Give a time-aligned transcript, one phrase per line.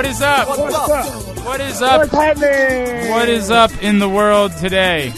[0.00, 0.48] What is up?
[0.48, 1.44] What's up?
[1.44, 2.00] What is up?
[2.00, 3.10] What's happening?
[3.10, 5.12] What is up in the world today?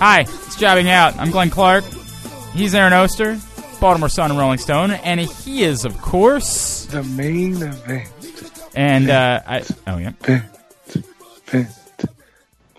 [0.00, 1.14] Hi, it's Jobbing Out.
[1.18, 1.84] I'm Glenn Clark.
[2.54, 3.38] He's Aaron Oster,
[3.82, 8.08] Baltimore Sun and Rolling Stone, and he is, of course, the main event?
[8.74, 9.62] and uh, I.
[9.86, 10.12] Oh yeah.
[10.20, 10.44] Vent,
[11.44, 11.66] vent,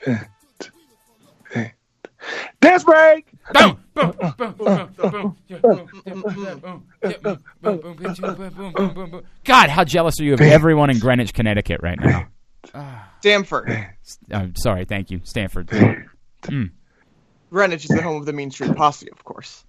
[0.03, 0.71] vent,
[1.53, 1.73] vent.
[2.59, 5.35] Dance break boom, boom, boom, boom,
[8.73, 12.27] boom, boom, God, how jealous are you of everyone in Greenwich, Connecticut right now?
[13.19, 13.69] Stamford.
[13.69, 13.83] Uh,
[14.31, 15.67] I'm sorry, thank you, Stamford.
[16.43, 16.71] Mm.
[17.49, 19.63] Greenwich is the home of the Mean Street Posse, of course.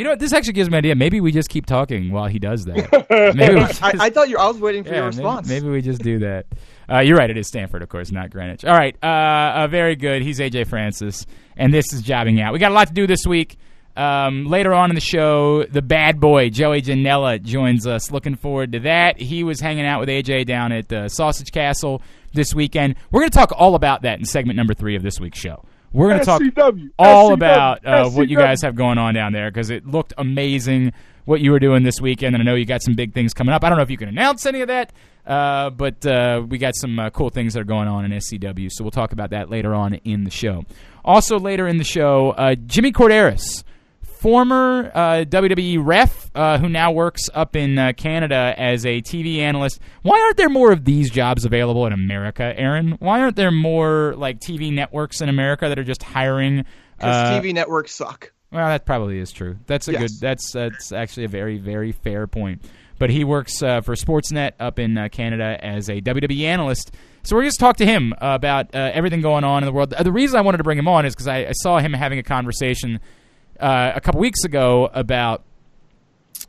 [0.00, 0.18] You know what?
[0.18, 0.94] This actually gives me an idea.
[0.94, 3.34] Maybe we just keep talking while he does that.
[3.36, 4.38] Maybe just, I, I thought you.
[4.38, 5.46] I was waiting for yeah, your response.
[5.46, 6.46] Maybe, we just do that.
[6.90, 7.28] Uh, you're right.
[7.28, 8.64] It is Stamford, of course, not Greenwich.
[8.64, 8.96] All right.
[9.02, 10.22] Uh, uh, very good.
[10.22, 12.54] He's AJ Francis, and this is jobbing out.
[12.54, 13.58] We got a lot to do this week.
[13.94, 18.10] Um, later on in the show, the bad boy Joey Janela joins us.
[18.10, 19.20] Looking forward to that.
[19.20, 22.00] He was hanging out with AJ down at uh, Sausage Castle
[22.32, 22.94] this weekend.
[23.10, 25.62] We're going to talk all about that in segment number three of this week's show.
[25.92, 29.14] We're going to talk SCW, all SCW, about uh, what you guys have going on
[29.14, 30.92] down there because it looked amazing
[31.24, 33.52] what you were doing this weekend, and I know you got some big things coming
[33.52, 33.64] up.
[33.64, 34.92] I don't know if you can announce any of that,
[35.26, 38.68] uh, but uh, we got some uh, cool things that are going on in SCW,
[38.70, 40.64] so we'll talk about that later on in the show.
[41.04, 43.64] Also, later in the show, uh, Jimmy Korderas,
[44.20, 49.38] former uh, WWE ref uh, who now works up in uh, Canada as a TV
[49.38, 49.80] analyst.
[50.02, 52.92] Why aren't there more of these jobs available in America, Aaron?
[53.00, 56.66] Why aren't there more like TV networks in America that are just hiring?
[56.98, 58.30] Because uh, TV networks suck.
[58.52, 59.56] well, that probably is true.
[59.66, 60.00] That's a Yes.
[60.12, 60.20] good.
[60.20, 62.62] That's that's actually a very very fair point.
[62.98, 66.92] But he works uh, for Sportsnet up in uh, Canada as a WWE analyst.
[67.22, 69.94] So we're just talk to him about uh, everything going on in the world.
[69.98, 72.18] The reason I wanted to bring him on is because I, I saw him having
[72.18, 73.00] a conversation
[73.60, 75.42] uh, a couple weeks ago about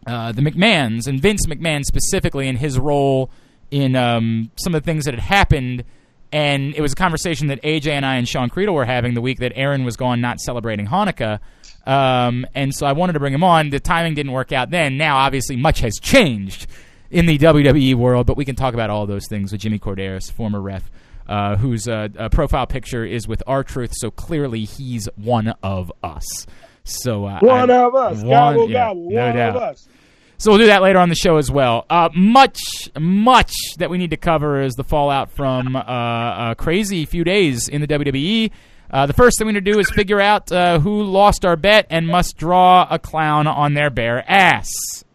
[0.07, 3.29] uh, the McMahons and Vince McMahon specifically and his role
[3.69, 5.83] in um, some of the things that had happened.
[6.31, 9.21] And it was a conversation that AJ and I and Sean Creedle were having the
[9.21, 11.39] week that Aaron was gone, not celebrating Hanukkah.
[11.85, 13.69] Um, and so I wanted to bring him on.
[13.69, 14.97] The timing didn't work out then.
[14.97, 16.67] Now, obviously, much has changed
[17.09, 20.31] in the WWE world, but we can talk about all those things with Jimmy Korderas,
[20.31, 20.89] former ref,
[21.27, 23.91] uh, whose uh, profile picture is with R-Truth.
[23.95, 26.47] So clearly, he's one of us.
[26.84, 28.18] So uh, One I- of us.
[28.19, 29.09] one- gobble, yeah, gobble.
[29.12, 29.56] no one doubt.
[29.56, 29.88] of us.
[30.38, 31.86] So we'll do that later on the show as well.
[31.88, 32.58] Uh, much,
[33.00, 35.81] much that we need to cover is the fallout from uh,
[36.52, 38.50] a crazy few days in the WWE.
[38.90, 41.56] Uh, the first thing we need to do is figure out uh, who lost our
[41.56, 44.68] bet and must draw a clown on their bare ass.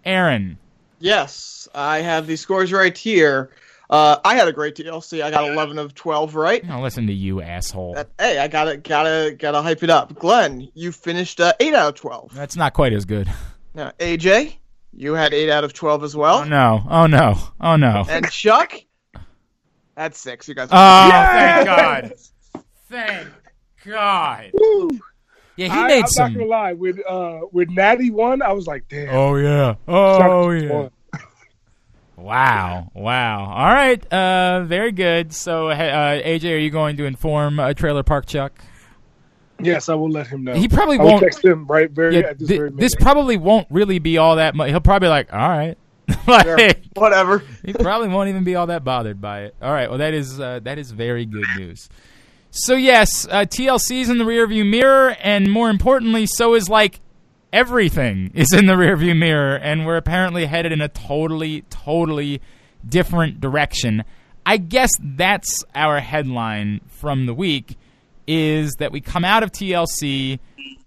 [0.05, 0.59] Aaron.
[1.01, 3.51] Yes, I have the scores right here.
[3.89, 5.23] Uh, I had a great TLC.
[5.23, 6.65] I got 11 of 12 right.
[6.65, 7.95] Now listen to you, asshole.
[7.95, 10.15] That, hey, I gotta gotta gotta hype it up.
[10.19, 12.35] Glenn, you finished uh, 8 out of 12.
[12.35, 13.29] That's not quite as good.
[13.75, 14.57] Now, AJ,
[14.93, 16.39] you had 8 out of 12 as well.
[16.39, 16.83] Oh no!
[16.89, 17.35] Oh no!
[17.61, 18.05] Oh no!
[18.09, 18.75] And Chuck,
[19.95, 20.49] that's 6.
[20.49, 20.69] You guys.
[20.73, 22.13] Oh, thank God!
[22.89, 23.29] Thank
[23.85, 24.51] God!
[25.57, 26.33] Yeah, he I, made I'm some.
[26.33, 26.73] not gonna lie.
[26.75, 29.15] With uh, with Natty one, I was like, damn.
[29.15, 29.75] Oh yeah!
[29.89, 30.73] Oh just yeah!
[30.73, 30.91] won.
[32.17, 32.91] Wow!
[32.95, 33.45] Wow!
[33.45, 34.13] All right.
[34.13, 35.33] Uh, very good.
[35.35, 35.77] So, uh,
[36.23, 38.59] AJ, are you going to inform uh, Trailer Park Chuck?
[39.61, 40.55] Yes, I will let him know.
[40.55, 42.95] He probably I will won't- text him right very Yeah, at this thi- very this
[42.95, 44.71] probably won't really be all that much.
[44.71, 45.77] He'll probably be like, all right.
[46.27, 47.43] like, Whatever.
[47.65, 49.57] he probably won't even be all that bothered by it.
[49.61, 49.89] All right.
[49.89, 51.89] Well, that is uh, that is very good news.
[52.51, 57.01] So yes, uh, TLC's in the rearview mirror, and more importantly, so is like
[57.53, 62.41] everything is in the rearview mirror, and we're apparently headed in a totally, totally
[62.87, 64.05] different direction.
[64.45, 67.77] I guess that's our headline from the week
[68.27, 70.39] is that we come out of TLC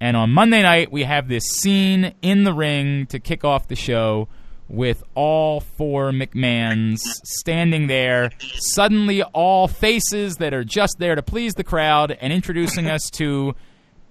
[0.02, 3.76] and on Monday night we have this scene in the ring to kick off the
[3.76, 4.28] show
[4.70, 11.56] with all four McMahons standing there, suddenly all faces that are just there to please
[11.56, 13.56] the crowd, and introducing us to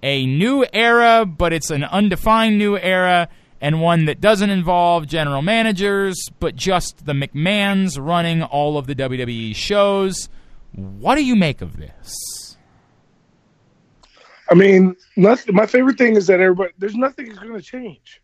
[0.01, 3.27] a new era, but it's an undefined new era,
[3.61, 8.95] and one that doesn't involve general managers, but just the McMahons running all of the
[8.95, 10.29] WWE shows.
[10.73, 12.55] What do you make of this?
[14.51, 15.53] I mean, nothing.
[15.55, 16.71] My favorite thing is that everybody.
[16.77, 18.21] There's nothing is going to change.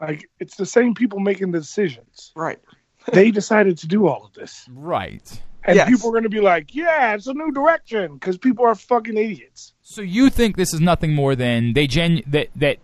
[0.00, 2.32] Like it's the same people making the decisions.
[2.36, 2.58] Right.
[3.12, 5.42] They decided to do all of this, Right.
[5.64, 5.88] and Yes.
[5.90, 9.16] people are going to be like, "Yeah, it's a new direction," because people are fucking
[9.16, 9.73] idiots.
[9.94, 12.78] So you think this is nothing more than they gen that that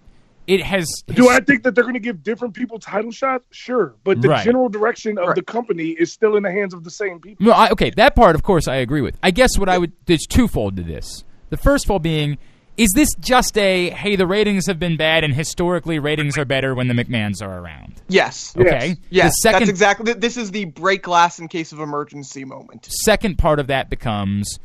[0.47, 3.45] it has Do I think that they're going to give different people title shots?
[3.51, 4.45] Sure, but the Right.
[4.45, 5.35] general direction of Right.
[5.37, 7.45] the company is still in the hands of the same people.
[7.47, 9.17] No, I, okay, that part, of course, I agree with.
[9.25, 11.25] I guess what I would there's twofold to this.
[11.51, 12.39] The first fold being,
[12.77, 16.77] is this just a hey, the ratings have been bad, and historically ratings are better
[16.77, 18.03] when the McMahons are around?
[18.09, 18.55] Yes.
[18.57, 18.67] Yes.
[18.67, 18.97] Okay.
[19.11, 19.33] Yes.
[19.33, 20.13] The second That's exactly.
[20.15, 22.87] This is the break glass in case of emergency moment.
[23.05, 24.61] second part of that becomes,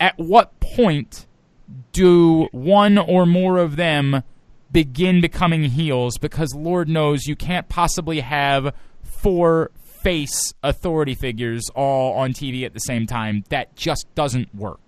[0.00, 1.24] at what point
[1.92, 4.22] do one or more of them
[4.70, 6.18] begin becoming heels?
[6.18, 9.70] Because Lord knows you can't possibly have four
[10.02, 13.44] face authority figures all on TV at the same time.
[13.48, 14.80] That just doesn't work.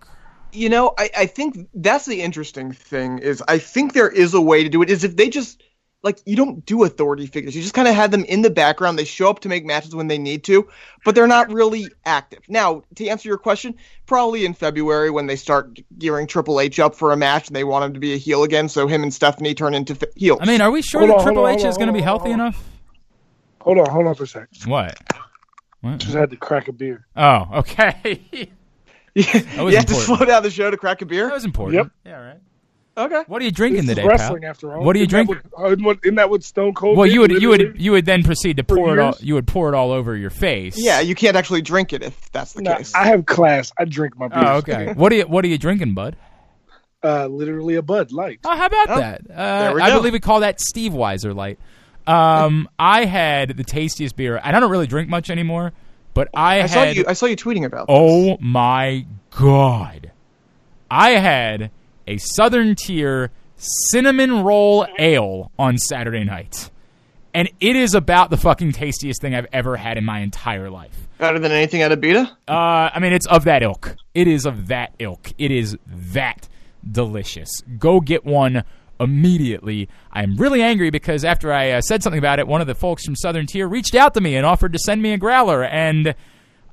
[0.53, 4.41] You know, I, I think that's the interesting thing is I think there is a
[4.41, 4.91] way to do it.
[4.91, 5.63] Is if they just
[6.03, 7.55] like you don't do authority figures.
[7.55, 8.99] You just kind of have them in the background.
[8.99, 10.69] They show up to make matches when they need to,
[11.05, 12.41] but they're not really active.
[12.49, 13.75] Now, to answer your question,
[14.07, 17.65] probably in February when they start gearing Triple H up for a match and they
[17.65, 20.39] want him to be a heel again, so him and Stephanie turn into f- heels.
[20.41, 21.93] I mean, are we sure Hold that on, Triple on, H hold is going to
[21.93, 22.65] be healthy hold enough?
[23.61, 24.49] Hold on, hold on for a second.
[24.65, 24.99] What?
[25.83, 25.99] What?
[25.99, 27.07] Just had to crack a beer.
[27.15, 28.23] Oh, okay.
[29.15, 31.27] yeah, was you have to slow down the show to crack a beer.
[31.27, 31.75] that was important.
[31.77, 31.93] Yep.
[32.07, 32.41] Yeah, all right.
[33.01, 33.23] Okay.
[33.27, 34.51] What are you drinking This is today, wrestling pal?
[34.51, 34.85] after all.
[34.85, 35.51] What are you Isn't drinking?
[35.53, 36.97] what- what- Isn't that what Stone Cold?
[36.99, 39.15] Well, did, you would you would you would then proceed to For pour it all.
[39.21, 40.75] You would pour it all over your face.
[40.77, 42.95] Yeah, you can't actually drink it if that's the Nah, case.
[42.95, 43.73] I have class.
[43.79, 44.39] I drink my beer.
[44.45, 44.93] Oh, okay.
[44.97, 46.17] what are you What are you drinking, bud?
[47.03, 48.41] Uh, literally a Bud Light.
[48.45, 49.23] Oh, how about Oh, that?
[49.35, 51.59] Uh, I believe we call that Steve Weiser light.
[52.07, 54.37] Um, I had the tastiest beer.
[54.43, 55.73] and I don't really drink much anymore,
[56.13, 56.71] but I, I had.
[56.71, 57.05] saw you.
[57.09, 57.87] I saw you tweeting about.
[57.87, 57.97] this.
[57.99, 60.11] oh my god!
[60.91, 61.71] I had
[62.07, 66.71] a Southern Tier cinnamon roll ale on Saturday night,
[67.35, 71.09] and it is about the fucking tastiest thing I've ever had in my entire life.
[71.19, 72.31] better than anything at Abita.
[72.49, 73.97] Uh, I mean, it's of that ilk.
[74.15, 75.33] It is of that ilk.
[75.39, 76.49] It is that
[76.91, 77.51] delicious.
[77.79, 78.65] Go get one
[78.99, 79.89] immediately.
[80.13, 83.05] I'm really angry because after I uh, said something about it, one of the folks
[83.05, 86.15] from Southern Tier reached out to me and offered to send me a growler, and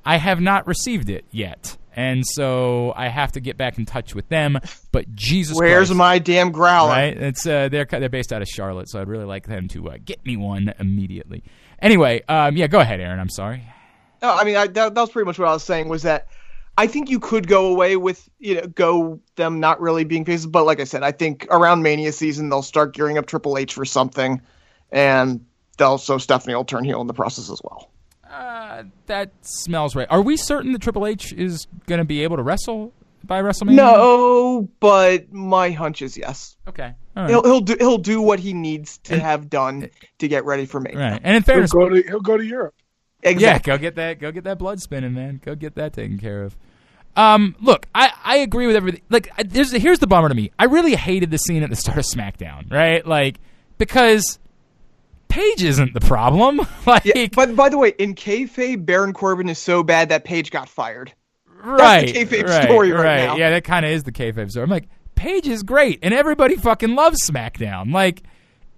[0.04, 1.77] I have not received it yet.
[1.98, 4.60] And so I have to get back in touch with them.
[4.92, 6.90] But Jesus Where's Christ, my damn growler?
[6.90, 7.18] right?
[7.18, 9.98] It's uh, they're they're based out of Charlotte, so I'd really like them to uh,
[10.04, 11.42] get me one immediately.
[11.82, 13.18] Anyway, um, yeah, go ahead, Aaron.
[13.18, 13.64] I'm sorry.
[14.22, 15.88] No, I mean I, that, that was pretty much what I was saying.
[15.88, 16.28] Was that
[16.76, 20.46] I think you could go away with you know go them not really being faces,
[20.46, 23.74] but like I said, I think around Mania season they'll start gearing up Triple H
[23.74, 24.40] for something,
[24.92, 25.44] and
[25.78, 27.90] they'll so Stephanie will turn heel in the process as well.
[28.30, 30.06] Uh, that smells right.
[30.10, 32.92] Are we certain that Triple H is going to be able to wrestle
[33.24, 33.74] by WrestleMania?
[33.76, 36.56] No, but my hunch is yes.
[36.68, 36.92] Okay.
[37.16, 37.30] All right.
[37.30, 39.88] He'll he'll do he'll do what he needs to have done
[40.18, 40.92] to get ready for me.
[40.94, 41.20] right.
[41.24, 42.74] And in He'll fairness, go to he'll go to Europe.
[43.24, 43.70] yeah, Exactly.
[43.72, 44.18] go get that.
[44.20, 45.40] Go get that blood spinning, man.
[45.44, 46.56] Go get that taken care of.
[47.16, 49.00] Um, look, I, I agree with everything.
[49.08, 50.52] Like, I- there's here's the bummer to me.
[50.58, 53.04] I really hated the scene at the start of SmackDown, right?
[53.04, 53.40] Like,
[53.78, 54.38] because
[55.28, 56.60] Paige isn't the problem.
[56.86, 60.50] like, Yeah, but by the way, in kayfabe, Baron Corbin is so bad that Paige
[60.50, 61.12] got fired.
[61.62, 63.36] right, the kayfabe right, story right now.
[63.36, 64.64] Yeah, that kind of is the kayfabe story.
[64.64, 67.92] I'm like, Paige is great, and everybody fucking loves SmackDown.
[67.92, 68.22] Like,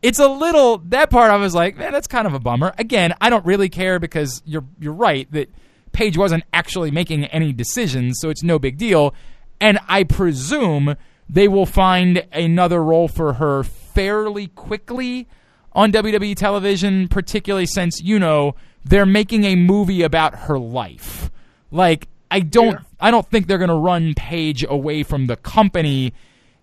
[0.02, 1.30] it's a little that part.
[1.30, 2.72] I was like, man, that's kind of a bummer.
[2.78, 5.50] Again, I don't really care because you're you're right that
[5.92, 9.14] Paige wasn't actually making any decisions, so it's no big deal.
[9.60, 10.96] And I presume
[11.28, 15.28] they will find another role for her fairly quickly
[15.72, 21.30] on WWE television, particularly since you know they're making a movie about her life.
[21.70, 26.12] Like I don't I don't think they're going to run Paige away from the company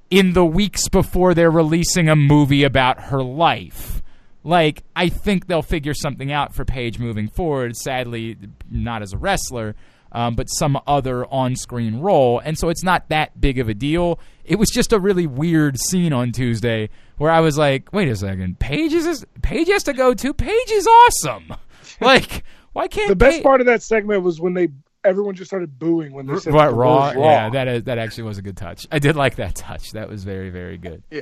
[0.10, 4.02] in the weeks before they're releasing a movie about her life.
[4.44, 7.76] Like I think they'll figure something out for Paige moving forward.
[7.76, 8.38] Sadly,
[8.70, 9.76] not as a wrestler,
[10.12, 14.20] um, but some other on-screen role, and so it's not that big of a deal.
[14.46, 18.16] It was just a really weird scene on Tuesday where I was like, "Wait a
[18.16, 21.54] second, Paige is Paige has to go to Paige is awesome.
[22.02, 22.44] like,
[22.74, 24.70] why can't The best Paige- part of that segment was when they
[25.04, 27.98] everyone just started booing when they said Right, the raw, word yeah, that is, that
[27.98, 28.88] actually was a good touch.
[28.92, 29.92] I did like that touch.
[29.92, 31.04] That was very very good.
[31.10, 31.22] Yeah.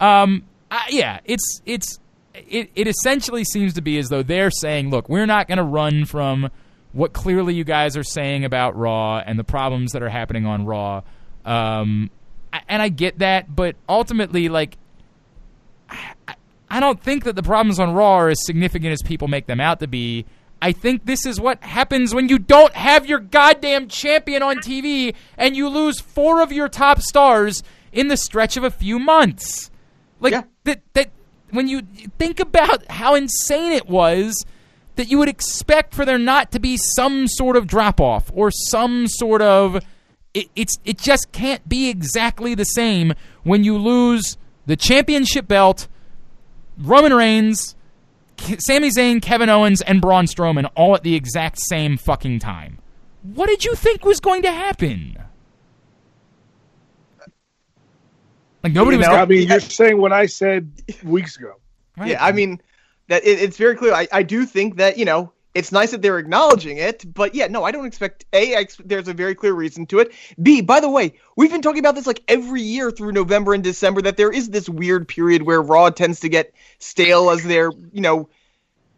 [0.00, 1.98] Um, I, yeah, it's it's
[2.34, 5.64] it, it essentially seems to be as though they're saying, look, we're not going to
[5.64, 6.50] run from
[6.92, 10.64] what clearly you guys are saying about Raw and the problems that are happening on
[10.66, 11.02] Raw.
[11.44, 12.10] Um,
[12.68, 14.76] and I get that, but ultimately, like,
[16.28, 16.34] I,
[16.70, 19.60] I don't think that the problems on Raw are as significant as people make them
[19.60, 20.24] out to be.
[20.60, 25.14] I think this is what happens when you don't have your goddamn champion on TV
[25.36, 29.70] and you lose four of your top stars in the stretch of a few months.
[30.20, 30.42] Like Yeah.
[30.64, 31.10] that that
[31.50, 31.82] when you
[32.18, 34.44] think about how insane it was
[34.96, 38.50] that you would expect for there not to be some sort of drop off or
[38.50, 39.84] some sort of
[40.32, 45.88] it, it's it just can't be exactly the same when you lose the championship belt,
[46.78, 47.74] Roman Reigns,
[48.58, 52.78] Sami Zayn, Kevin Owens, and Braun Strowman all at the exact same fucking time.
[53.22, 55.16] What did you think was going to happen?
[58.62, 59.06] Like nobody You was.
[59.08, 60.70] know, gonna, I mean, you're saying what I said
[61.02, 61.54] weeks ago.
[61.96, 62.10] Right.
[62.10, 62.60] Yeah, I mean
[63.08, 63.92] that it, it's very clear.
[63.92, 67.46] I, I do think that you know it's nice that they're acknowledging it, but yeah,
[67.46, 68.54] no, I don't expect a.
[68.54, 70.12] Ex- there's a very clear reason to it.
[70.42, 70.62] B.
[70.62, 74.02] By the way, we've been talking about this like every year through November and December
[74.02, 78.00] that there is this weird period where Raw tends to get stale as they're you
[78.00, 78.28] know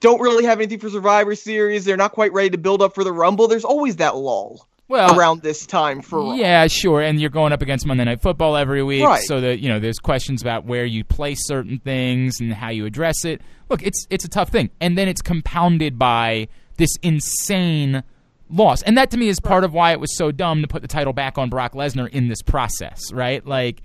[0.01, 1.85] don't really have anything for Survivor Series.
[1.85, 3.49] They're not quite ready to build up for the Rumble.
[3.49, 6.35] There's always that lull well, around this time for.
[6.37, 7.01] Yeah, sure.
[7.01, 9.23] And you're going up against Monday Night Football every week, Right.
[9.23, 12.85] so that you know there's questions about where you place certain things and how you
[12.87, 13.41] address it.
[13.71, 18.03] Look, it's it's a tough thing, and then it's compounded by this insane
[18.51, 20.83] loss, and that to me is part of why it was so dumb to put
[20.83, 23.45] the title back on Brock Lesnar in this process, right?
[23.47, 23.81] Like,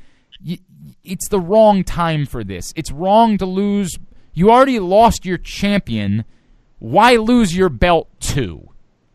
[0.46, 0.60] y-
[1.04, 2.74] it's the wrong time for this.
[2.76, 3.98] It's wrong to lose.
[4.34, 6.26] You already lost your champion.
[6.80, 8.69] Why lose your belt too?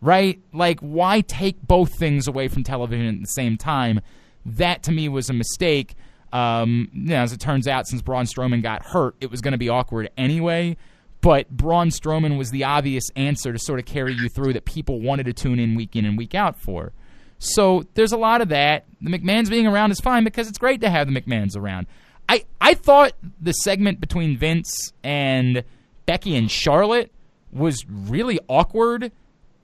[0.05, 0.39] Right?
[0.53, 4.01] Like, why take both things away from television at the same time?
[4.45, 5.95] That to me was a mistake.
[6.31, 9.53] Um, you know, as it turns out, since Braun Strowman got hurt, it was going
[9.53, 10.77] to be awkward anyway.
[11.23, 15.01] But Braun Strowman was the obvious answer to sort of carry you through that people
[15.01, 16.93] wanted to tune in week in and week out for.
[17.39, 18.85] So there's a lot of that.
[19.01, 21.87] The McMahons being around is fine because it's great to have the McMahons around.
[22.29, 25.65] I, I thought the segment between Vince and
[26.05, 27.11] Becky and Charlotte
[27.53, 29.11] was really awkward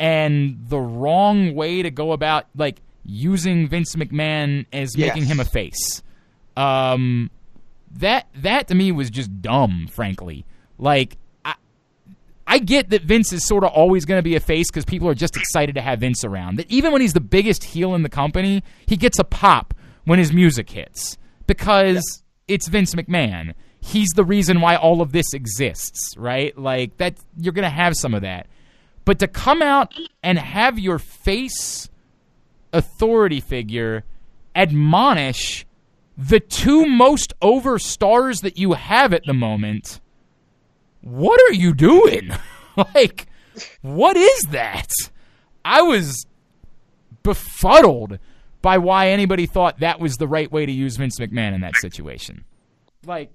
[0.01, 5.15] and the wrong way to go about like using Vince McMahon as Yes.
[5.15, 6.03] making him a face.
[6.57, 7.31] Um,
[7.93, 10.45] that that to me was just dumb, frankly.
[10.79, 11.55] Like I,
[12.47, 15.09] I get that Vince is sort of always going to be a face because people
[15.09, 16.57] are just excited to have Vince around.
[16.59, 20.19] That even when he's the biggest heel in the company, he gets a pop when
[20.19, 23.55] his music hits because it's Vince McMahon.
[23.81, 26.57] He's the reason why all of this exists, right?
[26.57, 28.47] Like that, you're going to have some of that.
[29.05, 29.93] But to come out
[30.23, 31.89] and have your face
[32.73, 34.05] authority figure
[34.55, 35.67] admonish
[36.17, 40.01] the two most over stars that you have at the moment,
[41.01, 42.31] what are you doing?
[42.95, 43.27] like,
[43.81, 44.91] what is that?
[45.65, 46.27] I was
[47.23, 48.19] befuddled
[48.63, 51.77] by why anybody thought that was the right way to use Vince McMahon in that
[51.77, 52.45] situation.
[53.07, 53.31] Like,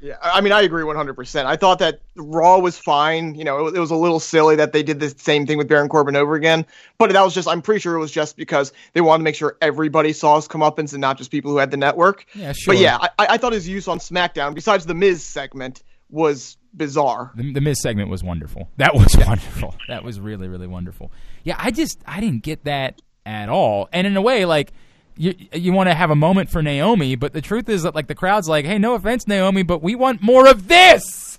[0.00, 1.44] Yeah, I mean, I agree 100%.
[1.44, 3.34] I thought that Raw was fine.
[3.34, 5.58] You know, it was, it was a little silly that they did the same thing
[5.58, 6.64] with Baron Corbin over again.
[6.98, 9.34] But that was just, I'm pretty sure it was just because they wanted to make
[9.34, 12.26] sure everybody saw his comeuppance and not just people who had the network.
[12.34, 12.74] Yeah, sure.
[12.74, 17.32] But yeah, I, I thought his use on SmackDown, besides the Miz segment, was bizarre.
[17.34, 18.68] The, the Miz segment was wonderful.
[18.76, 19.74] That was wonderful.
[19.88, 21.10] That was really, really wonderful.
[21.42, 23.88] Yeah, I just I didn't get that at all.
[23.92, 24.72] And in a way, like
[25.18, 28.06] you you want to have a moment for Naomi, but the truth is that like
[28.06, 31.38] the crowd's like, hey, no offense, Naomi, but we want more of this.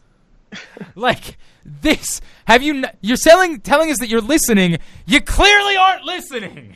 [0.95, 2.21] like this.
[2.45, 2.75] Have you?
[2.75, 4.77] n- You're selling, telling us that you're listening.
[5.05, 6.75] You clearly aren't listening.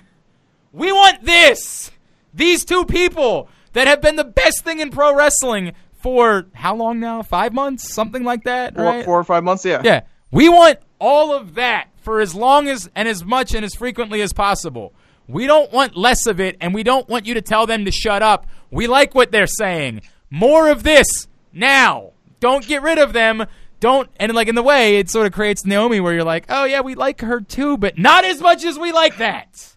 [0.72, 1.91] We want this.
[2.33, 7.00] These two people that have been the best thing in pro wrestling for how long
[7.00, 7.22] now?
[7.22, 9.05] Five months, something like that, Four, right?
[9.05, 9.81] four or five months, yeah.
[9.83, 10.01] Yeah.
[10.31, 14.22] We want all of that for as long as and as much and as frequently
[14.22, 14.93] as possible.
[15.27, 17.92] We don't want less of it, and we don't want you to tell them to
[17.92, 18.46] shut up.
[18.72, 20.01] We like what they're saying.
[20.30, 22.12] More of this now.
[22.39, 23.46] Don't get rid of them.
[23.80, 26.65] Don't and like in the way it sort of creates Naomi where you're like, oh
[26.65, 29.75] yeah, we like her too, but not as much as we like that.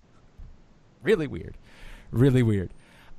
[1.03, 1.57] Really weird.
[2.11, 2.71] Really weird.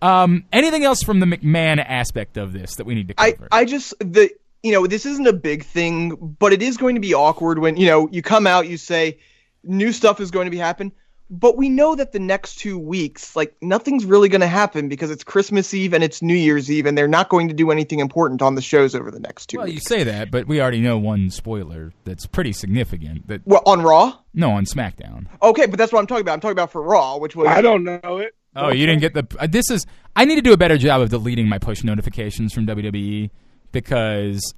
[0.02, 3.48] Um, anything else from the McMahon aspect of this that we need to I, cover?
[3.52, 4.30] I just the
[4.64, 7.78] you know this isn't a big thing, but it is going to be awkward when
[7.78, 9.20] you know you come out, you say
[9.64, 10.92] new stuff is going to be happen,
[11.30, 15.12] but we know that the next two weeks, like nothing's really going to happen because
[15.12, 18.00] it's Christmas Eve and it's New Year's Eve, and they're not going to do anything
[18.00, 20.82] important on the shows over the next two well, you say that, but we already
[20.82, 23.28] know one spoiler that's pretty significant.
[23.28, 25.28] That well, on Raw, no, on SmackDown.
[25.42, 26.34] okay, but that's what I'm talking about.
[26.34, 28.36] I'm talking about for Raw, which was I don't know it.
[28.56, 29.28] Oh, you didn't get the.
[29.40, 29.86] Uh, this is.
[30.16, 33.30] I need to do a better job of deleting my push notifications from WWE
[33.72, 34.54] because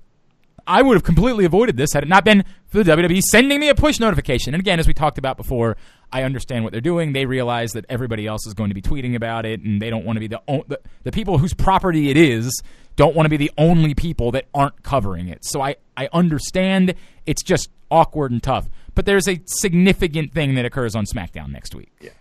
[0.69, 3.69] I would have completely avoided this had it not been for the WWE sending me
[3.69, 4.53] a push notification.
[4.53, 5.75] And again, as we talked about before,
[6.11, 7.13] I understand what they're doing.
[7.13, 10.05] They realize that everybody else is going to be tweeting about it, and they don't
[10.05, 12.61] want to be the o- the, the people whose property it is
[12.95, 15.43] don't want to be the only people that aren't covering it.
[15.43, 16.93] So I I understand
[17.25, 18.69] it's just awkward and tough.
[18.93, 21.91] But there's a significant thing that occurs on SmackDown next week.
[21.99, 22.11] Yeah.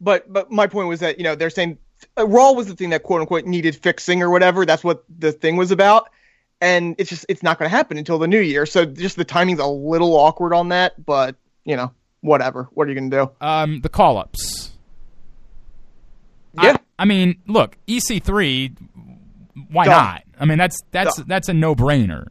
[0.00, 1.78] But but my point was that you know they're saying
[2.16, 4.64] uh, Raw was the thing that quote unquote needed fixing or whatever.
[4.64, 6.08] That's what the thing was about,
[6.60, 8.66] and it's just it's not going to happen until the new year.
[8.66, 12.68] So just the timing's a little awkward on that, but you know whatever.
[12.72, 13.30] What are you going to do?
[13.46, 14.70] Um, the call ups.
[16.54, 16.76] Yeah.
[16.98, 18.76] I, I mean, look, EC3.
[19.70, 19.92] Why Done.
[19.94, 20.22] not?
[20.38, 21.26] I mean, that's that's Done.
[21.28, 22.26] that's a no brainer.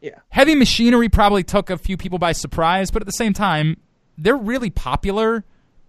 [0.00, 0.18] Yeah.
[0.30, 3.76] Heavy Machinery probably took a few people by surprise, but at the same time,
[4.18, 5.44] they're really popular,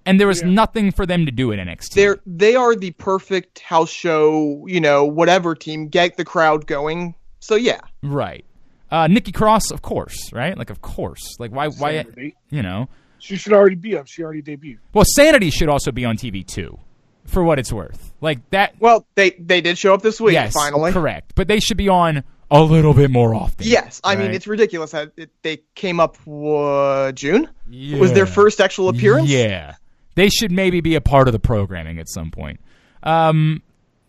[0.06, 0.50] and there was Yeah.
[0.50, 1.94] nothing for them to do at NXT.
[1.96, 7.16] They're they are the perfect house show, you know, whatever team get the crowd going.
[7.44, 8.46] So yeah, right.
[8.90, 10.58] Uh, Nikki Cross, of course, right?
[10.58, 11.36] Like, of course.
[11.40, 11.68] Like, why?
[11.68, 12.06] Why?
[12.50, 12.88] You know.
[13.20, 14.08] She should already be up.
[14.08, 14.80] She already debuted.
[14.94, 16.80] Well, Sanity should also be on TV too,
[17.26, 18.14] for what it's worth.
[18.22, 18.76] Like that.
[18.80, 20.94] well they they did show up this week yes, finally.
[20.94, 21.34] correct.
[21.36, 23.68] But they should be on a little bit more often.
[23.68, 27.50] Yes, I mean it's ridiculous that it, they came up uh, June
[27.98, 29.30] was their first actual appearance.
[29.30, 29.76] Yeah,
[30.16, 32.62] they should maybe be a part of the programming at some point.
[33.04, 33.62] Um,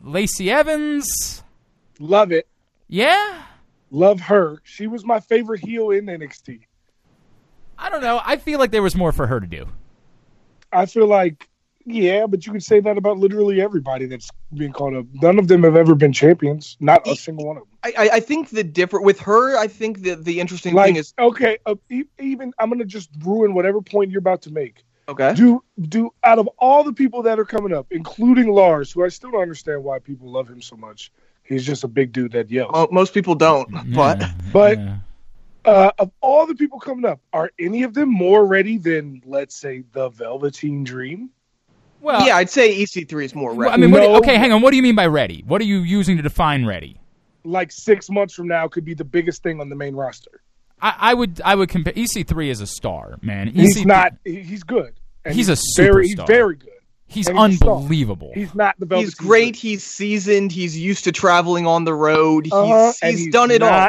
[0.02, 1.42] Lacey Evans,
[1.98, 2.46] Love it.
[2.94, 3.42] Yeah.
[3.90, 4.58] Love her.
[4.64, 6.60] She was my favorite heel in NXT.
[7.76, 8.20] I don't know.
[8.24, 9.66] I feel like there was more for her to do.
[10.72, 11.48] I feel like,
[11.84, 15.06] yeah, but you could say that about literally everybody that's being called up.
[15.12, 16.76] None of them have ever been champions.
[16.80, 17.78] Not a single one of them.
[17.82, 19.56] I, I I think the different with her.
[19.58, 23.10] I think the the interesting Like, thing is okay, uh, e- even I'm gonna just
[23.24, 24.82] ruin whatever point you're about to make.
[25.08, 25.34] okay.
[25.34, 29.08] Do do out of all the people that are coming up, including Lars, who I
[29.08, 31.12] still don't understand why people love him so much.
[31.44, 32.72] He's just a big dude that yells.
[32.72, 34.96] Mo- most people don't, but Yeah, But- yeah.
[35.66, 39.56] Uh, of all the people coming up, are any of them more ready than, let's
[39.56, 41.30] say, the Velveteen Dream?
[42.02, 43.72] well, yeah, I'd say EC3 is more well, ready.
[43.72, 44.60] I mean, what do- okay, hang on.
[44.60, 45.42] What do you mean by ready?
[45.46, 47.00] What are you using to define ready?
[47.44, 50.42] Like six months from now, could be the biggest thing on the main roster.
[50.82, 53.46] I, I would I would compare EC3 is a star, man.
[53.48, 54.12] He's EC3 not.
[54.22, 54.92] He's good.
[55.24, 56.08] And He's a very.
[56.08, 56.68] He's very good.
[57.14, 57.76] He's and he's a star.
[57.76, 58.32] unbelievable.
[58.34, 59.54] He's not the Velveteen he's great.
[59.54, 59.72] Dream.
[59.72, 60.52] He's seasoned.
[60.52, 62.46] He's used to traveling on the road.
[62.46, 63.88] He's Uh-huh, and he's, done it all.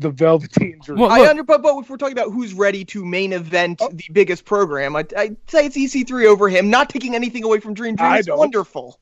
[0.00, 1.00] The Velveteen Dream.
[1.00, 3.78] Well, I look- under, but, but if we're talking about who's ready to main event
[3.82, 3.88] Oh.
[3.92, 6.70] the biggest program, I'd, I'd say it's EC3 over him.
[6.70, 8.08] Not taking anything away from Dream Dream.
[8.10, 8.98] I It's wonderful.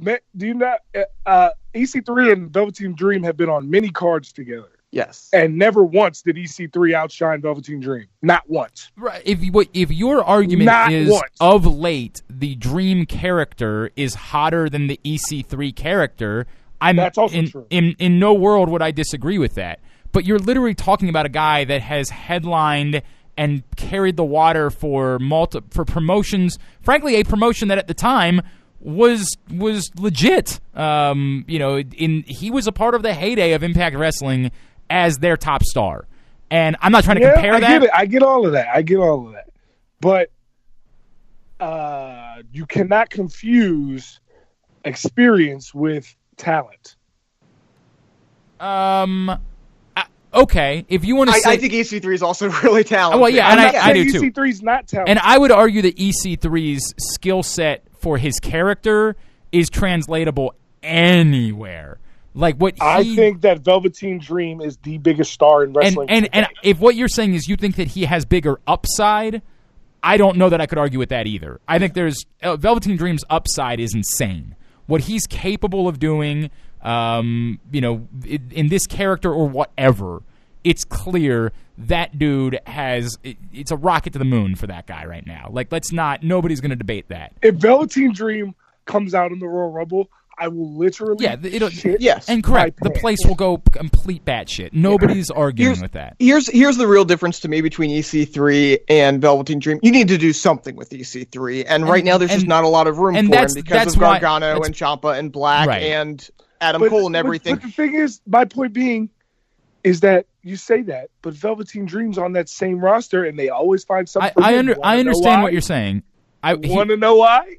[0.00, 0.80] Man, do you not?
[0.94, 5.28] uh, Uh, EC3 and Velveteen Dream have been on many cards together, Yes.
[5.32, 8.06] and never once did EC3 outshine Velveteen Dream.
[8.22, 8.90] Not once.
[8.96, 9.20] Right.
[9.24, 11.22] If you- what if your argument Not is once.
[11.40, 16.46] of late the Dream character is hotter than the EC3 character,
[16.80, 17.66] I'm That's also in, true.
[17.70, 19.80] in in no world would I disagree with that.
[20.12, 23.02] But you're literally talking about a guy that has headlined
[23.36, 26.58] and carried the water for multi for promotions.
[26.80, 28.40] Frankly, a promotion that at the time
[28.80, 30.60] was was legit.
[30.74, 34.50] Um, you know, in he was a part of the heyday of Impact Wrestling
[34.90, 36.06] as their top star.
[36.50, 37.68] And I'm not trying to yeah, compare I that.
[37.68, 37.90] get it.
[37.94, 38.68] I get all of that.
[38.74, 39.50] I get all of that.
[40.00, 40.30] But
[41.60, 44.20] uh, you cannot confuse
[44.84, 46.96] experience with talent.
[48.60, 49.30] Um.
[49.96, 53.18] I- Okay, if you want to I, say, I think EC3 is also really talented.
[53.20, 54.30] Well, yeah, I'm and not I- I saying do too.
[54.30, 55.10] EC3 is not talented.
[55.16, 59.16] and I would argue that EC3's skill set for his character
[59.52, 61.98] is translatable anywhere.
[62.38, 66.08] Like what he, I think that Velveteen Dream is the biggest star in wrestling.
[66.08, 66.60] and and today.
[66.62, 69.42] if what you're saying is you think that he has bigger upside,
[70.04, 71.60] I don't know that I could argue with that either.
[71.66, 74.54] I think there's uh, Velveteen Dream's upside is insane.
[74.86, 76.50] What he's capable of doing,
[76.82, 80.22] um, you know, in, in this character or whatever,
[80.62, 85.04] it's clear that dude has it, it's a rocket to the moon for that guy
[85.06, 85.48] right now.
[85.50, 86.22] Like, let's not.
[86.22, 87.32] Nobody's going to debate that.
[87.42, 90.08] if Velveteen Dream comes out in the Royal Rumble,
[90.40, 92.28] I will literally Yeah, it'll- shit Yes.
[92.28, 94.70] And correct, the place will go complete batshit.
[94.72, 96.16] Nobody's arguing Here's- with that.
[96.18, 99.80] Here's here's the real difference to me between EC3 and Velveteen Dream.
[99.82, 102.86] You need to do something with EC3, and, right now there's just not a lot
[102.86, 105.68] of room and for that's- him because that's of Gargano that's- and Ciampa and Black
[105.68, 105.82] Right.
[105.82, 106.28] and
[106.60, 107.54] Adam But- Cole and everything.
[107.56, 109.10] But, the thing is, my point being,
[109.84, 113.84] is that you say that, but Velveteen Dream's on that same roster, and they always
[113.84, 114.32] find something.
[114.34, 116.02] for I, under, I understand what you're saying.
[116.42, 117.56] I Want to know why?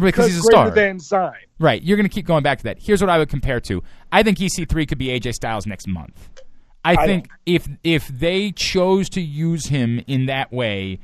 [0.00, 0.70] Because he's a star.
[0.70, 1.34] than sign.
[1.58, 1.82] Right.
[1.82, 2.78] You're going to keep going back to that.
[2.80, 3.82] Here's what I would compare to.
[4.12, 6.28] I think EC3 could be AJ Styles next month.
[6.84, 11.00] I, I think if if they chose to use him in that way,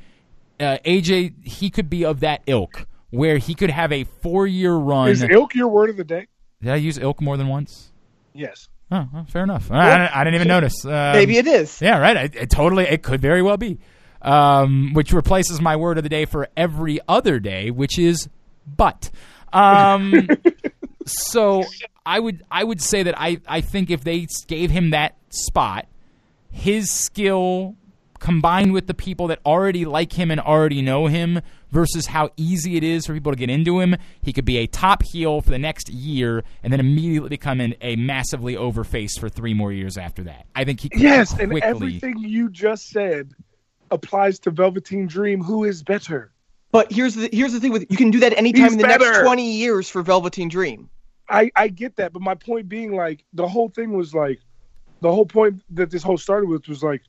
[0.59, 4.73] uh, AJ he could be of that ilk where he could have a four year
[4.73, 5.09] run.
[5.09, 6.27] Is ilk your word of the day?
[6.61, 7.91] Did I use ilk more than once?
[8.33, 8.69] Yes.
[8.91, 9.69] Oh, well, fair enough.
[9.71, 10.85] I, I didn't- I didn't even notice.
[10.85, 11.81] Um, Maybe it is.
[11.81, 12.15] Yeah, right.
[12.17, 12.85] It, it totally.
[12.85, 13.79] It could very well be.
[14.21, 18.27] Um, which replaces my word of the day for every other day, which is
[18.65, 19.09] but.
[19.53, 20.27] Um,
[21.05, 21.63] so
[22.05, 25.87] I would I would say that I I think if they gave him that spot,
[26.51, 27.75] his skill
[28.19, 32.75] combined with the people that already like him and already know him versus how easy
[32.75, 35.51] it is for people to get into him, he could be a top heel for
[35.51, 39.71] the next year and then immediately become an, a massively over face for three more
[39.71, 40.47] years after that.
[40.55, 41.61] I think he could Yes, quickly.
[41.61, 43.33] and everything you just said
[43.91, 45.43] applies to Velveteen Dream.
[45.43, 46.31] Who is better?
[46.71, 48.87] But here's the here's the thing with you can do that anytime He's in the
[48.87, 50.89] next 20 years for Velveteen Dream.
[51.29, 54.39] I I get that, but my point being like the whole thing was like
[55.01, 57.01] the whole point that this whole started with was like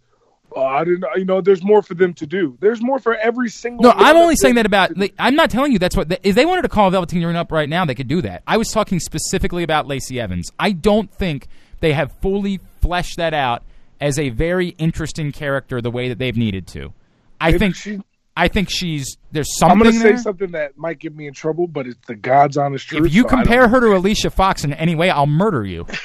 [0.55, 2.57] oh, I didn't you know there's more for them to do.
[2.61, 3.83] There's more for every single.
[3.83, 4.97] No, I'm only saying that about.
[4.97, 6.11] like, I'm not telling you that's what.
[6.23, 8.43] If they wanted to call Velveteen Dream up right now, they could do that.
[8.47, 10.51] I was talking specifically about Lacey Evans.
[10.59, 11.49] I don't think
[11.81, 13.63] they have fully fleshed that out
[14.01, 16.93] as a very interesting character the way that they've needed to.
[17.41, 17.75] I If think.
[17.77, 18.01] she,
[18.37, 19.79] I think she's there's something.
[19.81, 22.57] I'm something gonna say something that might get me in trouble, but it's the God's
[22.57, 23.07] honest truth.
[23.07, 25.87] If you so compare her to Alicia Fox in any way, I'll murder you.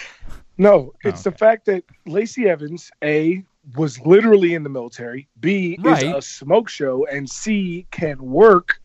[0.58, 3.44] No, it's Oh, the fact that Lacey Evans, A,
[3.76, 6.04] was literally in the military, B, Right.
[6.04, 8.80] is a smoke show, and C, can work.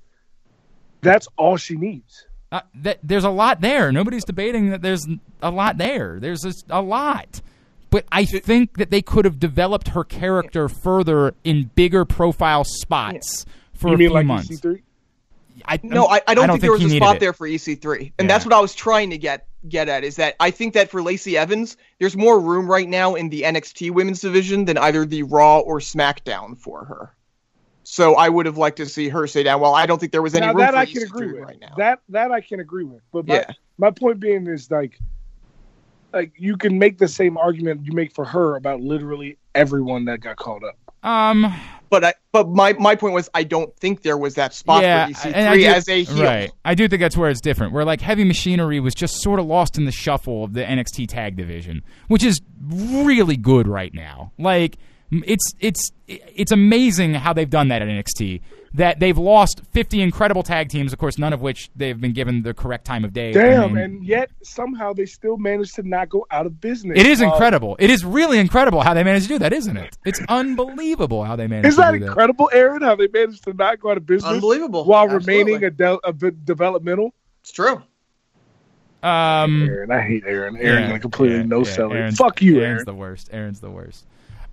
[1.02, 2.24] That's all she needs.
[2.50, 3.92] Uh, that, there's a lot there.
[3.92, 5.06] Nobody's debating that there's
[5.42, 6.18] a lot there.
[6.18, 7.42] There's a, a lot.
[7.96, 13.46] But I think that they could have developed her character further in bigger profile spots
[13.72, 14.50] for you a mean few like months.
[14.50, 14.82] EC3?
[15.64, 17.20] I, No, I, I don't think, there was a spot it.
[17.20, 18.08] there for EC3, Yeah.
[18.18, 20.04] and that's what I was trying to get get at.
[20.04, 23.44] Is that I think that for Lacey Evans, there's more room right now in the
[23.44, 27.14] NXT Women's Division than either the Raw or SmackDown for her.
[27.84, 29.62] So I would have liked to see her stay down.
[29.62, 31.32] Well, I don't think there was any Now room that for I can EC3 agree
[31.32, 31.42] with.
[31.44, 31.72] right now.
[31.78, 33.00] That that I can agree with.
[33.10, 33.52] But my, Yeah.
[33.78, 34.98] my point being is like,
[36.16, 40.20] like you can make the same argument you make for her about literally everyone that
[40.20, 40.76] got called up.
[41.08, 41.54] Um,
[41.90, 45.08] but I, but my, my point was I don't think there was that spot yeah,
[45.08, 46.24] for and I EC3 do- as a heel.
[46.24, 46.52] Right.
[46.64, 47.72] I do think that's where it's different.
[47.72, 51.06] Where like heavy machinery was just sort of lost in the shuffle of the NXT
[51.08, 54.32] tag division, which is really good right now.
[54.38, 58.40] Like m- it's it's it's amazing how they've done that at NXT.
[58.74, 62.42] That they've lost 50 incredible tag teams, of course, none of which they've been given
[62.42, 63.32] the correct time of day.
[63.32, 66.98] Damn, mean, and yet somehow they still managed to not go out of business.
[66.98, 67.76] it is Uh, incredible.
[67.78, 69.96] It is really incredible how they managed to do that, isn't it?
[70.04, 72.06] It's unbelievable how they managed Is to that do that.
[72.06, 72.82] incredible, Aaron?
[72.82, 74.84] How they managed to not go out of business Unbelievable.
[74.84, 75.32] while Absolutely.
[75.44, 77.14] remaining a, de- a bit developmental?
[77.40, 77.80] It's true.
[79.02, 80.56] Um, Aaron, I hate Aaron.
[80.56, 81.96] Aaron Yeah, gonna completely yeah, no yeah, sell it.
[81.96, 82.84] Aaron's- Fuck you, Aaron's Aaron.
[82.84, 83.30] the worst.
[83.32, 84.04] Aaron's the worst.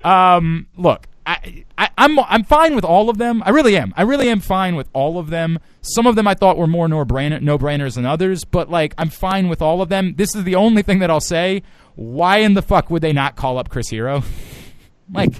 [0.04, 3.42] Um, look, I, I, I'm I'm fine with all of them.
[3.46, 3.94] I really am.
[3.96, 5.60] I really am fine with all of them.
[5.82, 8.94] Some of them I thought were more no brainer no brainers than others, but like
[8.98, 10.16] I'm fine with all of them.
[10.18, 11.64] This is the only thing that I'll say.
[11.96, 14.24] Why in the fuck would they not call up Chris Hero?
[15.14, 15.34] like,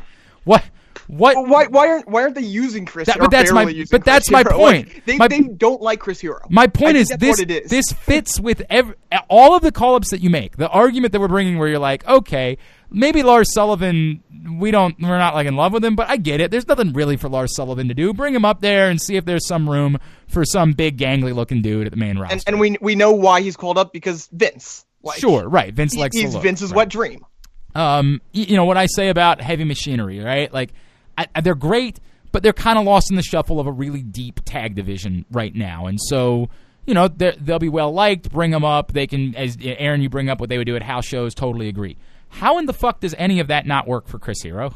[0.44, 0.64] what?
[1.08, 1.36] What?
[1.50, 3.08] Why why aren't why aren't they using Chris?
[3.08, 4.58] That- but that's my- but that's Chris my Hero?
[4.58, 4.88] point.
[4.94, 6.40] Like, they My- they don't like Chris Hero.
[6.50, 7.70] My point think is this is.
[7.70, 8.96] this fits with every,
[9.30, 10.56] all of the call ups that you make.
[10.56, 12.58] The argument that we're bringing where you're like, okay,
[12.94, 14.24] maybe Lars Sullivan,
[14.60, 16.52] we don't, we're not like in love with him, but I get it.
[16.52, 18.14] There's nothing really for Lars Sullivan to do.
[18.14, 21.62] Bring him up there and see if there's some room for some big gangly looking
[21.62, 22.36] dude at the main roster.
[22.36, 24.86] and and we we know why he's called up because Vince.
[25.02, 25.74] Like, sure, right.
[25.74, 26.78] Vince he- likes he's look, Vince's right.
[26.78, 27.26] wet dream.
[27.76, 30.54] um, you know what I say about heavy machinery, right?
[30.54, 30.72] Like,
[31.18, 32.00] I, I- they're great,
[32.32, 35.54] but they're kind of lost in the shuffle of a really deep tag division right
[35.54, 36.50] now, and so
[36.86, 38.30] you know they'll be well liked.
[38.32, 38.92] Bring them up.
[38.94, 41.34] They can, as Aaron, you bring up what they would do at house shows.
[41.34, 41.98] Totally agree.
[42.34, 44.74] How in the fuck does any of that not work for Chris Hero?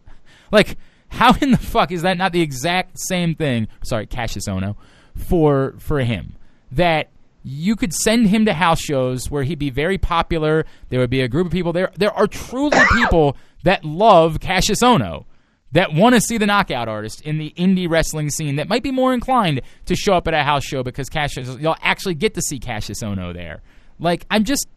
[0.52, 0.76] like,
[1.08, 3.68] how in the fuck is that not the exact same thing?
[3.82, 4.76] Sorry, Kassius Ohno
[5.16, 6.36] for for him
[6.70, 7.08] that
[7.42, 10.66] you could send him to house shows where he'd be very popular.
[10.90, 11.90] There would be a group of people there.
[11.96, 15.24] There are truly people that love Kassius Ohno
[15.72, 18.90] that want to see the knockout artist in the indie wrestling scene that might be
[18.90, 22.42] more inclined to show up at a house show because Kassius you'll actually get to
[22.42, 23.62] see Kassius Ohno there.
[23.98, 24.68] Like I'm just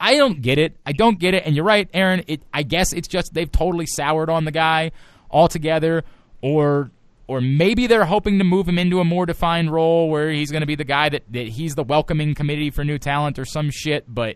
[0.00, 0.76] I don't get it.
[0.86, 1.44] I don't get it.
[1.44, 2.24] And you're right, Aaron.
[2.26, 4.92] It I guess it's just they've totally soured on the guy
[5.30, 6.04] altogether
[6.40, 6.90] or
[7.26, 10.62] or maybe they're hoping to move him into a more defined role where he's going
[10.62, 13.70] to be the guy that, that he's the welcoming committee for new talent or some
[13.70, 14.04] shit.
[14.12, 14.34] But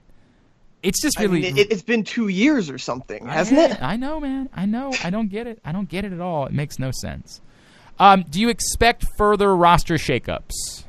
[0.83, 1.41] it's just I really.
[1.41, 3.83] mean, it, it's been two years or something, hasn't it?
[3.83, 4.49] I know, man.
[4.55, 4.93] I know.
[5.03, 5.59] I don't get it.
[5.65, 6.47] I don't get it at all.
[6.47, 7.41] It makes no sense.
[7.99, 10.85] Um, do you expect further roster shakeups?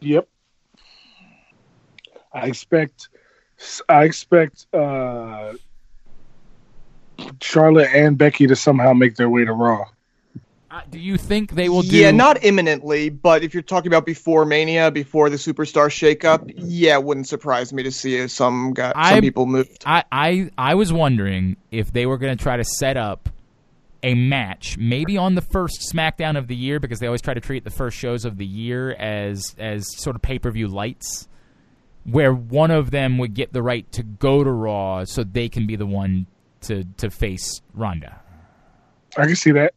[0.00, 0.26] Yep.
[2.32, 3.08] I expect.
[3.88, 5.54] I expect uh,
[7.42, 9.84] Charlotte and Becky to somehow make their way to Raw.
[10.70, 11.96] Uh, do you think they will do?
[11.96, 16.94] Yeah, not imminently, but if you're talking about before Mania, before the superstar shakeup, yeah,
[16.94, 19.82] it wouldn't surprise me to see some guy, I- some people moved.
[19.86, 23.30] I, I I was wondering if they were going to try to set up
[24.02, 27.40] a match, maybe on the first SmackDown of the year, because they always try to
[27.40, 31.28] treat the first shows of the year as as sort of pay per view lights,
[32.10, 35.66] where one of them would get the right to go to Raw, so they can
[35.66, 36.26] be the one
[36.62, 38.20] to to face Ronda.
[39.16, 39.74] I can see that.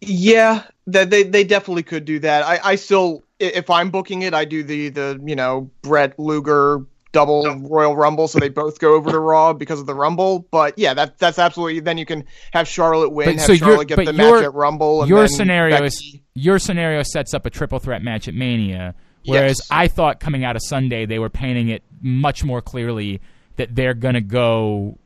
[0.00, 2.44] Yeah, that they they definitely could do that.
[2.44, 6.84] I I still if I'm booking it, I do the the you know Bret Luger
[7.12, 10.40] double Royal Rumble, so they both go over to Raw because of the Rumble.
[10.50, 11.80] But yeah, that that's absolutely.
[11.80, 14.54] Then you can have Charlotte win, But have so Charlotte get the your- match at
[14.54, 15.00] Rumble.
[15.02, 18.94] And your then scenario is your scenario sets up a triple threat match at Mania,
[19.26, 19.68] whereas Yes.
[19.70, 23.20] I thought coming out of Sunday they were painting it much more clearly
[23.56, 24.98] that they're gonna go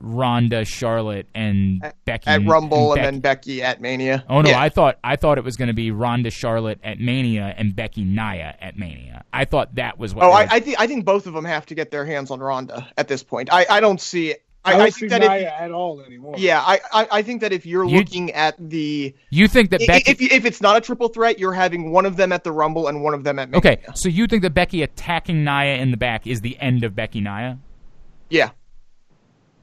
[0.00, 3.04] Ronda, Charlotte, and Becky at Rumble and, Becky.
[3.04, 4.24] then Becky at Mania.
[4.28, 4.60] Oh no, Yeah.
[4.62, 8.04] I thought I thought it was going to be Ronda Charlotte at Mania and Becky
[8.04, 9.24] Nia at Mania.
[9.32, 10.24] I thought that was what.
[10.24, 12.38] Oh, I, I think I think both of them have to get their hands on
[12.38, 13.48] Ronda at this point.
[13.52, 14.36] I, I don't see.
[14.64, 16.34] I, I don't I see think that Nia if, at all anymore.
[16.36, 19.80] yeah, I, I I think that if you're You- looking at the you think that
[19.82, 20.10] i- Becky?
[20.10, 22.88] if if it's not a triple threat, you're having one of them at the Rumble
[22.88, 23.58] and one of them at Mania.
[23.58, 26.94] okay, so you think that Becky attacking Nia in the back is the end of
[26.96, 27.58] Becky Nia?
[28.30, 28.50] Yeah.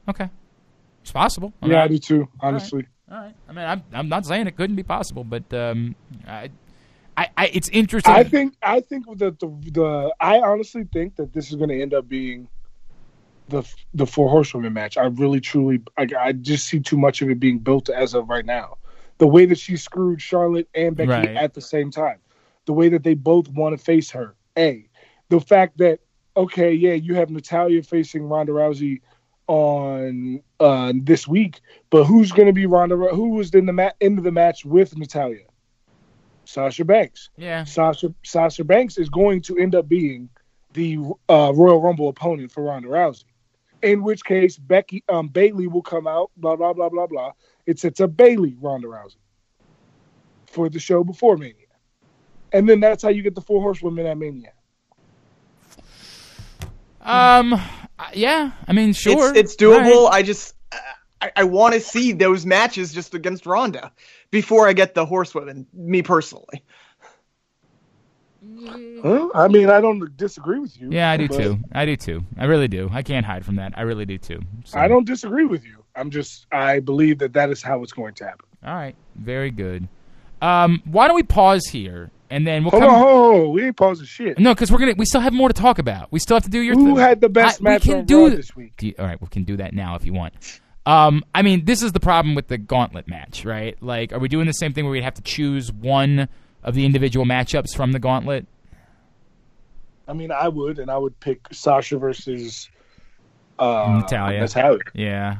[0.08, 0.28] Okay,
[1.02, 1.52] it's possible.
[1.62, 2.28] I mean, yeah, I- I do too.
[2.40, 3.34] Honestly, All right.
[3.48, 5.94] I mean, I'm, I'm not saying it couldn't be possible, but um,
[6.26, 6.50] I,
[7.16, 8.12] I, I it's interesting.
[8.14, 11.80] I think I think that the the I honestly think that this is going to
[11.80, 12.48] end up being
[13.48, 13.62] the
[13.94, 14.96] the four horsewomen match.
[14.96, 18.28] I really truly I, I just see too much of it being built as of
[18.28, 18.78] right now.
[19.18, 21.36] The way that she screwed Charlotte and Becky Right.
[21.36, 22.18] at the same time,
[22.66, 24.34] the way that they both want to face her.
[24.58, 24.88] A,
[25.28, 26.00] the fact that
[26.36, 29.00] okay, yeah, you have Natalya facing Ronda Rousey
[29.48, 32.96] on uh, this week, but who's going to be Ronda?
[32.96, 35.44] Who was in the ma- end of the match with Natalya?
[36.44, 37.30] Sasha Banks.
[37.36, 37.64] yeah.
[37.64, 40.28] Sasha Sasha Banks is going to end up being
[40.74, 43.24] the uh, Royal Rumble opponent for Ronda Rousey.
[43.86, 46.30] In which case, Becky um, Bayley will come out.
[46.36, 47.32] Blah blah blah blah blah.
[47.66, 49.16] It sets up Bayley Ronda Rousey
[50.46, 51.54] for the show before Mania,
[52.52, 54.52] and then that's how you get the four horsewomen at Mania.
[57.00, 57.60] Um.
[58.12, 58.52] Yeah.
[58.66, 59.30] I mean, sure.
[59.30, 59.94] It's, it's doable.
[59.94, 60.18] All right.
[60.18, 60.54] I just
[61.20, 63.92] I, I want to see those matches just against Ronda
[64.30, 65.66] before I get the horsewomen.
[65.72, 66.64] Me personally.
[69.34, 70.90] I mean, I don't disagree with you.
[70.90, 71.58] Yeah, I do too.
[71.72, 72.24] I do too.
[72.38, 72.88] I really do.
[72.92, 73.72] I can't hide from that.
[73.76, 74.40] I really do too.
[74.64, 75.84] So- I don't disagree with you.
[75.94, 78.46] I'm just I believe that that is how it's going to happen.
[78.64, 78.94] All right.
[79.14, 79.88] Very good.
[80.42, 80.82] Um.
[80.84, 82.92] Why don't we pause here and then we'll Hold come.
[82.94, 84.38] on, hold on, we ain't pausing shit.
[84.38, 84.94] No, because we're gonna.
[84.96, 86.12] We still have more to talk about.
[86.12, 86.74] We still have to do your.
[86.74, 88.74] Who thi- had the best I- match we can do this week?
[88.76, 90.60] Do you- all right, we can do that now if you want.
[90.84, 93.80] Um, I mean, this is the problem with the gauntlet match, right?
[93.82, 96.28] Like, are we doing the same thing where we'd have to choose one
[96.66, 98.46] of the individual matchups from the gauntlet?
[100.08, 102.68] I mean, I would, and I would pick Sasha versus
[103.58, 104.40] uh, Natalya.
[104.40, 104.78] Natalya.
[104.94, 105.36] Yeah,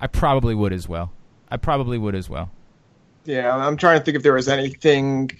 [0.00, 1.12] I probably would as well.
[1.50, 2.50] I probably would as well.
[3.24, 5.30] Yeah, I'm trying to think if there was anything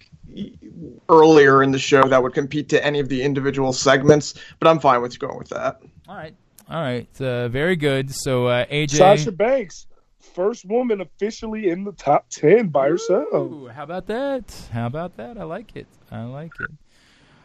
[1.08, 4.80] earlier in the show that would compete to any of the individual segments, but I'm
[4.80, 5.80] fine with going with that.
[6.08, 6.34] All right,
[6.68, 8.10] all right, uh, very good.
[8.12, 9.86] So uh, AJ, Sasha Banks,
[10.34, 13.70] first woman officially in the top ten by herself.
[13.72, 14.68] How about that?
[14.72, 15.38] How about that?
[15.38, 15.86] I like it.
[16.10, 16.70] I like it.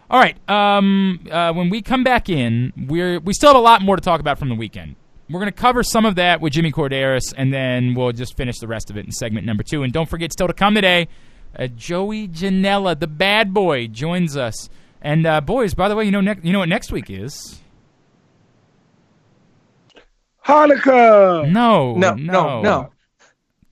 [0.10, 0.38] All right.
[0.50, 4.02] Um, uh, when we come back in, we're we still have a lot more to
[4.02, 4.96] talk about from the weekend.
[5.30, 8.58] We're going to cover some of that with Jimmy Korderas, and then we'll just finish
[8.58, 9.84] the rest of it in segment number two.
[9.84, 11.08] And don't forget, still to come today,
[11.56, 14.70] uh, Joey Janela, the bad boy, joins us.
[15.02, 17.62] And uh, boys, by the way, you know, ne- you know what next week is?
[20.46, 21.50] Hanukkah.
[21.50, 22.90] No, No, no, no.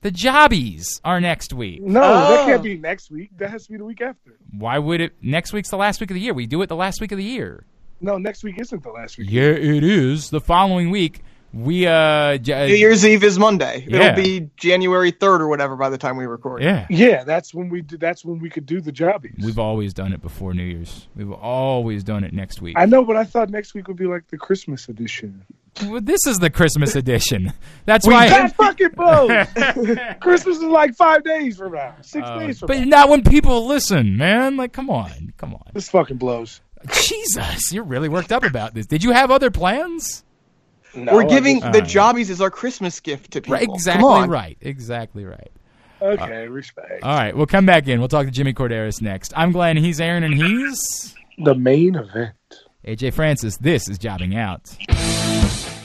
[0.00, 1.82] The Jobbies are next week.
[1.82, 2.46] No, that Oh.
[2.46, 3.30] can't be next week.
[3.38, 4.36] That has to be the week after.
[4.56, 5.12] Why would it?
[5.22, 6.32] Next week's the last week of the year.
[6.34, 7.64] We do it the last week of the year.
[8.00, 9.28] No, next week isn't the last week.
[9.28, 10.30] Yeah, it is.
[10.30, 11.20] The following week,
[11.52, 13.84] we uh, j- New Year's Eve is Monday.
[13.88, 14.12] Yeah.
[14.12, 16.62] It'll be January 3rd or whatever by the time we record.
[16.62, 16.86] yeah.
[16.90, 17.96] Yeah, that's when we do.
[17.96, 19.36] That's when we could do the jobbies.
[19.42, 21.08] We've always done it before New Year's.
[21.16, 22.76] We've always done it next week.
[22.78, 25.44] I know, but I thought next week would be like the Christmas edition.
[25.84, 27.52] Well, this is the Christmas edition.
[27.84, 28.28] That's We why.
[28.28, 29.46] That fucking blows.
[30.20, 32.80] Christmas is like five days from now, six Uh, days from but now.
[32.82, 34.56] But not when people listen, man.
[34.56, 35.62] Like, come on, come on.
[35.74, 36.60] This fucking blows.
[36.92, 38.86] Jesus, you're really worked up about this.
[38.86, 40.24] Did you have other plans?
[40.94, 41.90] No, We're giving just- the Alright.
[41.90, 43.54] jobbies as our Christmas gift to people.
[43.54, 44.56] Right, exactly right.
[44.60, 45.50] Exactly right.
[46.00, 47.02] Okay, respect.
[47.02, 47.98] All right, we'll come back in.
[47.98, 49.32] We'll talk to Jimmy Korderas next.
[49.36, 49.76] I'm Glenn.
[49.76, 52.34] He's Aaron, and he's the main event.
[52.86, 53.56] AJ Francis.
[53.58, 54.76] This is Jobbing Out.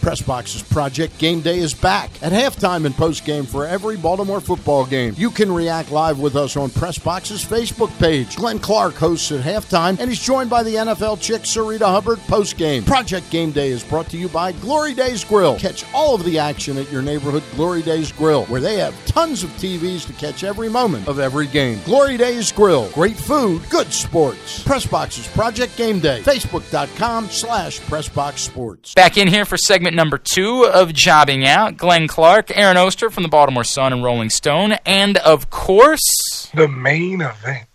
[0.04, 5.16] Pressbox's Project Game Day is back at halftime and postgame for every Baltimore football game.
[5.18, 8.36] You can react live with us on Press Pressbox's Facebook page.
[8.36, 12.86] Glenn Clark hosts at halftime, and he's joined by the NFL chick Sarita Hubbard postgame.
[12.86, 15.58] Project Game Day is brought to you by Glory Days Grill.
[15.58, 19.44] Catch all of the action at your neighborhood Glory Days Grill, where they have tons
[19.44, 21.80] of TVs to catch every moment of every game.
[21.84, 22.90] Glory Days Grill.
[22.92, 24.64] Great food, good sports.
[24.64, 26.22] Pressbox's Project Game Day.
[26.22, 28.94] Facebook.com slash Pressbox Sports.
[28.94, 31.78] Back in here for segment number two of Jobbing Out.
[31.78, 36.68] Glenn Clark, Aaron Oster from the Baltimore Sun and Rolling Stone, and of course, The
[36.68, 37.68] main event.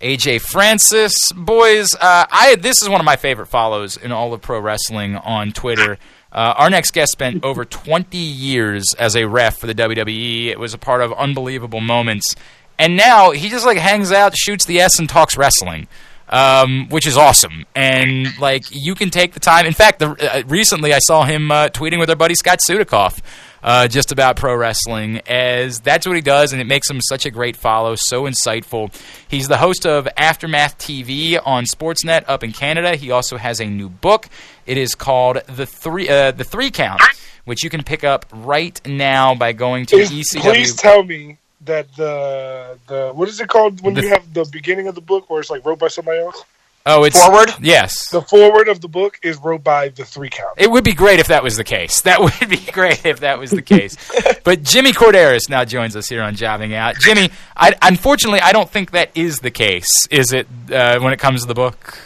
[0.00, 1.14] AJ Francis.
[1.34, 5.16] Boys, uh, I this is one of my favorite follows in all of pro wrestling
[5.16, 5.98] on Twitter.
[6.30, 10.46] Uh, our next guest spent over 20 years as a ref for the WWE.
[10.46, 12.34] It was a part of unbelievable moments,
[12.78, 15.88] and now he just like hangs out, shoots the S, and talks wrestling.
[16.30, 19.64] Um, which is awesome, and like you can take the time.
[19.64, 23.20] In fact, the, uh, recently I saw him uh, tweeting with our buddy Scott Sudikoff,
[23.62, 27.24] uh, just about pro wrestling, as that's what he does, and it makes him such
[27.24, 28.94] a great follow, so insightful.
[29.28, 32.94] He's the host of Aftermath TV on Sportsnet up in Canada.
[32.94, 34.28] He also has a new book.
[34.66, 37.00] It is called the three uh, the three count,
[37.46, 40.42] which you can pick up right now by going to Please, ECW.
[40.42, 44.44] please tell me that the the what is it called when The- you have the
[44.52, 46.44] beginning of the book where it's like wrote by somebody else?
[46.86, 47.50] oh, it's Forward?
[47.60, 50.54] Yes, The forward of the book is wrote by the three count.
[50.56, 52.00] It would be great if that was the case.
[52.02, 53.94] That would be great if that was the case.
[54.44, 56.94] but Jimmy Korderas now joins us here on Jobbing Out.
[56.98, 60.06] Jimmy, I, unfortunately, I don't think that is the case.
[60.10, 61.98] Is it uh, when it comes to the book?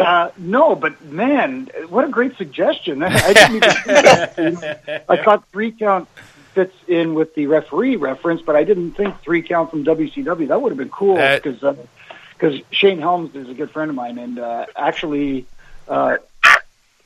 [0.00, 3.02] Uh, no, but man, what a great suggestion!
[3.02, 4.64] I didn't even.
[5.08, 6.08] I thought three count
[6.54, 10.48] fits in with the referee reference, but I didn't think three count from WCW.
[10.48, 11.76] That would have been cool Uh, because
[12.38, 15.46] because Shane Helms is a good friend of mine and uh, actually
[15.88, 16.16] uh,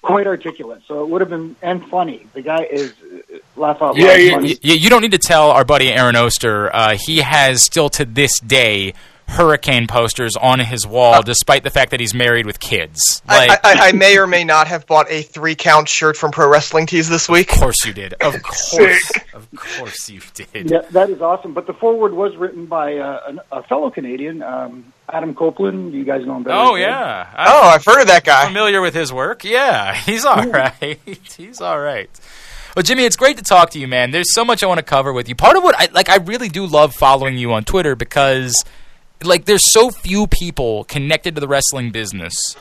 [0.03, 0.83] quite articulate.
[0.87, 2.27] So it would have been and funny.
[2.33, 3.99] The guy is uh, laugh out loud.
[3.99, 4.39] Yeah, yeah.
[4.41, 6.75] You, you don't need to tell our buddy Aaron Oster.
[6.75, 8.95] Uh, he has still to this day
[9.29, 13.23] hurricane posters on his wall, despite the fact that he's married with kids.
[13.29, 16.31] Like, I, I, I may or may not have bought a three count shirt from
[16.33, 17.53] Pro Wrestling Tees this week.
[17.53, 18.15] of course you did.
[18.15, 20.71] Of course, of course you did.
[20.71, 21.53] Yeah, that is awesome.
[21.55, 25.93] But the forward was written by uh, an- a fellow Canadian, um, Adam Copeland.
[25.93, 26.57] You guys know him better.
[26.57, 26.81] Oh than I do.
[26.81, 27.31] yeah.
[27.37, 28.47] I- Oh, I've heard of that guy.
[28.47, 29.45] familiar with his work.
[29.45, 30.99] Yeah, he's all right.
[31.37, 32.11] he's all right.
[32.77, 34.11] Well, Jimmy, it's great to talk to you, man.
[34.11, 35.35] There's so much I want to cover with you.
[35.35, 38.65] Part of what I like, I really do love following you on Twitter because,
[39.23, 42.57] like, there's so few people connected to the wrestling business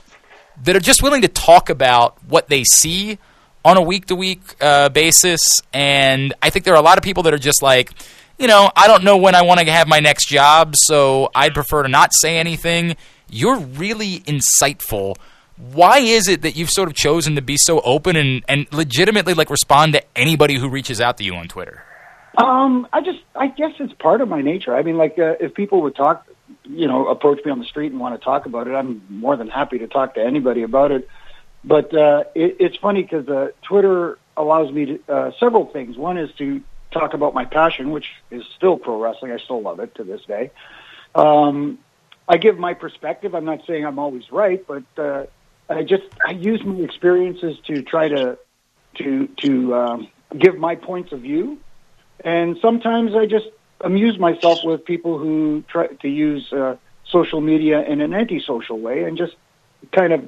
[0.63, 3.19] that are just willing to talk about what they see
[3.63, 4.41] on a week to week
[4.93, 5.41] basis.
[5.73, 7.91] And I think there are a lot of people that are just like,
[8.39, 11.53] you know, I don't know when I want to have my next job, so I'd
[11.53, 12.95] prefer to not say anything.
[13.29, 15.17] You're really insightful.
[15.57, 19.33] Why is it that you've sort of chosen to be so open and, and legitimately
[19.33, 21.83] like respond to anybody who reaches out to you on Twitter?
[22.37, 24.75] Um, I just, I guess it's part of my nature.
[24.75, 26.27] I mean, like, uh, if people would talk,
[26.69, 29.35] you know, approach me on the street and want to talk about it, I'm more
[29.35, 31.07] than happy to talk to anybody about it.
[31.63, 35.97] But uh, it, it's funny because uh, Twitter allows me to, uh, several things.
[35.97, 39.31] One is to talk about my passion, which is still pro wrestling.
[39.31, 40.51] I still love it to this day.
[41.15, 41.79] Um,
[42.27, 43.33] I give my perspective.
[43.33, 45.25] I'm not saying I'm always right, but uh,
[45.69, 48.37] I just I use my experiences to try to
[48.95, 51.59] to to um, give my points of view
[52.23, 53.47] and sometimes I just
[53.81, 56.75] amuse myself with people who try to use uh,
[57.09, 59.35] social media in an antisocial way and just
[59.91, 60.25] kind of,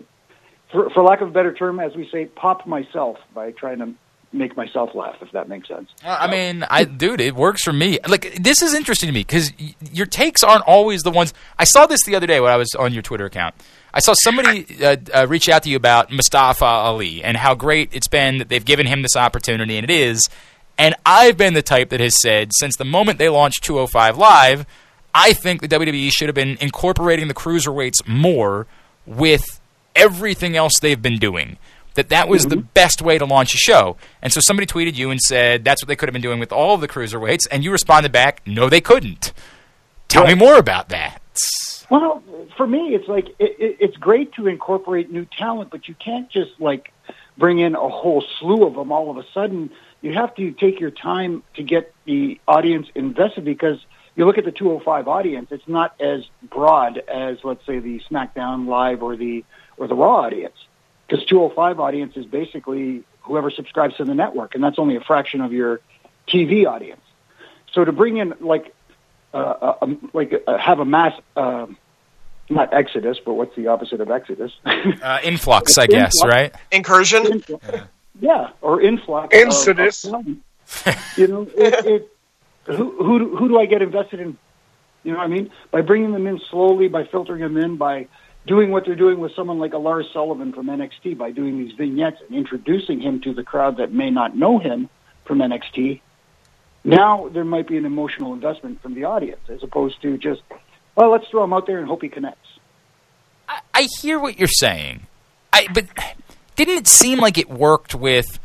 [0.72, 3.94] for, for lack of a better term, as we say, pop myself by trying to
[4.32, 5.90] make myself laugh, if that makes sense.
[6.04, 8.00] I mean, I dude, it works for me.
[8.08, 9.52] Like this is interesting to me because
[9.92, 11.34] your takes aren't always the ones.
[11.58, 13.56] I saw this the other day when I was on your Twitter account.
[13.92, 17.90] I saw somebody uh, uh, reach out to you about Mustafa Ali and how great
[17.92, 20.30] it's been that they've given him this opportunity, and it is.
[20.80, 24.65] And I've been the type that has said since the moment they launched 205 Live,
[25.13, 28.65] I think the WWE should have been incorporating the cruiserweights more
[29.06, 29.60] with
[29.94, 31.58] everything else they've been doing.
[31.96, 32.68] That that was the mm-hmm.
[32.74, 33.98] best way to launch a show.
[34.22, 36.54] And so somebody tweeted you and said that's what they could have been doing with
[36.54, 39.34] all of the cruiserweights, and you responded back, no, they couldn't.
[40.08, 41.22] Tell me more about that.
[41.89, 42.24] Well,
[42.56, 46.30] for me, it's like it, it, it's great to incorporate new talent, but you can't
[46.30, 46.94] just like
[47.38, 49.72] bring in a whole slew of them all of a sudden.
[50.02, 53.80] You have to take your time to get the audience invested because
[54.15, 58.67] you look at the 205 audience; it's not as broad as, let's say, the SmackDown
[58.67, 59.44] Live or the
[59.78, 60.56] or the Raw audience.
[61.08, 65.42] Because 205 audience is basically whoever subscribes to the network, and that's only a fraction
[65.42, 65.82] of your
[66.28, 67.02] TV audience.
[67.73, 68.73] So to bring in like
[69.34, 71.67] uh, uh, like uh, have a mass uh,
[72.50, 74.52] not exodus, but what's the opposite of exodus?
[74.65, 76.34] Uh, influx, I guess, Influx.
[76.34, 76.56] right?
[76.71, 77.44] Incursion.
[77.48, 77.86] yeah,
[78.62, 79.36] or influx.
[79.36, 80.06] Incidus.
[80.06, 80.28] Of,
[80.88, 82.13] of you know, it, it,
[82.65, 84.38] who, who, do- who do I get invested in?
[85.04, 85.52] You know what I mean?
[85.72, 88.08] By bringing them in slowly, by filtering them in, by
[88.46, 91.74] doing what they're doing with someone like a Lars Sullivan from NXT, by doing these
[91.78, 94.90] vignettes and introducing him to the crowd that may not know him
[95.26, 96.02] from NXT.
[96.84, 100.42] Now there might be an emotional investment from the audience, as opposed to just,
[100.96, 102.48] well, let's throw him out there and hope he connects.
[103.48, 105.08] I, I hear what you're saying.
[105.52, 105.86] I but
[106.60, 108.38] didn't it seem like it worked with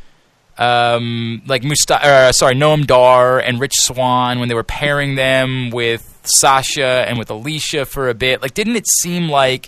[0.57, 5.69] um, like Musta- uh, sorry Noam Dar and Rich Swann when they were pairing them
[5.69, 8.41] with Sasha and with Alicia for a bit?
[8.41, 9.67] Like, didn't it seem like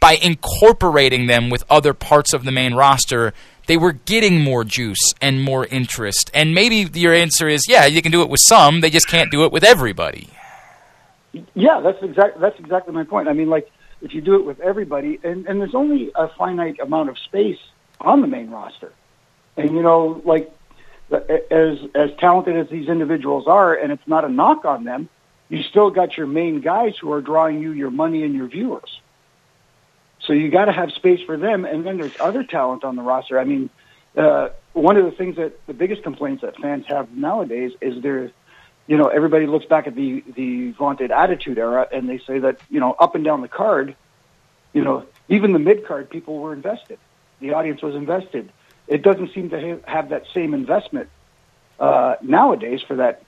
[0.00, 3.34] by incorporating them with other parts of the main roster,
[3.66, 6.30] they were getting more juice and more interest?
[6.32, 9.30] And maybe your answer is, yeah, you can do it with some, they just can't
[9.30, 10.30] do it with everybody.
[11.54, 12.40] Yeah, that's exact.
[12.40, 13.28] That's exactly my point.
[13.28, 16.78] I mean, like if you do it with everybody, and and there's only a finite
[16.80, 17.58] amount of space
[18.00, 18.92] on the main roster,
[19.56, 20.50] and you know, like
[21.10, 25.08] as as talented as these individuals are, and it's not a knock on them,
[25.48, 29.00] you still got your main guys who are drawing you your money and your viewers.
[30.20, 33.02] So you got to have space for them, and then there's other talent on the
[33.02, 33.38] roster.
[33.38, 33.70] I mean,
[34.16, 38.30] uh, one of the things that the biggest complaints that fans have nowadays is there
[38.88, 42.58] you know, everybody looks back at the the vaunted Attitude Era, and they say that
[42.70, 43.94] you know, up and down the card,
[44.72, 46.98] you know, even the mid card people were invested.
[47.40, 48.50] The audience was invested.
[48.88, 51.10] It doesn't seem to ha- have that same investment
[51.78, 53.22] uh, nowadays for that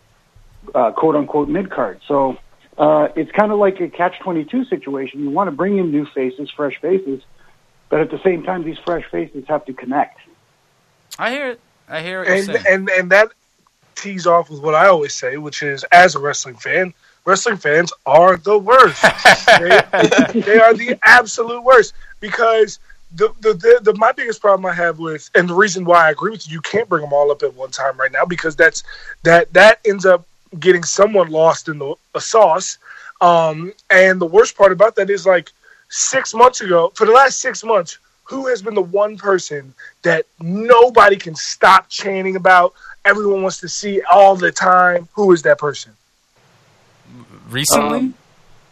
[0.75, 2.01] uh, quote unquote mid card.
[2.09, 2.39] So
[2.79, 5.21] uh, it's kind of like a catch twenty two situation.
[5.21, 7.23] You want to bring in new faces, fresh faces,
[7.91, 10.19] but at the same time, these fresh faces have to connect.
[11.19, 11.61] I hear it.
[11.87, 12.49] I hear it.
[12.49, 13.33] and and and that
[14.01, 16.93] tees off with what I always say, which is as a wrestling fan,
[17.25, 19.03] wrestling fans are the worst.
[19.03, 22.79] they, they are the absolute worst because
[23.17, 26.11] the, the the the my biggest problem I have with and the reason why I
[26.11, 28.55] agree with you, you can't bring them all up at one time right now because
[28.55, 28.85] that's
[29.25, 30.25] that that ends up
[30.59, 32.79] getting someone lost in the a sauce.
[33.21, 35.51] Um, and the worst part about that is like
[35.89, 37.99] six months ago, for the last six months,
[38.31, 42.75] who has been the one person that nobody can stop chanting about?
[43.05, 45.09] Everyone wants to see all the time.
[45.15, 45.93] Who is that person?
[47.49, 47.99] Recently?
[47.99, 48.15] Um,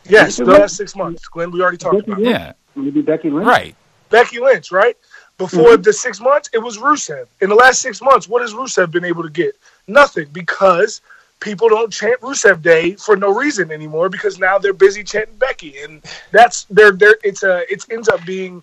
[0.09, 1.26] Yes, the last six months.
[1.26, 2.24] Glenn, we already talked Becky about it.
[2.24, 2.38] Lynch.
[2.38, 2.52] yeah.
[2.74, 3.46] Maybe Becky Lynch.
[3.46, 3.74] Right.
[4.09, 4.96] Becky Lynch, right?
[5.36, 7.26] Before the six months, it was Rusev.
[7.40, 9.54] In the last six months, what has Rusev been able to get?
[9.86, 11.02] Nothing because
[11.40, 15.78] people don't chant Rusev Day for no reason anymore because now they're busy chanting Becky,
[15.80, 16.02] and
[16.32, 18.62] that's they're they're it's a it ends up being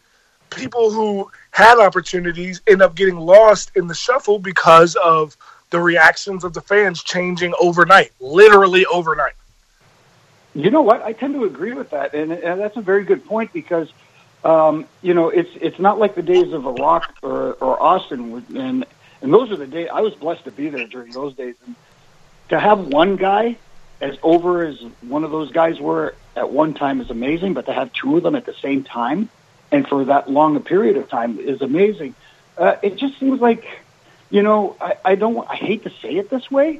[0.49, 5.37] people who had opportunities end up getting lost in the shuffle because of
[5.69, 9.33] the reactions of the fans changing overnight, literally overnight.
[10.53, 11.01] You know what?
[11.01, 13.91] I tend to agree with that, and, and that's a very good point because,
[14.45, 18.85] um, you know, it's it's not like the days of Rock or, or Austin, and
[19.21, 19.89] and those are the days.
[19.91, 21.75] I was blessed to be there during those days, and
[22.49, 23.57] to have one guy
[23.99, 27.73] as over as one of those guys were at one time is amazing, but to
[27.73, 29.29] have two of them at the same time
[29.72, 32.16] and for that long a period of time is amazing.
[32.57, 33.66] Uh, it just seems like,
[34.30, 35.47] you know, I, I don't.
[35.49, 36.80] I hate to say it this way,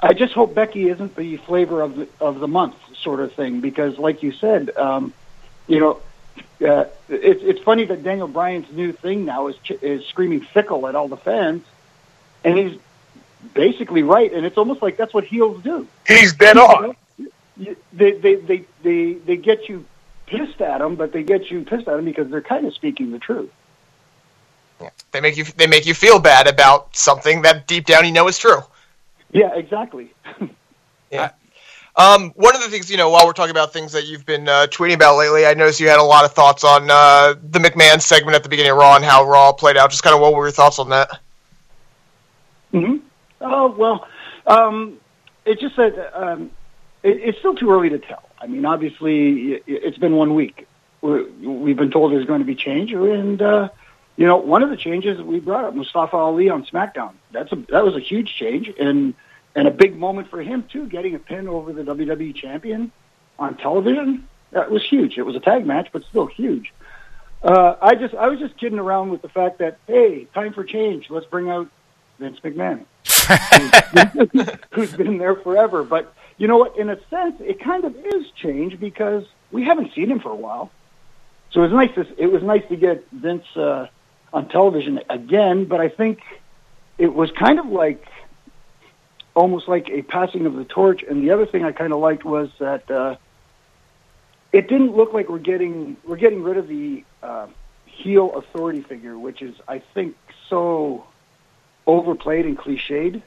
[0.00, 3.60] I just hope Becky isn't the flavor of the of the month sort of thing
[3.60, 5.12] because, like you said, um,
[5.66, 6.00] you know,
[6.66, 10.86] uh, it's it's funny that Daniel Bryan's new thing now is ch- is screaming fickle
[10.86, 11.64] at all the fans,
[12.44, 12.78] and he's
[13.52, 15.86] basically right, and it's almost like that's what heels do.
[16.06, 16.96] He's dead on.
[17.56, 19.84] You- They they they they they get you
[20.26, 23.10] pissed at them, but they get you pissed at them because they're kind of speaking
[23.10, 23.50] the truth.
[24.80, 24.90] Yeah.
[25.12, 28.28] They make you they make you feel bad about something that deep down you know
[28.28, 28.60] is true.
[29.32, 30.12] Yeah, exactly.
[31.10, 31.30] Yeah.
[31.96, 34.48] Um, one of the things, you know, while we're talking about things that you've been
[34.48, 37.60] uh, tweeting about lately, I noticed you had a lot of thoughts on uh, the
[37.60, 39.90] McMahon segment at the beginning of Raw and how Raw played out.
[39.90, 41.20] Just kind of what were your thoughts on that?
[42.72, 42.96] hmm
[43.40, 44.08] Oh well,
[44.46, 44.98] um,
[45.44, 46.50] it's just that um,
[47.04, 48.28] it, it's still too early to tell.
[48.44, 50.66] I mean, obviously, it's been one week.
[51.00, 53.68] We- We've been told there's going to be change, and uh,
[54.16, 57.12] you know, one of the changes we brought up Mustafa Ali on SmackDown.
[57.32, 59.14] That's a that was a huge change, and
[59.54, 62.92] and a big moment for him too, getting a pin over the WWE champion
[63.38, 64.28] on television.
[64.50, 65.16] That was huge.
[65.16, 66.72] It was a tag match, but still huge.
[67.42, 70.64] Uh, I just I was just kidding around with the fact that hey, time for
[70.64, 71.08] change.
[71.08, 71.68] Let's bring out
[72.18, 72.84] Vince McMahon,
[74.72, 75.82] who's been there forever.
[75.82, 76.76] But you know what?
[76.76, 80.36] In a sense, it kind of is change because we haven't seen him for a
[80.36, 80.70] while.
[81.50, 81.94] So it was nice.
[81.94, 83.86] To, it was nice to get Vince uh,
[84.32, 85.66] on television again.
[85.66, 86.20] But I think
[86.98, 88.04] it was kind of like
[89.34, 91.02] almost like a passing of the torch.
[91.02, 93.16] And the other thing I kind of liked was that uh,
[94.52, 97.46] it didn't look like we're getting we're getting rid of the uh,
[97.86, 100.16] heel authority figure, which is, I think,
[100.48, 101.06] so
[101.86, 103.22] overplayed and cliched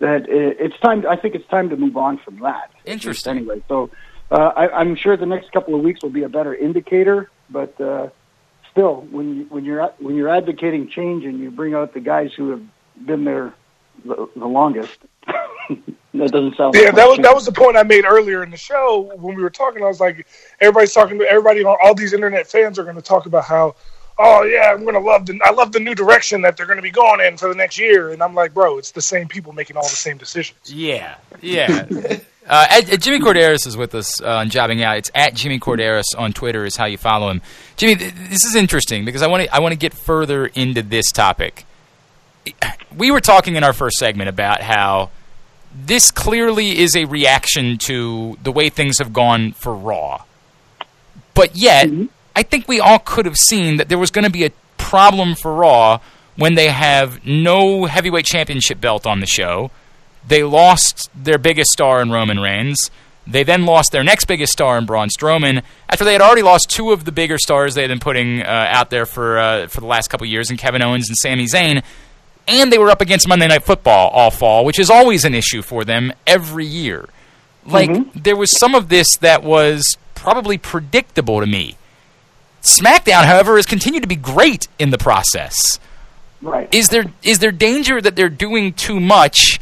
[0.00, 1.04] that it's time.
[1.08, 2.70] I think it's time to move on from that.
[2.84, 3.38] Interesting.
[3.38, 3.90] Anyway, so
[4.30, 7.80] uh, I, I'm sure the next couple of weeks will be a better indicator, but
[7.80, 8.08] uh,
[8.70, 12.32] still, when you, when you're when you're advocating change and you bring out the guys
[12.36, 12.62] who have
[13.06, 13.54] been there
[14.04, 16.74] the, the longest, that doesn't sound.
[16.74, 17.26] Yeah, like that was change.
[17.26, 19.82] that was the point I made earlier in the show when we were talking.
[19.82, 20.26] I was like,
[20.60, 21.18] everybody's talking.
[21.18, 23.74] To everybody, all these internet fans are going to talk about how,
[24.18, 26.78] oh yeah, I'm going to love the I love the new direction that they're going
[26.78, 28.10] to be going in for the next year.
[28.10, 30.58] And I'm like, bro, it's the same people making all the same decisions.
[30.66, 31.86] Yeah, yeah.
[32.46, 34.96] uh, at, at Jimmy Korderas is with us uh, on Jobbing Out.
[34.98, 37.42] It's at Jimmy Korderas on Twitter is how you follow him.
[37.76, 40.82] Jimmy, th- this is interesting because I want to I want to get further into
[40.82, 41.64] this topic.
[42.96, 45.10] We were talking in our first segment about how
[45.74, 50.24] this clearly is a reaction to the way things have gone for Raw.
[51.34, 51.88] But yet,
[52.38, 55.34] I think we all could have seen that there was going to be a problem
[55.34, 55.98] for Raw
[56.36, 59.72] when they have no heavyweight championship belt on the show.
[60.24, 62.92] They lost their biggest star in Roman Reigns.
[63.26, 66.70] They then lost their next biggest star in Braun Strowman after they had already lost
[66.70, 69.80] two of the bigger stars they had been putting uh, out there for uh, for
[69.80, 71.82] the last couple years in Kevin Owens and Sami Zayn.
[72.46, 75.60] And they were up against Monday Night Football all fall, which is always an issue
[75.60, 77.08] for them every year.
[77.66, 81.74] Like there was some of this that was probably predictable to me.
[82.62, 85.78] SmackDown, however, has continued to be great in the process.
[86.42, 86.72] right.
[86.74, 89.60] Is there is there danger that they're doing too much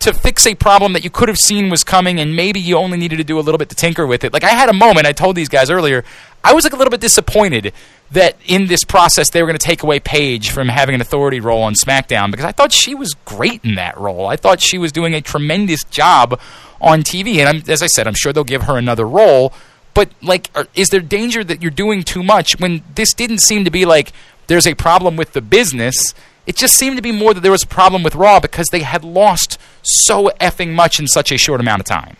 [0.00, 2.98] to fix a problem that you could have seen was coming and maybe you only
[2.98, 4.32] needed to do a little bit to tinker with it?
[4.32, 6.04] Like I had a moment, I told these guys earlier,
[6.42, 7.72] I was like a little bit disappointed
[8.10, 11.38] that in this process they were going to take away Paige from having an authority
[11.38, 14.26] role on SmackDown because I thought she was great in that role.
[14.26, 16.40] I thought she was doing a tremendous job
[16.80, 19.52] on TV and I'm, as I said, I'm sure they'll give her another role.
[19.94, 23.64] But like, are, is there danger that you're doing too much when this didn't seem
[23.64, 24.12] to be like
[24.46, 26.14] there's a problem with the business?
[26.46, 28.80] It just seemed to be more that there was a problem with Raw because they
[28.80, 32.16] had lost so effing much in such a short amount of time.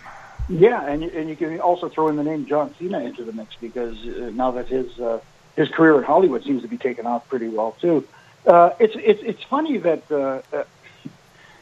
[0.49, 3.55] Yeah, and and you can also throw in the name John Cena into the mix
[3.57, 5.21] because uh, now that his uh,
[5.57, 8.07] his career in Hollywood seems to be taking off pretty well too.
[8.47, 10.65] Uh, it's it's it's funny that uh, uh,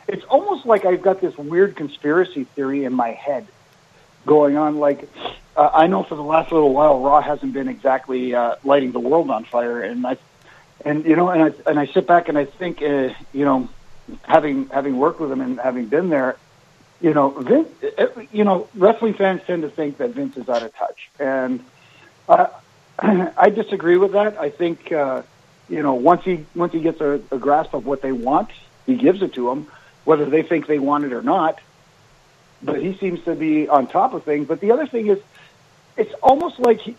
[0.08, 3.46] it's almost like I've got this weird conspiracy theory in my head
[4.26, 4.78] going on.
[4.78, 5.08] Like
[5.56, 9.00] uh, I know for the last little while, Raw hasn't been exactly uh, lighting the
[9.00, 10.16] world on fire, and I
[10.84, 13.68] and you know, and I and I sit back and I think, uh, you know,
[14.22, 16.36] having having worked with him and having been there,
[17.00, 17.68] you know, Vince,
[17.98, 21.62] uh, you know, wrestling fans tend to think that Vince is out of touch, and
[22.28, 22.46] uh,
[22.98, 24.38] I disagree with that.
[24.38, 25.22] I think, uh,
[25.68, 28.50] you know, once he once he gets a, a grasp of what they want,
[28.86, 29.66] he gives it to them,
[30.04, 31.60] whether they think they want it or not.
[32.62, 34.46] But he seems to be on top of things.
[34.46, 35.18] But the other thing is,
[35.96, 36.96] it's almost like he,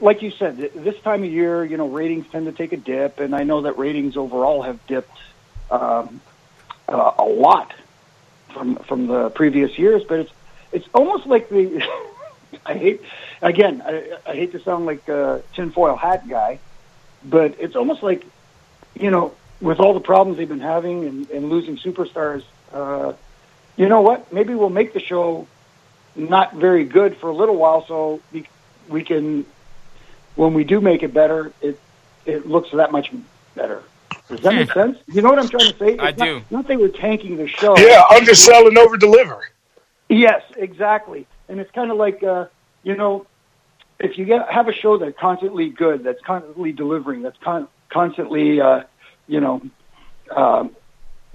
[0.00, 3.20] like you said, this time of year, you know, ratings tend to take a dip,
[3.20, 5.18] and I know that ratings overall have dipped
[5.70, 6.20] um,
[6.88, 7.72] uh, a lot
[8.52, 10.02] from from the previous years.
[10.04, 10.32] But it's
[10.72, 11.86] it's almost like the
[12.66, 13.02] I hate
[13.42, 16.58] again I, I hate to sound like a tinfoil hat guy,
[17.24, 18.24] but it's almost like
[18.94, 22.44] you know with all the problems they've been having and, and losing superstars.
[22.72, 23.14] Uh,
[23.76, 24.32] you know what?
[24.32, 25.46] Maybe we'll make the show
[26.14, 28.48] not very good for a little while, so we,
[28.88, 29.44] we can,
[30.34, 31.78] when we do make it better, it
[32.24, 33.12] it looks that much
[33.54, 33.82] better.
[34.28, 34.98] Does that make sense?
[35.12, 35.92] You know what I'm trying to say?
[35.92, 36.42] It's I not, do.
[36.50, 37.76] Not they were tanking the show.
[37.78, 39.48] Yeah, undersell and over deliver.
[40.08, 41.26] Yes, exactly.
[41.48, 42.46] And it's kind of like, uh,
[42.82, 43.26] you know,
[44.00, 48.60] if you get have a show that's constantly good, that's constantly delivering, that's con- constantly,
[48.60, 48.82] uh,
[49.28, 49.62] you know,
[50.30, 50.74] um,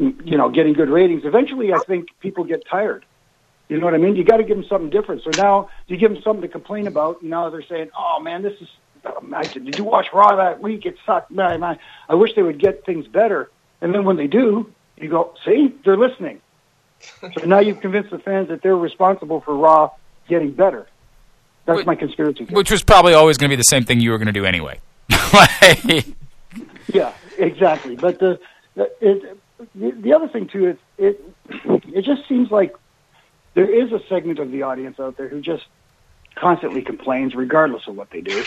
[0.01, 1.23] you know, getting good ratings.
[1.25, 3.05] Eventually, I think people get tired.
[3.69, 4.15] You know what I mean?
[4.15, 5.23] You got to give them something different.
[5.23, 7.21] So now you give them something to complain about.
[7.21, 8.67] And now they're saying, "Oh man, this is."
[9.33, 10.85] I, did you watch Raw that week?
[10.85, 11.31] It sucked.
[11.31, 13.49] Man, man, I wish they would get things better.
[13.79, 16.41] And then when they do, you go, "See, they're listening."
[17.39, 19.89] So now you've convinced the fans that they're responsible for Raw
[20.27, 20.85] getting better.
[21.65, 22.55] That's Wait, my conspiracy theory.
[22.55, 24.45] Which was probably always going to be the same thing you were going to do
[24.45, 24.79] anyway.
[25.33, 26.05] Like-
[26.93, 27.95] Yeah, exactly.
[27.95, 28.39] But the
[28.75, 29.40] the, it,
[29.75, 31.21] the the other thing too is it
[31.93, 32.75] it just seems like
[33.53, 35.65] there is a segment of the audience out there who just
[36.35, 38.43] constantly complains, regardless of what they do.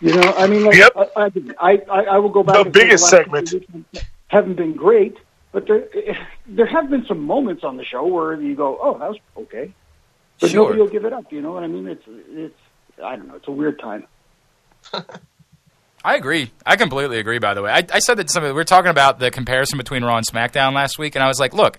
[0.00, 0.92] You know, I mean, like, Yep.
[1.16, 2.62] I, I, I I will go back.
[2.64, 3.50] The biggest last segment.
[3.50, 5.16] couple of weeks haven't been great,
[5.52, 5.88] but there
[6.46, 9.72] there have been some moments on the show where you go, oh, that was okay,
[10.40, 10.62] but Sure.
[10.64, 11.32] nobody will give it up.
[11.32, 11.88] You know what I mean?
[11.88, 12.58] It's it's
[13.02, 13.34] I don't know.
[13.36, 14.06] It's a weird time.
[16.04, 16.50] I agree.
[16.66, 17.38] I completely agree.
[17.38, 18.44] By the way, I, I said that to some.
[18.44, 21.40] We were talking about the comparison between Raw and SmackDown last week, and I was
[21.40, 21.78] like, "Look,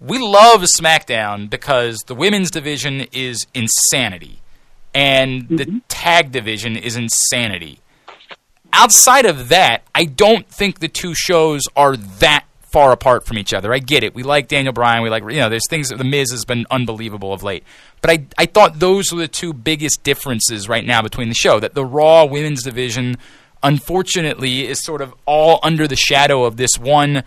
[0.00, 4.40] we love SmackDown because the women's division is insanity,
[4.94, 5.78] and the mm-hmm.
[5.88, 7.80] tag division is insanity.
[8.72, 13.52] outside of that, I don't think the two shows are that far apart from each
[13.52, 13.74] other.
[13.74, 14.14] I get it.
[14.14, 15.02] We like Daniel Bryan.
[15.02, 15.48] We like you know.
[15.48, 15.88] There's things.
[15.88, 17.64] that The Miz has been unbelievable of late.
[18.00, 21.60] But I I thought those were the two biggest differences right now between the show.
[21.60, 23.16] That the Raw Women's Division,
[23.62, 27.22] unfortunately, is sort of all under the shadow of this one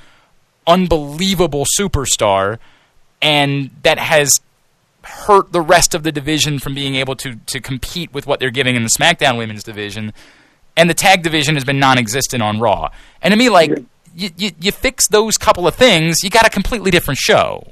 [0.65, 2.59] unbelievable superstar,
[3.21, 4.39] and that has
[5.03, 8.51] hurt the rest of the division from being able to to compete with what they're
[8.51, 10.13] giving in the SmackDown Women's Division.
[10.75, 12.89] And the tag division has been non-existent on Raw.
[13.21, 13.69] And to me, like
[14.15, 17.67] you, you, you fix those couple of things, you got a completely different show.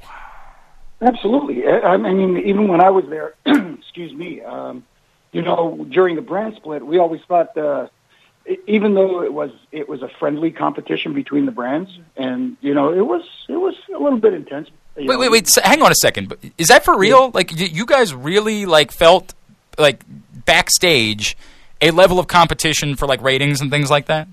[1.00, 1.66] Absolutely.
[1.66, 4.84] I mean, even when I was there, excuse me, um,
[5.32, 7.88] you know, during the brand split, we always thought, uh,
[8.66, 12.92] even though it was it was a friendly competition between the brands, and you know,
[12.92, 14.68] it was it was a little bit intense.
[14.96, 15.18] Wait, know.
[15.18, 15.48] wait, wait!
[15.48, 16.34] So, hang on a second.
[16.58, 17.30] Is that for real?
[17.30, 19.34] Like, you guys really like felt
[19.78, 20.02] like
[20.44, 21.36] backstage
[21.80, 24.28] a level of competition for like ratings and things like that?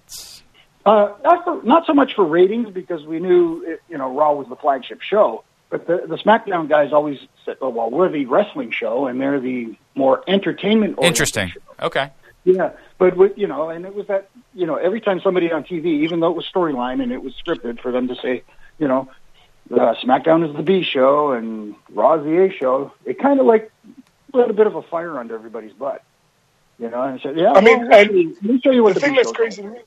[0.86, 4.34] Uh, not, so, not so much for ratings because we knew it, you know Raw
[4.34, 8.26] was the flagship show, but the the SmackDown guys always said, "Oh well, we're the
[8.26, 11.50] wrestling show and they're the more entertainment." Interesting.
[11.50, 11.88] Show.
[11.88, 12.12] Okay.
[12.44, 15.64] Yeah, but with, you know, and it was that you know every time somebody on
[15.64, 18.44] TV, even though it was storyline and it was scripted, for them to say,
[18.78, 19.10] you know,
[19.72, 23.46] uh, SmackDown is the B show and Raw is the A show, it kind of
[23.46, 23.72] like
[24.34, 26.04] lit a bit of a fire under everybody's butt.
[26.80, 29.06] You know, and said, "Yeah, I mean, well, let me show you what the, the
[29.06, 29.80] thing that's crazy to me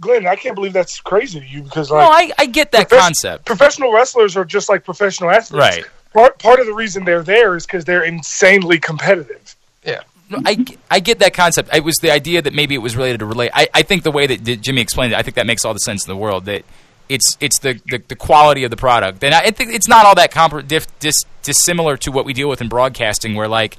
[0.00, 2.90] Glenn, I can't believe that's crazy to you because like no, I, I get that
[2.90, 3.46] concept.
[3.46, 5.52] Professional wrestlers are just like professional athletes.
[5.52, 5.84] Right.
[6.12, 9.56] Part part of the reason they're there is because they're insanely competitive.
[9.84, 10.02] Yeah.
[10.44, 11.74] I, I get that concept.
[11.74, 13.50] It was the idea that maybe it was related to relate.
[13.54, 15.80] I, I think the way that Jimmy explained it, I think that makes all the
[15.80, 16.44] sense in the world.
[16.46, 16.64] That
[17.08, 20.14] it's it's the, the, the quality of the product, and I think it's not all
[20.14, 23.76] that comp- dis, dis, dissimilar to what we deal with in broadcasting, where like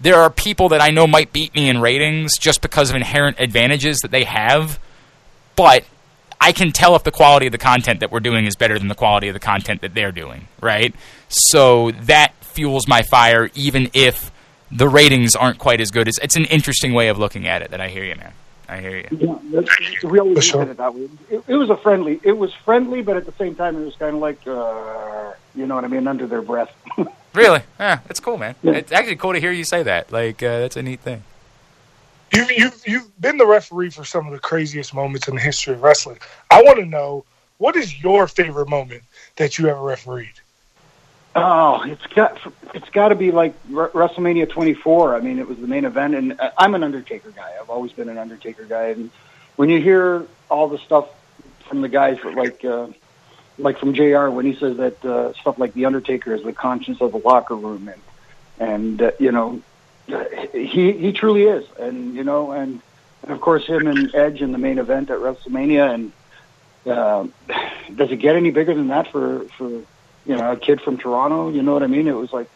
[0.00, 3.38] there are people that I know might beat me in ratings just because of inherent
[3.38, 4.78] advantages that they have
[5.60, 5.84] but
[6.40, 8.88] I can tell if the quality of the content that we're doing is better than
[8.88, 10.94] the quality of the content that they're doing, right?
[11.28, 14.32] So that fuels my fire, even if
[14.70, 16.08] the ratings aren't quite as good.
[16.08, 17.70] It's, it's an interesting way of looking at it.
[17.70, 18.32] That I hear you, man.
[18.68, 19.40] I hear you.
[19.50, 20.62] Yeah, we always sure.
[20.62, 21.08] it that way.
[21.28, 22.20] It, it, was a friendly.
[22.22, 25.66] It was friendly, but at the same time, it was kind of like, uh, you
[25.66, 26.72] know what I mean, under their breath.
[27.34, 27.62] really?
[27.80, 28.54] Yeah, it's cool, man.
[28.62, 28.74] Yeah.
[28.74, 30.12] It's actually cool to hear you say that.
[30.12, 31.24] Like, uh, that's a neat thing.
[32.32, 35.74] You, you've you've been the referee for some of the craziest moments in the history
[35.74, 36.18] of wrestling.
[36.48, 37.24] I want to know
[37.58, 39.02] what is your favorite moment
[39.34, 40.39] that you ever refereed.
[41.34, 42.40] Oh, it's got
[42.74, 45.14] it's got to be like WrestleMania 24.
[45.14, 47.54] I mean, it was the main event, and I'm an Undertaker guy.
[47.60, 49.10] I've always been an Undertaker guy, and
[49.56, 51.08] when you hear all the stuff
[51.68, 52.88] from the guys like uh,
[53.58, 54.28] like from Jr.
[54.28, 57.54] when he says that uh, stuff like the Undertaker is the conscience of the locker
[57.54, 58.02] room, and
[58.58, 59.62] and uh, you know
[60.52, 62.80] he he truly is, and you know, and,
[63.22, 66.12] and of course him and Edge in the main event at WrestleMania, and
[66.86, 67.26] uh,
[67.94, 69.82] does it get any bigger than that for for
[70.26, 71.50] you know a kid from Toronto?
[71.50, 72.08] You know what I mean?
[72.08, 72.48] It was like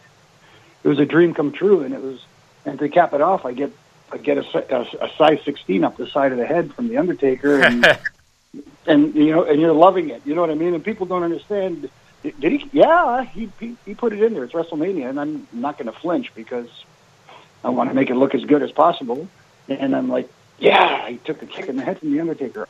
[0.83, 2.23] it was a dream come true, and it was.
[2.65, 3.71] And to cap it off, I get
[4.11, 6.97] I get a, a, a size sixteen up the side of the head from the
[6.97, 7.85] Undertaker, and
[8.87, 10.21] and you know, and you're loving it.
[10.25, 10.73] You know what I mean?
[10.73, 11.89] And people don't understand.
[12.23, 12.69] Did he?
[12.71, 14.43] Yeah, he, he he put it in there.
[14.43, 16.69] It's WrestleMania, and I'm not going to flinch because
[17.63, 19.27] I want to make it look as good as possible.
[19.67, 22.67] And I'm like, yeah, I took a kick in the head from the Undertaker.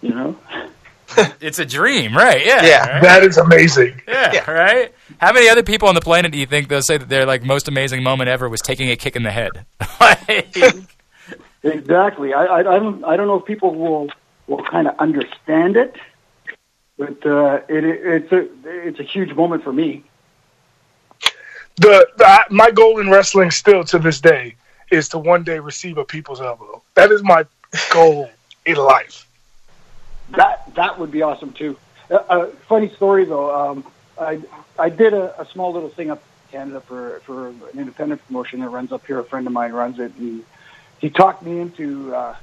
[0.00, 0.38] You know.
[1.40, 2.44] it's a dream, right?
[2.44, 3.02] Yeah, yeah, right?
[3.02, 4.00] that is amazing.
[4.06, 4.94] Yeah, yeah, right.
[5.18, 7.42] How many other people on the planet do you think they'll say that their like
[7.42, 9.66] most amazing moment ever was taking a kick in the head?
[11.62, 12.34] exactly.
[12.34, 14.10] I, I, I don't I don't know if people will
[14.46, 15.96] will kind of understand it,
[16.98, 20.04] but uh, it, it, it's a it's a huge moment for me
[21.80, 24.54] the, the my goal in wrestling still to this day
[24.90, 26.82] is to one day receive a people's elbow.
[26.94, 27.46] That is my
[27.92, 28.30] goal
[28.66, 29.26] in life.
[30.30, 31.76] That that would be awesome too.
[32.10, 33.54] Uh, uh, funny story though.
[33.54, 33.84] Um,
[34.18, 34.40] I
[34.78, 38.60] I did a, a small little thing up in Canada for for an independent promotion
[38.60, 39.18] that runs up here.
[39.18, 40.44] A friend of mine runs it, and
[40.98, 42.36] he talked me into uh,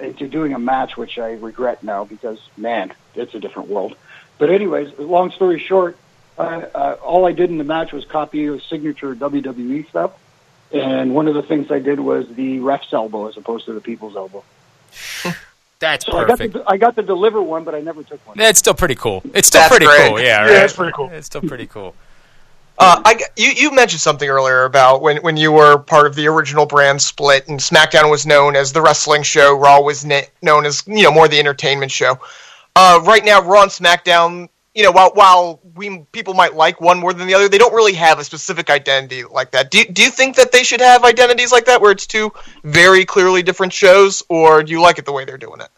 [0.00, 3.96] into doing a match, which I regret now because man, it's a different world.
[4.38, 5.96] But anyways, long story short,
[6.38, 10.12] uh, uh, all I did in the match was copy a signature WWE stuff,
[10.72, 13.80] and one of the things I did was the ref's elbow as opposed to the
[13.80, 14.44] people's elbow.
[15.82, 16.40] That's so perfect.
[16.40, 18.40] I got, the, I got to deliver one, but I never took one.
[18.40, 19.20] It's still pretty cool.
[19.34, 20.08] It's still That's pretty great.
[20.08, 20.20] cool.
[20.20, 20.50] Yeah, right?
[20.52, 21.10] yeah, it's pretty cool.
[21.10, 21.94] It's still pretty cool.
[22.78, 26.26] Uh, I, you, you mentioned something earlier about when, when you were part of the
[26.28, 30.64] original brand split, and SmackDown was known as the wrestling show, Raw was na- known
[30.64, 32.18] as you know more the entertainment show.
[32.74, 36.98] Uh, right now, Raw and SmackDown you know, while while we people might like one
[36.98, 39.70] more than the other, they don't really have a specific identity like that.
[39.70, 42.32] Do do you think that they should have identities like that, where it's two
[42.64, 45.68] very clearly different shows, or do you like it the way they're doing it?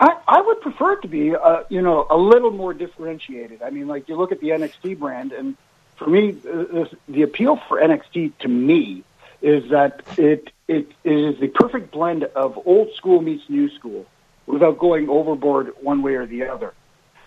[0.00, 3.62] I, I would prefer it to be, uh, you know, a little more differentiated.
[3.62, 5.56] I mean, like you look at the NXT brand, and
[5.94, 9.04] for me, uh, the appeal for NXT to me
[9.40, 14.06] is that it it is the perfect blend of old school meets new school,
[14.46, 16.74] without going overboard one way or the other.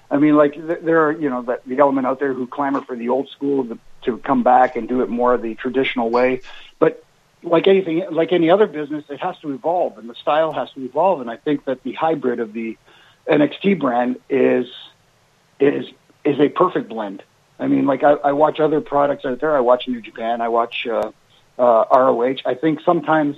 [0.10, 2.96] I mean, like there are you know the, the element out there who clamor for
[2.96, 6.42] the old school to, to come back and do it more the traditional way,
[6.80, 7.04] but
[7.46, 10.84] like anything, like any other business, it has to evolve and the style has to
[10.84, 11.22] evolve.
[11.22, 12.78] And I think that the hybrid of the
[13.28, 14.68] NXT brand is
[15.60, 15.86] is
[16.24, 17.24] is a perfect blend.
[17.60, 19.56] I mean, like I, I watch other products out there.
[19.56, 20.42] I watch New Japan.
[20.42, 21.12] I watch uh,
[21.58, 22.38] uh, ROH.
[22.46, 23.38] I think sometimes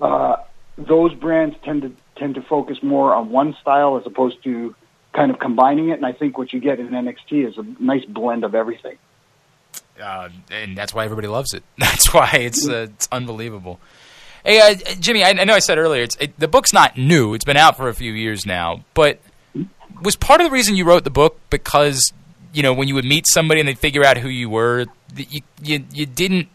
[0.00, 0.36] uh,
[0.76, 4.74] those brands tend to tend to focus more on one style as opposed to
[5.14, 5.94] kind of combining it.
[5.94, 8.98] And I think what you get in NXT is a nice blend of everything.
[10.00, 11.62] Uh, and that's why everybody loves it.
[11.78, 13.78] That's why it's uh, it's unbelievable.
[14.44, 17.44] Hey, uh, Jimmy, I, I, know I said earlier it, the book's not new; it's
[17.44, 18.84] been out for a few years now.
[18.94, 19.20] But
[20.02, 22.12] was part of the reason you wrote the book because
[22.52, 24.86] you know when you would meet somebody and they'd figure out who you were,
[25.16, 26.48] you you, you didn't.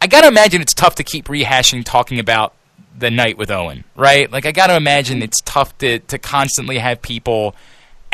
[0.00, 2.54] I got to imagine it's tough to keep rehashing talking about
[2.96, 4.30] the night with Owen, right?
[4.30, 7.54] Like I got to imagine it's tough to to constantly have people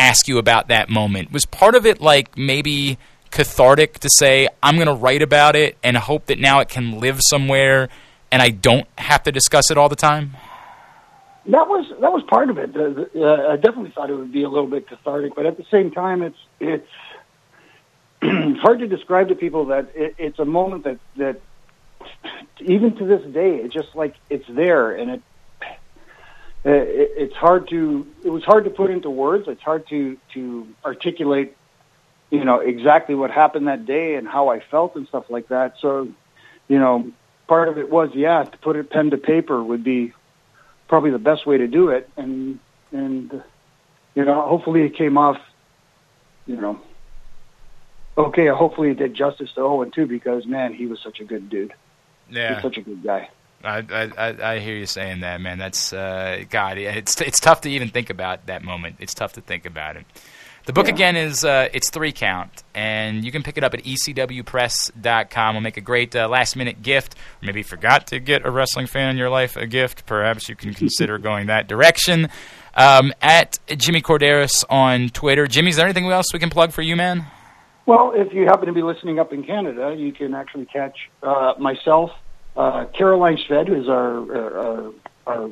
[0.01, 1.31] ask you about that moment.
[1.31, 2.99] Was part of it like maybe
[3.31, 6.99] cathartic to say I'm going to write about it and hope that now it can
[6.99, 7.89] live somewhere
[8.33, 10.37] and I don't have to discuss it all the time?
[11.47, 12.77] That was that was part of it.
[12.77, 15.91] Uh, I definitely thought it would be a little bit cathartic, but at the same
[15.91, 16.89] time, it's it's
[18.61, 21.41] hard to describe to people that it, it's a moment that that
[22.61, 25.23] even to this day, it's just like it's there, and it,
[26.65, 29.49] Uh, it it's hard to it was hard to put into words.
[29.49, 31.57] It's hard to to articulate,
[32.31, 35.75] you know, exactly what happened that day and how I felt and stuff like that.
[35.81, 36.09] So,
[36.69, 37.11] you know,
[37.47, 40.13] part of it was yeah, to put it pen to paper would be
[40.87, 42.59] probably the best way to do it, and
[42.93, 43.43] and
[44.15, 45.39] you know, hopefully it came off,
[46.47, 46.79] you know.
[48.19, 51.49] Okay, hopefully it did justice to Owen too, because man, he was such a good
[51.49, 51.73] dude.
[52.29, 53.31] Yeah, he's such a good guy.
[53.63, 55.59] I, I I hear you saying that, man.
[55.59, 56.79] That's uh, God.
[56.79, 58.97] It's it's tough to even think about that moment.
[59.01, 60.07] It's tough to think about it.
[60.67, 60.95] The book yeah.
[60.95, 65.55] again is uh, it's three count, and you can pick it up at ecwpress.com.
[65.55, 67.15] We'll make a great uh, last minute gift.
[67.43, 70.07] Or maybe forgot to get a wrestling fan in your life a gift.
[70.07, 72.29] Perhaps you can consider going that direction.
[72.75, 75.47] Um, at Jimmy Korderas on Twitter.
[75.47, 77.27] Jimmy, is there anything else we can plug for you, man?
[77.87, 81.55] Well, if you happen to be listening up in Canada, you can actually catch uh,
[81.59, 82.13] myself,
[82.61, 84.93] uh, Caroline Shved, who's our, our,
[85.27, 85.51] our,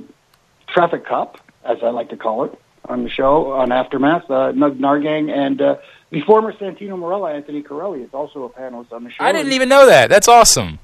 [0.68, 4.78] traffic cop, as I like to call it, on the show on Aftermath, uh, Nug
[4.78, 5.76] Nargang, and uh,
[6.10, 9.24] the former Santino Marella, Anthony Carelli, is also a panelist on the show.
[9.24, 10.10] I didn't even know that.
[10.10, 10.78] That's awesome.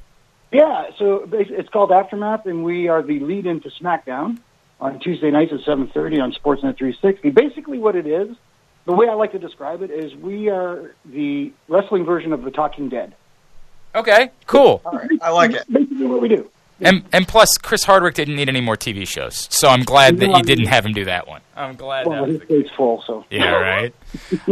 [0.50, 4.38] Yeah, so it's called Aftermath, and we are the lead into SmackDown
[4.80, 7.30] on Tuesday nights at 7.30 on Sportsnet 360.
[7.30, 8.34] Basically what it is
[8.86, 12.50] the way I like to describe it is we are the wrestling version of the
[12.50, 13.14] Talking Dead.
[13.94, 14.82] Okay, cool.
[15.20, 15.72] I like it.
[15.72, 16.50] Basically, what we do.
[16.80, 20.28] And and plus, Chris Hardwick didn't need any more TV shows, so I'm glad that
[20.28, 21.40] you didn't have him do that one.
[21.56, 22.06] I'm glad.
[22.06, 23.94] Well, his plate's full, so yeah, right.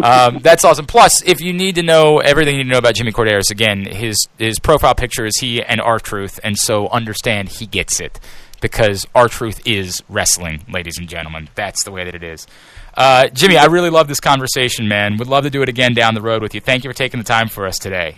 [0.03, 0.86] um, that's awesome.
[0.86, 3.84] Plus, if you need to know everything you need to know about Jimmy Korderas, again,
[3.84, 8.20] his his profile picture is he and R-Truth, and so understand he gets it
[8.61, 11.49] because R-Truth is wrestling, ladies and gentlemen.
[11.57, 12.47] That's the way that it is.
[12.95, 15.16] Uh, Jimmy, I really love this conversation, man.
[15.16, 16.61] Would love to do it again down the road with you.
[16.61, 18.16] Thank you for taking the time for us today.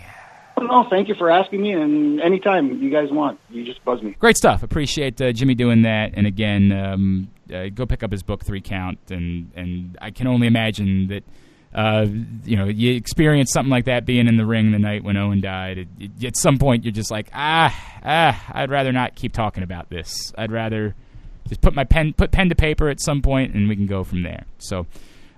[0.57, 1.73] No, thank you for asking me.
[1.73, 4.15] And anytime you guys want, you just buzz me.
[4.19, 4.63] Great stuff.
[4.63, 6.11] Appreciate uh, Jimmy doing that.
[6.13, 8.99] And again, um, uh, go pick up his book, Three Count.
[9.09, 11.23] And and I can only imagine that.
[11.73, 12.07] Uh,
[12.45, 15.41] you know, you experience something like that being in the ring the night when Owen
[15.41, 15.77] died.
[15.77, 19.61] It, it, at some point, you're just like, ah, ah, I'd rather not keep talking
[19.61, 20.31] about this.
[20.37, 20.95] I'd rather
[21.49, 24.05] just put my pen put pen to paper at some point, and we can go
[24.05, 24.45] from there.
[24.57, 24.87] So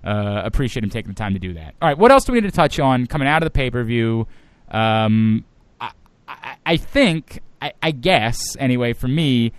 [0.03, 1.76] uh, appreciate him taking the time to do that.
[1.82, 3.70] All right, what else do we need to touch on coming out of the pay
[3.70, 4.28] per view?
[4.70, 5.45] Um,
[5.80, 5.91] I,
[6.28, 9.53] I, I, think I, I guess anyway for me,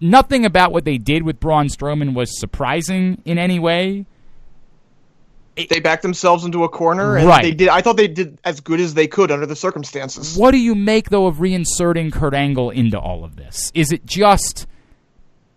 [0.00, 4.06] nothing about what they did with Braun Strowman was surprising in any way.
[5.56, 7.42] they backed themselves into a corner, and right.
[7.42, 7.68] they did.
[7.68, 10.36] I thought they did as good as they could under the circumstances.
[10.36, 13.70] What do you make though of reinserting Kurt Angle into all of this?
[13.74, 14.66] Is it just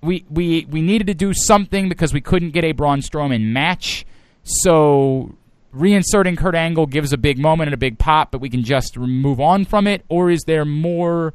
[0.01, 4.05] we we we needed to do something because we couldn't get a Braun Strowman match.
[4.43, 5.35] So
[5.75, 8.97] reinserting Kurt Angle gives a big moment and a big pop, but we can just
[8.97, 10.03] move on from it.
[10.09, 11.33] Or is there more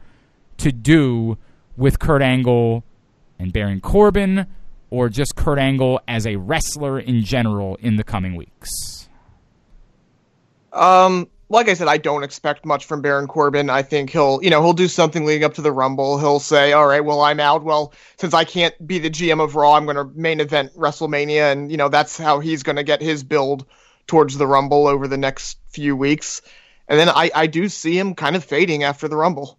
[0.59, 1.39] to do
[1.77, 2.85] with Kurt Angle
[3.39, 4.47] and Baron Corbin,
[4.91, 9.09] or just Kurt Angle as a wrestler in general in the coming weeks?
[10.73, 13.71] Um, like I said, I don't expect much from Baron Corbin.
[13.71, 16.19] I think he'll, you know, he'll do something leading up to the Rumble.
[16.19, 17.63] He'll say, "All right, well, I'm out.
[17.63, 21.53] Well, since I can't be the GM of Raw, I'm going to main event WrestleMania,
[21.53, 23.65] and you know, that's how he's going to get his build
[24.07, 26.43] towards the Rumble over the next few weeks."
[26.89, 29.59] And then I, I do see him kind of fading after the Rumble.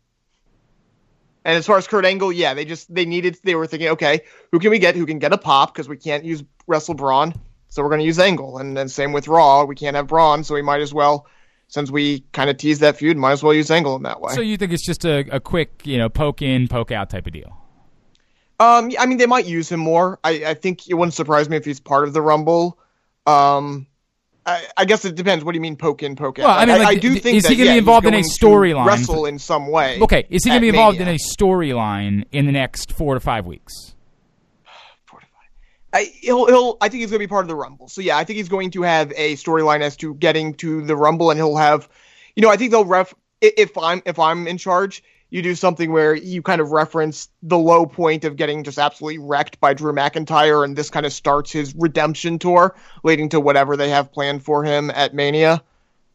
[1.44, 4.22] And as far as Kurt Angle, yeah, they just they needed they were thinking, okay,
[4.52, 7.34] who can we get who can get a pop because we can't use Wrestle Braun,
[7.70, 8.58] so we're going to use Angle.
[8.58, 11.28] And then same with Raw, we can't have Braun, so we might as well
[11.68, 14.34] since we kind of teased that feud, might as well use Angle in that way.
[14.34, 17.28] So you think it's just a, a quick, you know, poke in, poke out type
[17.28, 17.58] of deal?
[18.60, 20.20] Um, I mean, they might use him more.
[20.24, 22.80] I, I think it wouldn't surprise me if he's part of the Rumble.
[23.28, 23.88] Um,
[24.48, 25.44] I, I guess it depends.
[25.44, 26.46] What do you mean poke in, poke out?
[26.46, 28.08] Well, I mean, like, I, do think is that, he going to yeah, be involved
[28.08, 28.86] in a he's going to storyline?
[28.86, 30.00] Wrestle in some way.
[30.02, 31.12] Okay, is he going to be involved Mania.
[31.12, 33.74] in a storyline in the next four to five weeks?
[35.06, 35.26] Four to
[35.92, 37.90] I, he'll, he'll, I think he's going to be part of the Rumble.
[37.90, 40.96] So yeah, I think he's going to have a storyline as to getting to the
[40.96, 41.90] Rumble, and he'll have,
[42.38, 43.14] you know, I think they'll ref.
[43.42, 47.58] If I'm if I'm in charge, you do something where you kind of reference the
[47.58, 51.52] low point of getting just absolutely wrecked by Drew McIntyre, and this kind of starts
[51.52, 55.62] his redemption tour, leading to whatever they have planned for him at Mania.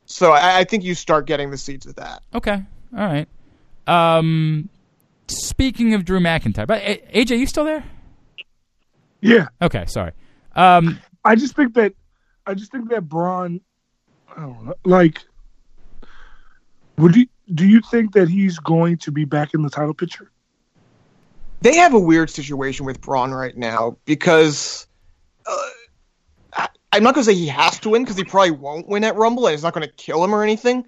[0.06, 2.22] So I, I think you start getting the seeds of that.
[2.34, 2.62] Okay,
[2.96, 3.28] all right.
[3.86, 4.68] Um,
[5.28, 7.84] speaking of Drew McIntyre, but A- AJ, you still there?
[9.20, 10.12] Yeah, Okay, sorry.
[10.56, 11.94] Um, I just think that
[12.46, 13.60] I just think that Braun,
[14.36, 15.22] I don't know, like,
[16.98, 20.30] would you do you think that he's going to be back in the title picture?
[21.62, 24.86] they have a weird situation with Braun right now because
[25.46, 25.56] uh,
[26.52, 29.04] I, I'm not going to say he has to win because he probably won't win
[29.04, 30.84] at Rumble and it's not going to kill him or anything.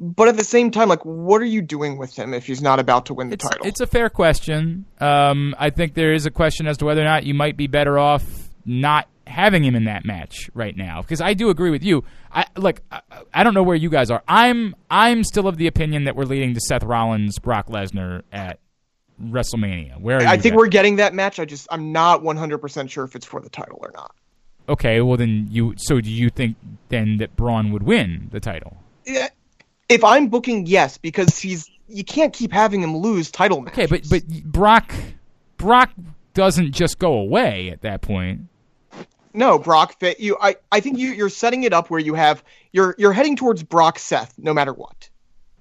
[0.00, 2.80] But at the same time, like, what are you doing with him if he's not
[2.80, 3.66] about to win the it's title?
[3.66, 4.86] it's a fair question.
[4.98, 7.66] Um, I think there is a question as to whether or not you might be
[7.66, 11.82] better off not having him in that match right now because I do agree with
[11.82, 12.04] you.
[12.32, 13.00] I like I,
[13.34, 14.22] I don't know where you guys are.
[14.28, 18.58] I'm I'm still of the opinion that we're leading to Seth Rollins Brock Lesnar at
[19.22, 20.00] WrestleMania.
[20.00, 20.58] Where are I think guys?
[20.58, 21.38] we're getting that match.
[21.38, 24.14] I just I'm not 100% sure if it's for the title or not.
[24.68, 25.00] okay.
[25.00, 25.74] Well, then you.
[25.76, 26.56] So do you think
[26.88, 28.76] then that Braun would win the title?
[29.04, 29.28] Yeah,
[29.88, 33.78] If I'm booking, yes, because he's you can't keep having him lose title matches.
[33.78, 34.92] Okay, but but Brock
[35.56, 35.90] Brock
[36.34, 38.42] doesn't just go away at that point.
[39.34, 39.98] No, Brock.
[39.98, 40.36] Fit you.
[40.40, 43.62] I, I think you you're setting it up where you have you're you're heading towards
[43.62, 45.08] Brock Seth no matter what.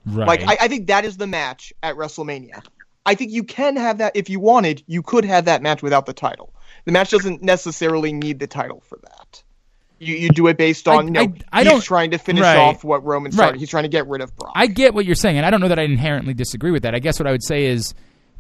[0.06, 0.28] Right.
[0.28, 2.64] Like I, I think that is the match at WrestleMania.
[3.06, 4.84] I think you can have that if you wanted.
[4.88, 6.54] You could have that match without the title.
[6.86, 9.44] The match doesn't necessarily need the title for that.
[10.00, 12.42] You you do it based on you know I- I he's don't- trying to finish
[12.42, 12.58] right.
[12.58, 13.52] off what Roman started.
[13.52, 13.60] Right.
[13.60, 14.52] He's trying to get rid of Brock.
[14.56, 16.96] I get what you're saying, and I don't know that I inherently disagree with that.
[16.96, 17.94] I guess what I would say is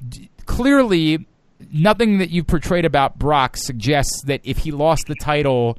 [0.09, 1.25] d- clearly
[1.71, 5.77] nothing that you've portrayed about Brock suggests that if he lost the title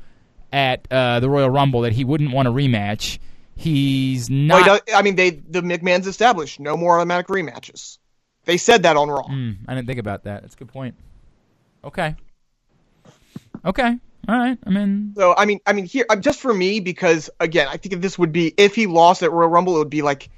[0.53, 3.18] at uh, the Royal Rumble, that he wouldn't want a rematch.
[3.57, 4.64] He's Well, not.
[4.87, 7.99] does- I mean, they the McMahon's established no more automatic rematches.
[8.45, 9.22] They said that on Raw.
[9.28, 10.43] Hmm, I didn't think about that.
[10.43, 10.97] That's a good point.
[11.85, 12.16] Okay.
[13.64, 13.99] Okay.
[14.28, 14.59] All right.
[14.66, 17.76] I mean, So I mean, I mean here, um, just for me, because again, I
[17.76, 20.28] think if this would be if he lost at Royal Rumble, it would be like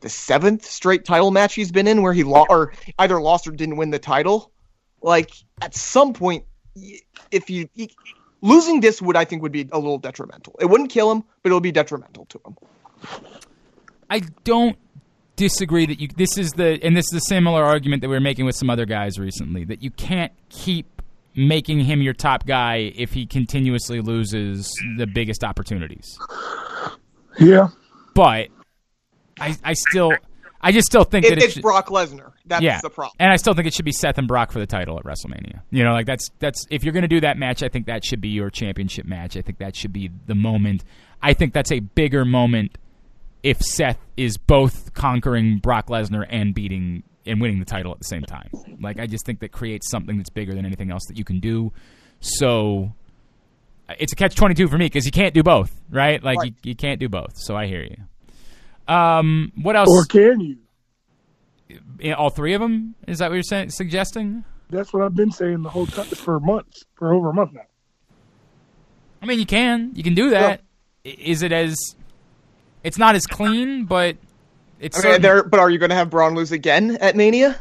[0.00, 3.50] the seventh straight title match he's been in where he lost or either lost or
[3.52, 4.50] didn't win the title.
[5.06, 5.30] Like
[5.62, 6.44] at some point,
[7.30, 7.92] if you he,
[8.42, 10.56] losing this would I think would be a little detrimental.
[10.60, 12.56] It wouldn't kill him, but it would be detrimental to him.
[14.10, 14.76] I don't
[15.36, 16.08] disagree that you.
[16.08, 18.68] This is the and this is a similar argument that we were making with some
[18.68, 21.00] other guys recently that you can't keep
[21.36, 26.18] making him your top guy if he continuously loses the biggest opportunities.
[27.38, 27.68] Yeah.
[28.14, 28.48] But
[29.38, 30.12] I, I still,
[30.66, 32.32] I just still think It, that it it's should, Brock Lesnar.
[32.44, 33.14] That's yeah, the problem.
[33.20, 35.62] and I still think it should be Seth and Brock for the title at WrestleMania.
[35.70, 38.04] You know, like that's that's if you're going to do that match, I think that
[38.04, 39.36] should be your championship match.
[39.36, 40.82] I think that should be the moment.
[41.22, 42.78] I think that's a bigger moment
[43.44, 48.04] if Seth is both conquering Brock Lesnar and beating and winning the title at the
[48.04, 48.50] same time.
[48.80, 51.38] Like I just think that creates something that's bigger than anything else that you can
[51.38, 51.72] do.
[52.18, 52.92] So
[54.00, 56.20] it's a catch twenty two for me because you can't do both, right?
[56.24, 56.54] Like Right.
[56.64, 57.36] You, you can't do both.
[57.36, 57.96] So I hear you.
[58.88, 59.88] Um, what else?
[59.90, 60.58] Or can you?
[62.14, 62.94] All three of them?
[63.06, 64.44] Is that what you're saying, suggesting?
[64.70, 67.62] That's what I've been saying the whole time for months, for over a month now.
[69.22, 69.92] I mean, you can.
[69.94, 70.60] You can do that.
[71.04, 71.76] I Is it as?
[72.84, 74.16] It's not as clean, but
[74.78, 74.96] it's.
[74.96, 77.58] I mean, certain- there, but are you going to have Braun lose again at Mania?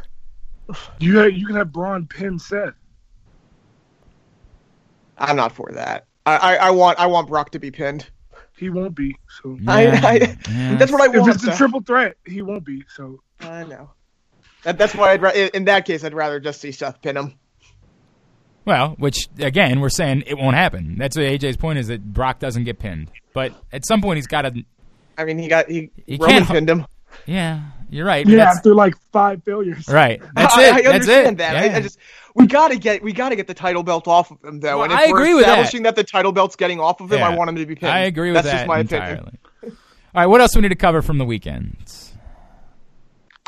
[0.99, 2.73] You have, you can have Braun pin Seth.
[5.17, 6.05] I'm not for that.
[6.25, 8.09] I, I, I want I want Brock to be pinned.
[8.57, 9.15] He won't be.
[9.41, 10.13] So Yeah, I, I
[10.49, 10.75] yeah.
[10.77, 11.15] that's what I want.
[11.17, 11.35] if want.
[11.35, 12.83] it's a triple threat, he won't be.
[12.95, 13.91] So I know.
[14.63, 17.33] That, that's why I'd ra- in that case I'd rather just see Seth pin him.
[18.65, 20.95] Well, which again, we're saying it won't happen.
[20.97, 24.25] That's what AJ's point is that Brock doesn't get pinned, but at some point he's
[24.27, 24.63] got to.
[25.17, 26.85] I mean, he got he, He Roman can't- pinned him.
[27.27, 28.25] Yeah, you're right.
[28.25, 29.87] Yeah, that's- after like five failures.
[29.87, 30.19] right.
[30.35, 30.73] That's I, it.
[30.73, 31.37] I that's understand it.
[31.37, 31.55] that.
[31.55, 31.99] I, I just
[32.35, 34.75] we gotta get we gotta get the title belt off of him though.
[34.79, 35.51] Well, and if I we're agree with that.
[35.53, 35.95] establishing that.
[35.95, 37.29] the title belt's getting off of him, Yeah.
[37.29, 37.91] I want him to be pinned.
[37.91, 38.43] I agree with that.
[38.43, 39.13] That's that just my entirely.
[39.61, 39.77] opinion.
[40.13, 41.77] All right, what else we need to cover from the weekend?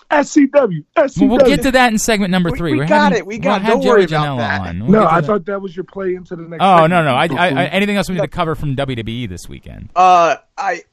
[0.09, 0.85] SCW.
[0.95, 1.19] SCW.
[1.27, 2.71] Well, we'll get to that in segment number three.
[2.71, 3.25] we We're got having- it.
[3.27, 4.61] We we'll got Don't Joey worry about that.
[4.61, 4.79] on.
[4.87, 5.27] We'll no, I that.
[5.27, 6.61] thought that was your play into the next.
[6.63, 6.89] Oh segment.
[6.91, 7.13] no no!
[7.13, 9.89] I, I, I, anything else we need to cover from WWE this weekend?
[9.95, 10.83] Uh, I,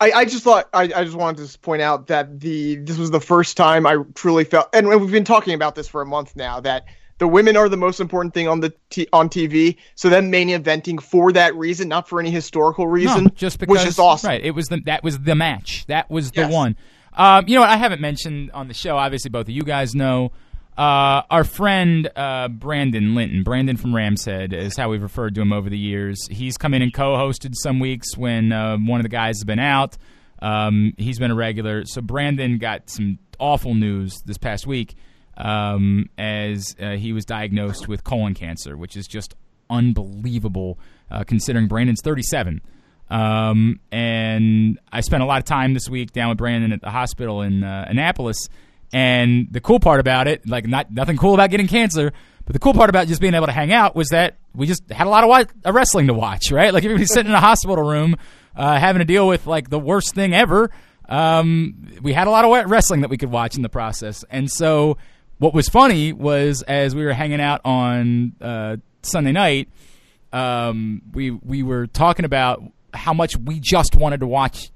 [0.00, 3.10] I, I just thought I, I just wanted to point out that the this was
[3.10, 6.36] the first time I truly felt, and we've been talking about this for a month
[6.36, 6.84] now that
[7.18, 9.76] the women are the most important thing on the t- on TV.
[9.96, 13.78] So them main eventing for that reason, not for any historical reason, No, just because
[13.78, 14.28] was just awesome.
[14.28, 15.84] Right, it was the that was the match.
[15.86, 16.52] That was the Yes.
[16.52, 16.76] one.
[17.14, 17.70] Um, you know what?
[17.70, 18.96] I haven't mentioned on the show.
[18.96, 20.30] Obviously, both of you guys know.
[20.78, 25.52] Uh, our friend uh, Brandon Linton, Brandon from Ramshead, is how we've referred to him
[25.52, 26.24] over the years.
[26.30, 29.58] He's come in and co-hosted some weeks when uh, one of the guys has been
[29.58, 29.98] out.
[30.40, 31.84] Um, he's been a regular.
[31.84, 34.94] So Brandon got some awful news this past week
[35.36, 39.34] um, as uh, he was diagnosed with colon cancer, which is just
[39.68, 40.78] unbelievable
[41.10, 42.60] uh, considering Brandon's 37.
[43.10, 46.90] Um, and I spent a lot of time this week down with Brandon at the
[46.90, 48.48] hospital in uh, Annapolis.
[48.92, 52.12] And the cool part about it, like not nothing cool about getting cancer,
[52.46, 54.88] but the cool part about just being able to hang out was that we just
[54.90, 56.72] had a lot of wa- uh, wrestling to watch, right?
[56.72, 58.16] Like everybody's sitting in a hospital room,
[58.56, 60.70] uh, having to deal with like the worst thing ever.
[61.08, 64.50] Um, we had a lot of wrestling that we could watch in the process, and
[64.50, 64.98] so
[65.38, 69.68] what was funny was as we were hanging out on uh, Sunday night,
[70.32, 72.62] um, we we were talking about
[72.92, 74.70] how much we just wanted to watch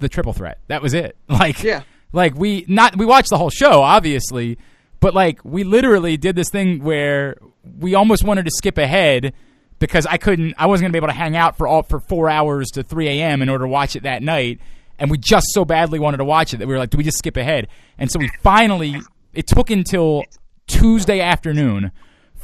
[0.00, 0.58] the triple threat.
[0.68, 1.16] That was it.
[1.28, 1.82] Like Yeah.
[2.12, 4.58] Like we not we watched the whole show obviously,
[5.00, 7.36] but like we literally did this thing where
[7.78, 9.32] we almost wanted to skip ahead
[9.78, 12.30] because I couldn't I wasn't gonna be able to hang out for all for four
[12.30, 14.60] hours to three AM in order to watch it that night.
[14.98, 17.04] And we just so badly wanted to watch it that we were like, do we
[17.04, 17.66] just skip ahead?
[17.98, 19.00] And so we finally
[19.32, 20.24] it took until
[20.66, 21.90] Tuesday afternoon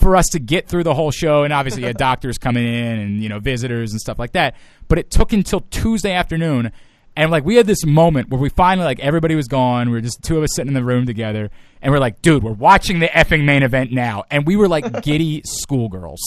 [0.01, 2.99] for us to get through the whole show and obviously you had doctors coming in
[2.99, 4.57] and you know visitors and stuff like that
[4.89, 6.73] but it took until tuesday afternoon
[7.17, 9.89] and like we had this moment where we finally like everybody was gone.
[9.89, 11.51] We were just two of us sitting in the room together.
[11.83, 14.25] And we're like dude we're watching the effing main event now.
[14.31, 16.21] And we were like giddy schoolgirls.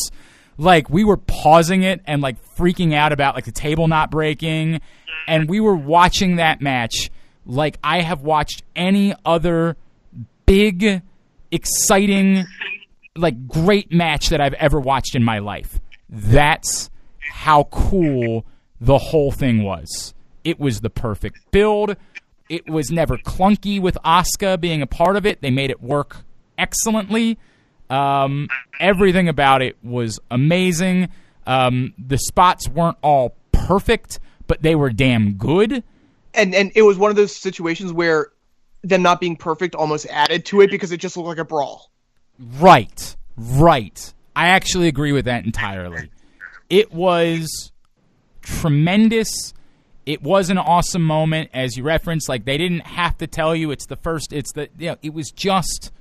[0.57, 4.81] Like we were pausing it and like freaking out about like the table not breaking.
[5.27, 7.09] And we were watching that match
[7.45, 9.75] like i have watched any other
[10.45, 11.01] big
[11.51, 12.45] exciting
[13.15, 15.79] like great match that I've ever watched in my life.
[16.09, 18.45] That's how cool
[18.81, 20.13] the whole thing was.
[20.43, 21.95] It was the perfect build.
[22.49, 25.41] It was never clunky with Asuka being a part of it.
[25.41, 26.17] They made it work
[26.57, 27.37] excellently.
[27.89, 31.09] Um, everything about it was amazing.
[31.47, 35.83] Um, the spots weren't all perfect, but they were damn good.
[36.33, 38.27] and and it was one of those situations where
[38.83, 41.89] them not being perfect almost added to it because it just looked like a brawl.
[42.59, 44.13] Right, right.
[44.35, 46.09] I actually agree with that entirely.
[46.69, 47.71] It was
[48.41, 49.53] tremendous.
[50.05, 52.27] It was an awesome moment, as you referenced.
[52.27, 54.33] Like they didn't have to tell you it's the first.
[54.33, 55.91] It's the you know, it was just.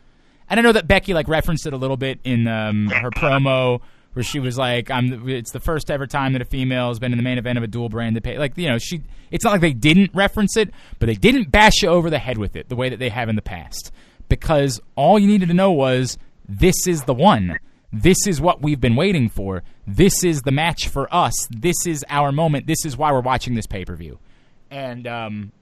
[0.51, 3.81] And I know that Becky like referenced it a little bit in um, her promo
[4.13, 7.13] where she was like, "I'm." It's the first ever time that a female has been
[7.13, 8.39] in the main event of a dual branded pay.
[8.39, 9.03] Like you know, she.
[9.31, 12.39] It's not like they didn't reference it, but they didn't bash you over the head
[12.39, 13.93] with it the way that they have in the past.
[14.29, 17.59] Because all you needed to know was this is the one.
[17.93, 19.63] This is what we've been waiting for.
[19.87, 21.35] This is the match for us.
[21.51, 22.67] This is our moment.
[22.67, 24.19] This is why we're watching this pay per view.
[24.71, 25.53] And um,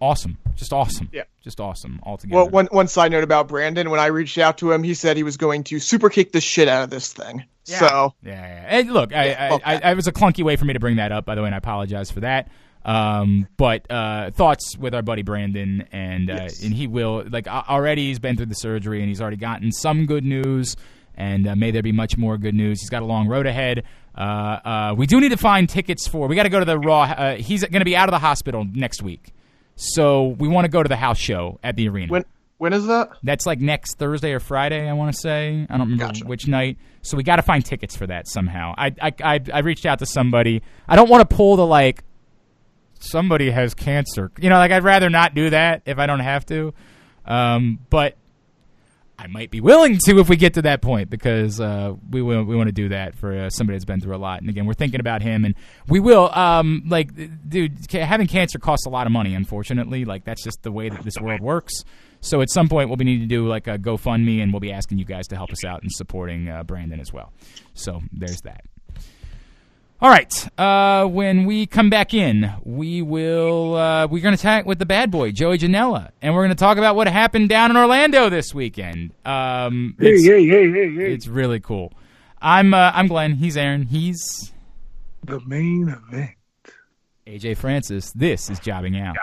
[0.00, 1.08] awesome, just awesome.
[1.12, 1.22] Yeah.
[1.42, 2.36] just awesome altogether.
[2.36, 5.16] Well, one one side note about Brandon, when I reached out to him, he said
[5.16, 7.44] he was going to super kick the shit out of this thing.
[7.64, 8.66] So Yeah, yeah.
[8.68, 9.74] And look, I, Yeah, I, fuck I.
[9.76, 11.46] I, it was a clunky way for me to bring that up, by the way,
[11.46, 12.48] and I apologize for that.
[12.84, 16.62] Um, but uh, thoughts with our buddy Brandon, and uh, Yes.
[16.64, 20.04] and he will like already he's been through the surgery, and he's already gotten some
[20.06, 20.76] good news,
[21.14, 22.80] and uh, may there be much more good news.
[22.80, 23.84] He's got a long road ahead.
[24.16, 26.28] Uh, uh, we do need to find tickets for.
[26.28, 27.02] We got to go to the Raw.
[27.02, 29.32] Uh, he's going to be out of the hospital next week,
[29.76, 32.12] so we want to go to the house show at the arena.
[32.12, 32.24] when
[32.58, 33.10] when is that?
[33.24, 35.66] That's like next Thursday or Friday, I want to say.
[35.68, 36.26] I don't remember Gotcha.
[36.26, 36.78] which night.
[37.00, 38.72] So we got to find tickets for that somehow.
[38.78, 40.62] I, I, I, I reached out to somebody.
[40.86, 42.04] I don't want to pull the like,
[43.00, 44.30] somebody has cancer.
[44.38, 46.72] You know, like I'd rather not do that if I don't have to.
[47.26, 48.16] Um, but
[49.18, 52.56] I might be willing to if we get to that point because uh, we we
[52.56, 54.40] want to do that for uh, somebody that's been through a lot.
[54.40, 55.54] And again, we're thinking about him, and
[55.86, 56.30] we will.
[56.32, 57.10] Um, like,
[57.48, 59.34] dude, having cancer costs a lot of money.
[59.34, 61.84] Unfortunately, like that's just the way that this world works.
[62.20, 64.72] So at some point, we'll be needing to do like a GoFundMe, and we'll be
[64.72, 67.32] asking you guys to help us out in supporting uh, Brandon as well.
[67.74, 68.64] So there's that.
[70.02, 70.58] All right.
[70.58, 74.84] Uh, when we come back in, we will uh, we're going to chat with the
[74.84, 78.28] bad boy Joey Janela, and we're going to talk about what happened down in Orlando
[78.28, 79.12] this weekend.
[79.24, 81.12] Um, Hey, it's, hey, hey, hey, hey.
[81.14, 81.92] it's really cool.
[82.40, 83.34] I'm uh, I'm Glenn.
[83.34, 83.84] He's Aaron.
[83.84, 84.52] He's
[85.22, 86.30] The main event.
[87.28, 88.10] AJ Francis.
[88.10, 89.16] This is jobbing out.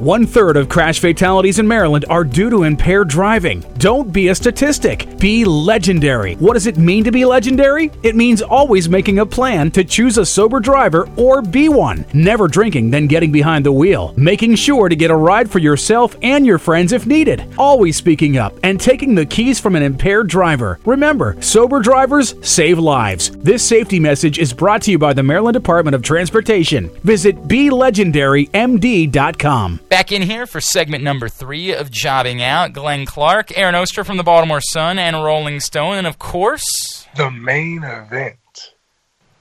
[0.00, 3.64] One third of crash fatalities in Maryland are due to impaired driving.
[3.78, 5.18] Don't be a statistic.
[5.18, 6.34] Be legendary.
[6.34, 7.90] What does it mean to be legendary?
[8.02, 12.04] It means always making a plan to choose a sober driver or be one.
[12.12, 14.12] Never drinking, then getting behind the wheel.
[14.18, 17.50] Making sure to get a ride for yourself and your friends if needed.
[17.56, 20.80] Always speaking up and taking the keys from an impaired driver.
[20.84, 23.30] Remember, sober drivers save lives.
[23.38, 26.90] This safety message is brought to you by the Maryland Department of Transportation.
[27.04, 29.80] Visit BeLegendaryMD.com.
[29.88, 32.72] Back in here for segment number three of Jobbing Out.
[32.72, 36.64] Glenn Clark, Aaron Oster from the Baltimore Sun and Rolling Stone, and of course,
[37.16, 38.34] The main event.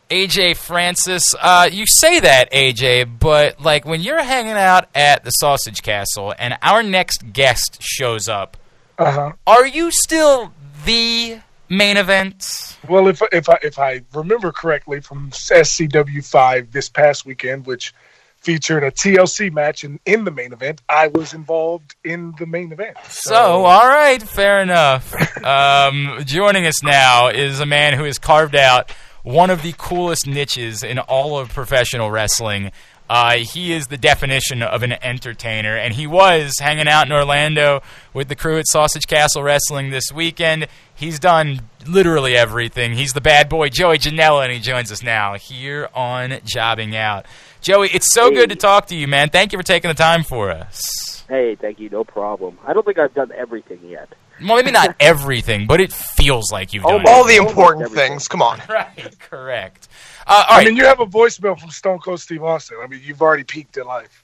[0.10, 1.36] AJ Francis.
[1.40, 6.34] Uh, you say that, AJ, but like when you're hanging out at the Sausage Castle
[6.40, 8.56] and our next guest shows up,
[8.98, 9.32] Uh huh.
[9.46, 10.54] are you still
[10.86, 12.77] the main event?
[12.90, 17.94] Well, if if I if I remember correctly from SCW five this past weekend, which
[18.38, 22.72] featured a TLC match in, in the main event, I was involved in the main
[22.72, 22.98] event.
[23.10, 25.14] So, all right, fair enough.
[25.44, 28.92] um, joining us now is a man who has carved out
[29.24, 32.72] one of the coolest niches in all of professional wrestling.
[33.10, 37.82] Uh, he is the definition of an entertainer, and he was hanging out in Orlando
[38.14, 40.68] with the crew at Sausage Castle Wrestling this weekend.
[40.94, 42.94] He's done literally everything.
[42.94, 47.26] He's the bad boy, Joey Janela, and he joins us now here on Jobbing Out.
[47.62, 49.30] Joey, it's so good to talk to you, man.
[49.30, 51.24] Thank you for taking the time for us.
[51.30, 51.90] Hey, thank you.
[51.90, 52.58] No problem.
[52.66, 54.10] I don't think I've done everything yet.
[54.42, 57.12] Well, maybe not everything, but it feels like you've done Almost.
[57.14, 57.28] All it.
[57.30, 58.28] the important things.
[58.28, 58.62] Come on.
[58.70, 59.88] Right, correct.
[60.28, 62.78] Uh, all I right, mean, you have a voicemail from Stone Cold Steve Austin.
[62.82, 64.24] I mean, you've already peaked in life.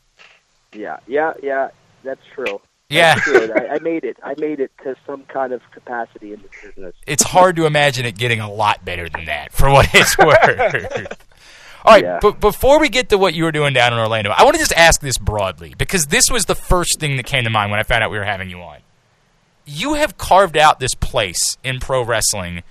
[0.74, 1.70] Yeah, yeah, yeah.
[2.04, 2.60] That's true.
[2.90, 3.52] yeah, That's good.
[3.52, 4.18] I, I made it.
[4.24, 6.96] I made it to some kind of capacity in the business.
[7.08, 11.18] it's hard to imagine it getting a lot better than that, for what it's worth.
[11.86, 12.20] All right, Yeah.
[12.22, 14.60] but before we get to what you were doing down in Orlando, I want to
[14.60, 17.80] just ask this broadly because this was the first thing that came to mind when
[17.80, 18.80] I found out we were having you on.
[19.66, 22.64] You have carved out this place in pro wrestling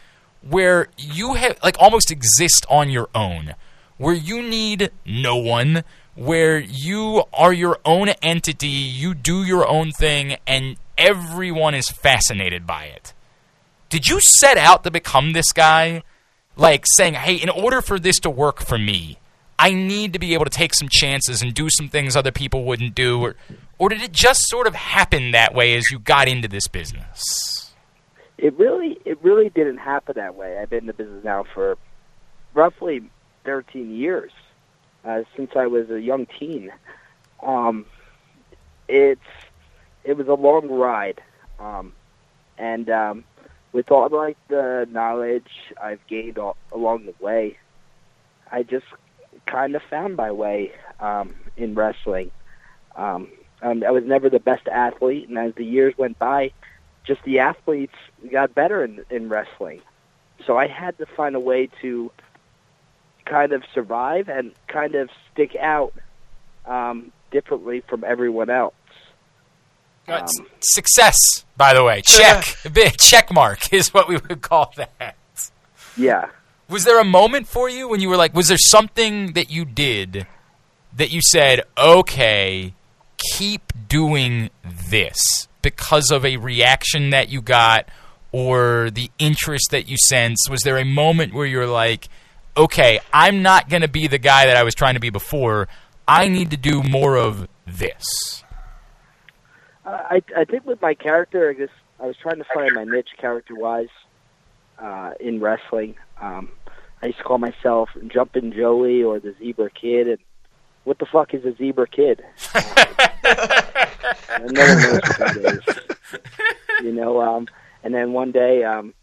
[0.49, 3.55] where you have like almost exist on your own,
[3.97, 5.84] where you need no one,
[6.14, 12.66] where you are your own entity, you do your own thing, and everyone is fascinated
[12.66, 13.12] by it.
[13.88, 16.03] Did you set out to become this guy?
[16.57, 19.18] Like saying, hey, in order for this to work for me,
[19.59, 22.64] I need to be able to take some chances and do some things other people
[22.64, 23.20] wouldn't do?
[23.22, 23.36] Or,
[23.78, 27.52] or did it just sort of happen that way as you got into this business?
[28.43, 30.59] It really, it really didn't happen that way.
[30.59, 31.78] I've been in the business now for
[32.55, 33.09] roughly
[33.45, 34.32] 13 years,
[35.05, 36.72] uh, since I was a young teen.
[37.40, 37.86] Um,
[38.88, 39.20] it's,
[40.03, 41.22] it was a long ride,
[41.61, 41.93] um,
[42.59, 43.24] and um,
[43.70, 45.47] with all like the knowledge
[45.80, 47.59] I've gained all, along the way,
[48.51, 48.86] I just
[49.47, 52.32] kind of found my way um, in wrestling.
[52.97, 53.28] Um,
[53.61, 56.51] and I was never the best athlete, and as the years went by,
[57.05, 57.95] just the athletes
[58.31, 59.81] got better in, in wrestling.
[60.47, 62.11] So I had to find a way to
[63.25, 65.95] kind of survive and kind of stick out
[66.67, 68.75] um, differently from everyone else.
[70.09, 71.17] Uh, Um, success,
[71.57, 72.03] by the way.
[72.07, 72.57] Check.
[72.65, 75.17] A big check mark is what we would call that.
[75.97, 76.29] Yeah.
[76.69, 79.65] Was there a moment for you when you were like, was there something that you
[79.65, 80.27] did
[80.97, 82.75] that you said, okay,
[83.35, 84.51] keep doing
[84.91, 85.18] this
[85.62, 87.89] because of a reaction that you got
[88.33, 90.49] or the interest that you sense?
[90.51, 92.09] Was there a moment where you're like,
[92.57, 95.69] okay, I'm not going to be the guy that I was trying to be before.
[96.07, 98.43] I need to do more of this?
[99.85, 101.69] I I think with my character, I guess
[102.01, 103.89] I was trying to find my niche character wise
[104.78, 105.97] uh, in wrestling.
[106.20, 106.51] Um,
[107.03, 110.19] I used to call myself Jumpin' Joey or the Zebra Kid, and
[110.85, 112.23] what the fuck is a Zebra Kid?
[114.41, 116.85] No one knows what that is.
[116.85, 117.49] You know, um,
[117.85, 118.95] and then one day um,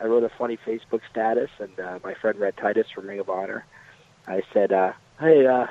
[0.00, 3.28] I wrote a funny Facebook status, and uh, my friend Rhett Titus from Ring of
[3.28, 3.64] Honor,
[4.26, 5.66] I said, uh, "Hey, uh,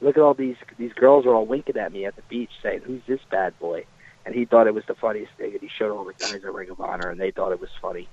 [0.00, 2.82] look at all these these girls are all winking at me at the beach, saying
[2.84, 3.84] who's this bad boy?"
[4.24, 6.52] And he thought it was the funniest thing, and he showed all the guys at
[6.52, 8.08] Ring of Honor, and they thought it was funny.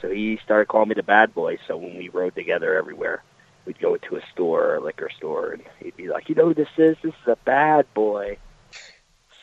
[0.00, 1.58] So he started calling me the bad boy.
[1.66, 3.22] So when we rode together everywhere,
[3.66, 6.54] we'd go into a store, a liquor store, and he'd be like, "You know who
[6.54, 6.96] this is?
[7.02, 8.38] This is a bad boy."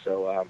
[0.04, 0.50] So, um,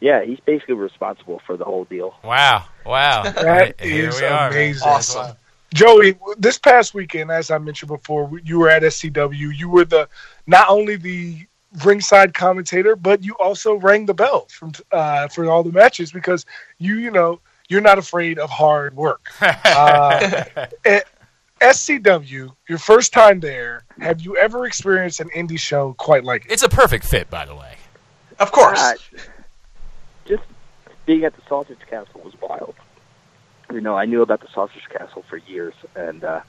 [0.00, 2.14] yeah, he's basically responsible for the whole deal.
[2.24, 2.64] Wow.
[2.84, 3.22] Wow.
[3.22, 4.48] That Here is we are.
[4.48, 4.88] amazing.
[4.88, 5.36] Awesome.
[5.72, 9.56] Joey, this past weekend, as I mentioned before, you were at SCW.
[9.56, 10.08] You were the
[10.46, 11.46] not only the
[11.84, 16.44] ringside commentator, but you also rang the bell from uh, for all the matches because
[16.78, 19.30] you, you know, you're not afraid of hard work.
[19.40, 21.04] Uh, at
[21.62, 26.52] SCW, your first time there, have you ever experienced an indie show quite like it?
[26.52, 27.76] It's a perfect fit, by the way.
[28.40, 28.80] Of course.
[28.80, 28.94] Uh,
[30.24, 30.42] just
[31.06, 32.74] being at the Sausage Castle was wild.
[33.72, 36.40] You know, I knew about the Sausage Castle for years, and uh,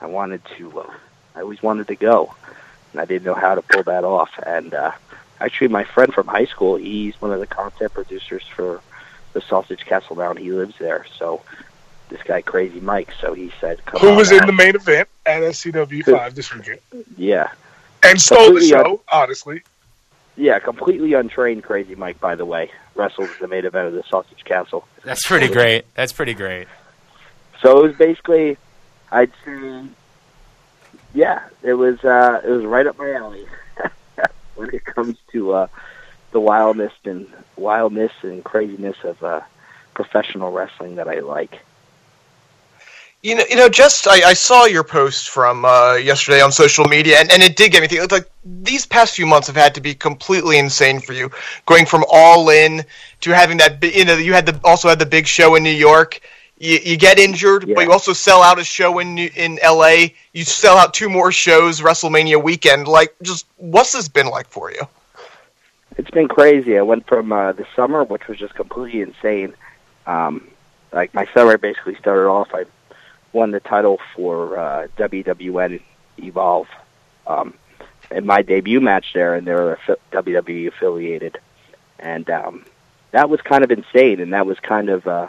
[0.00, 0.80] I wanted to.
[0.80, 0.94] Uh,
[1.34, 2.34] I always wanted to go,
[2.92, 4.30] and I didn't know how to pull that off.
[4.44, 4.92] And uh,
[5.40, 8.82] actually, my friend from high school, he's one of the content producers for
[9.32, 11.06] the Sausage Castle now, and he lives there.
[11.18, 11.40] So
[12.12, 14.74] this guy, Crazy Mike, so he said, "Come Who on was in out." the main
[14.76, 16.80] event at SCW five this weekend
[17.16, 17.50] Yeah,
[18.02, 19.00] and stole the Completely show?
[19.10, 19.62] Honestly,
[20.36, 24.44] yeah, completely untrained Crazy Mike, by the way, wrestled the main event of the Sausage
[24.44, 24.86] Castle.
[25.04, 25.84] That's pretty great.
[25.94, 26.68] That's pretty great.
[27.60, 28.56] So it was basically,
[29.10, 29.84] I'd say,
[31.14, 33.46] yeah, it was uh, it was right up my alley
[34.54, 35.66] when it comes to uh,
[36.32, 37.26] the wildness and
[37.56, 39.40] wildness and craziness of uh,
[39.94, 41.60] professional wrestling that I like.
[43.22, 46.84] You know, you know, just I, I saw your post from uh, yesterday on social
[46.86, 48.08] media, and, and it did get me thinking.
[48.10, 51.30] Like these past few months have had to be completely insane for you,
[51.66, 52.84] going from all in
[53.20, 53.82] to having that.
[53.84, 56.20] You know, you had the also had the big show in New York.
[56.58, 57.76] You, you get injured, Yeah.
[57.76, 60.14] but you also sell out a show in in L.A.
[60.32, 62.88] You sell out two more shows WrestleMania weekend.
[62.88, 64.82] Like, just what's this been like for you?
[65.96, 66.76] It's been crazy.
[66.76, 69.54] I went from uh, the summer, which was just completely insane.
[70.08, 70.48] Um,
[70.92, 72.48] like my summer basically started off.
[72.52, 72.64] I
[73.32, 75.80] won the title for uh, WWN
[76.18, 76.68] Evolve
[77.26, 77.54] um,
[78.10, 79.78] in my debut match there, and they were
[80.12, 81.38] WWE affiliated,
[81.98, 82.64] and um,
[83.12, 84.20] that was kind of insane.
[84.20, 85.28] And that was kind of uh,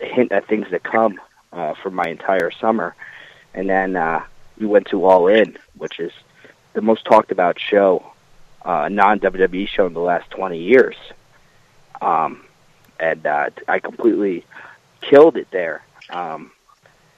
[0.00, 1.20] a hint at things to come
[1.52, 2.94] uh, for my entire summer.
[3.54, 4.24] And then uh,
[4.58, 6.12] we went to All In, which is
[6.74, 8.12] the most talked about show
[8.64, 10.96] uh, non WWE show in the last 20 years.
[12.02, 12.44] Um,
[12.98, 14.44] and uh, I completely
[15.00, 16.50] killed it there, um,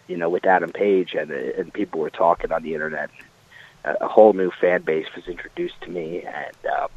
[0.08, 3.10] you know, with Adam Page, and, and people were talking on the internet.
[3.84, 6.88] A, whole new fan base was introduced to me, and uh,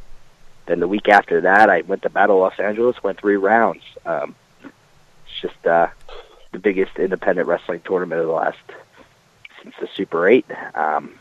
[0.66, 3.84] then the week after that, I went to Battle Los Angeles, went three rounds.
[4.06, 5.88] Um, it's just uh,
[6.52, 8.58] the biggest independent wrestling tournament of the last
[9.62, 10.46] since the Super Eight.
[10.74, 11.14] Um,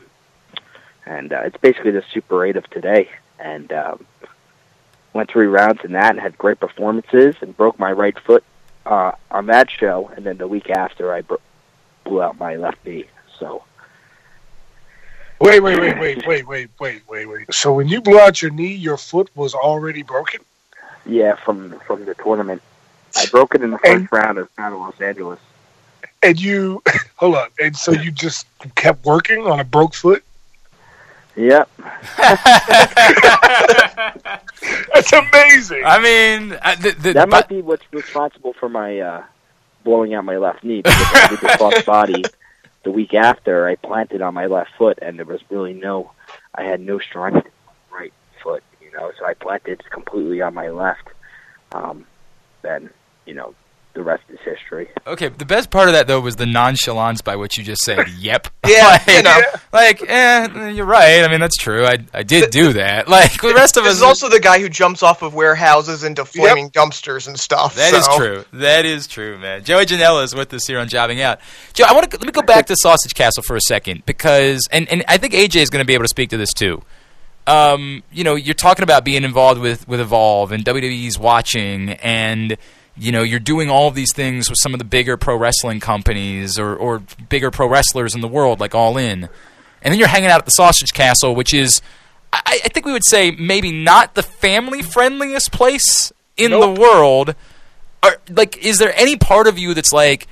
[1.05, 3.09] and uh, it's basically the Super Eight of today.
[3.39, 4.05] And um,
[5.13, 8.43] went three rounds in that and had great performances and broke my right foot
[8.85, 10.11] uh, on that show.
[10.15, 11.41] And then the week after, I bro-
[12.03, 13.05] blew out my left knee.
[13.39, 13.63] So
[15.39, 17.53] wait, wait, wait, wait, wait, wait, wait, wait, wait.
[17.53, 20.41] So when you blew out your knee, your foot was already broken.
[21.05, 22.61] yeah, from from the tournament,
[23.15, 25.39] I broke it in the And- first round of Battle Los Angeles.
[26.23, 26.83] And you,
[27.15, 28.45] hold on, and so you just
[28.75, 30.23] kept working on a broke foot.
[31.35, 31.69] Yep.
[34.93, 35.81] That's amazing.
[35.85, 39.23] I mean, the, the, That might but- be what's responsible for my uh,
[39.83, 42.23] blowing out my left knee because I did the cross body
[42.83, 43.67] the week after.
[43.67, 46.11] I planted on my left foot, and there was really no,
[46.55, 47.47] I had no strength
[47.91, 48.13] right
[48.43, 49.11] foot, you know.
[49.17, 51.07] So I planted completely on my left.
[51.71, 52.05] Um,
[52.61, 52.89] then,
[53.25, 53.55] you know,
[53.93, 54.87] the rest is history.
[55.05, 58.07] okay, the best part of that though was the nonchalance by which you just said,
[58.17, 59.41] "Yep." Yeah, like, you know.
[59.73, 61.23] like, eh, you're right.
[61.23, 61.85] I mean, that's true.
[61.85, 63.07] I I did do that.
[63.09, 63.95] Like the rest of us.
[63.95, 67.75] is also the guy who jumps off of warehouses into flaming dumpsters and stuff.
[67.75, 68.17] That is so.
[68.17, 68.45] true.
[68.53, 69.63] That is true, man.
[69.63, 71.39] Joey Janela is with us here on Jobbing Out.
[71.73, 74.61] Joe, I want to let me go back to Sausage Castle for a second because,
[74.71, 76.81] and, and I think AJ is going to be able to speak to this too.
[77.47, 82.55] Um, you know, you're talking about being involved with with Evolve and WWE's watching, and
[82.97, 86.59] you know, you're doing all these things with some of the bigger pro wrestling companies
[86.59, 89.29] or or bigger pro wrestlers in the world, like All In,
[89.81, 91.81] and then you're hanging out at the Sausage Castle, which is.
[92.33, 96.75] I, I think we would say maybe not the family friendliest place in Nope.
[96.75, 97.35] the world.
[98.03, 100.27] Are, like, is there any part of you that's like,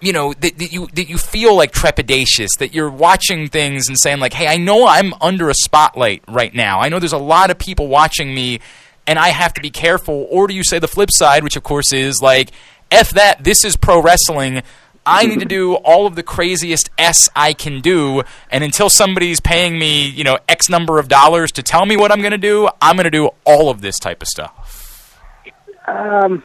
[0.00, 3.98] you know, that, that you that you feel like trepidatious, that you're watching things and
[4.00, 6.80] saying like, hey, I know I'm under a spotlight right now.
[6.80, 8.60] I know there's a lot of people watching me,
[9.06, 10.26] and I have to be careful.
[10.30, 12.50] Or do you say the flip side, which of course is like,
[12.90, 13.44] f that.
[13.44, 14.62] This is pro wrestling.
[15.06, 19.38] I need to do all of the craziest S I can do, and until somebody's
[19.38, 22.38] paying me, you know, X number of dollars to tell me what I'm going to
[22.38, 25.20] do, I'm going to do all of this type of stuff.
[25.86, 26.42] Um,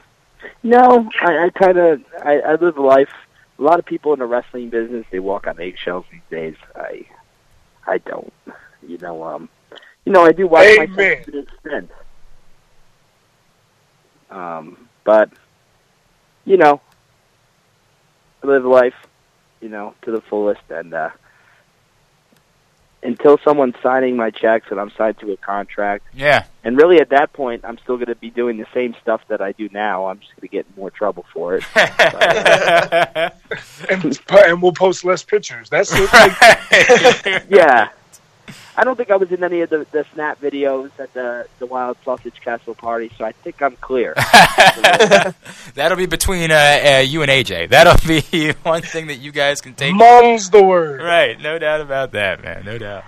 [0.61, 3.14] no, I, I kind of I, I live a life.
[3.57, 6.56] A lot of people in the wrestling business they walk on eggshells these days.
[6.76, 7.06] I
[7.88, 8.34] I don't.
[8.86, 9.48] You know, um,
[10.03, 10.90] you know, I do watch Amen.
[10.90, 11.91] myself to an extent.
[14.30, 15.30] Um, but
[16.45, 16.81] you know,
[18.43, 18.95] I live life.
[19.61, 20.61] you know, to the fullest.
[20.69, 21.10] And uh,
[23.03, 26.45] until someone's signing my checks and I'm signed to a contract, Yeah.
[26.64, 29.41] and really at that point, I'm still going to be doing the same stuff that
[29.41, 30.07] I do now.
[30.07, 31.64] I'm just going to get in more trouble for it.
[33.89, 35.69] and and we'll post less pictures.
[35.69, 36.11] That's it.
[36.14, 37.89] Like, yeah.
[38.80, 41.65] I don't think I was in any of the, the snap videos at the the
[41.65, 44.14] Wild Sausage Castle party, so I think I'm clear.
[45.73, 47.72] That'll be between uh, uh, you and AJ.
[47.72, 49.93] That'll be one thing that you guys can take.
[49.93, 51.01] mom's the word.
[51.01, 52.64] Right, no doubt about that, man.
[52.64, 53.03] No doubt.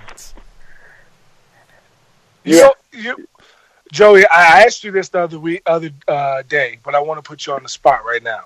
[2.43, 3.27] You know, you,
[3.93, 7.25] Joey, I asked you this the other week, other uh, day, but I want to
[7.25, 8.43] put you on the spot right now.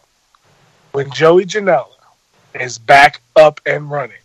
[0.92, 1.88] When Joey Janela
[2.54, 4.22] is back up and running,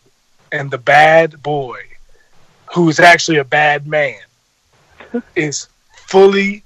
[0.52, 1.80] and the bad boy,
[2.74, 4.18] who is actually a bad man,
[5.34, 6.62] is fully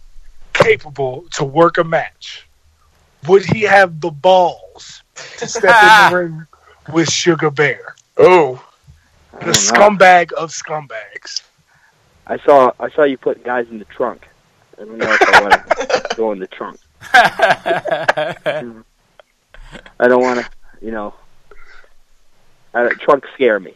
[0.53, 2.47] capable to work a match,
[3.27, 5.03] would he have the balls
[5.39, 6.47] to step in the ring
[6.93, 8.63] with Sugar Bear, Oh,
[9.33, 9.53] the don't know.
[9.53, 11.43] scumbag of scumbags?
[12.27, 14.27] I saw I saw you putting guys in the trunk.
[14.81, 16.81] I don't know if I want to go in the trunk.
[20.01, 20.51] I don't want to,
[20.85, 21.15] you know.
[22.73, 23.75] Uh, trunks scare me.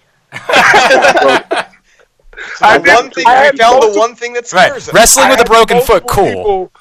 [2.61, 4.95] The I one thing I we had found the one thing that right, scares us.
[4.95, 6.25] wrestling with a broken foot, cool.
[6.27, 6.73] people-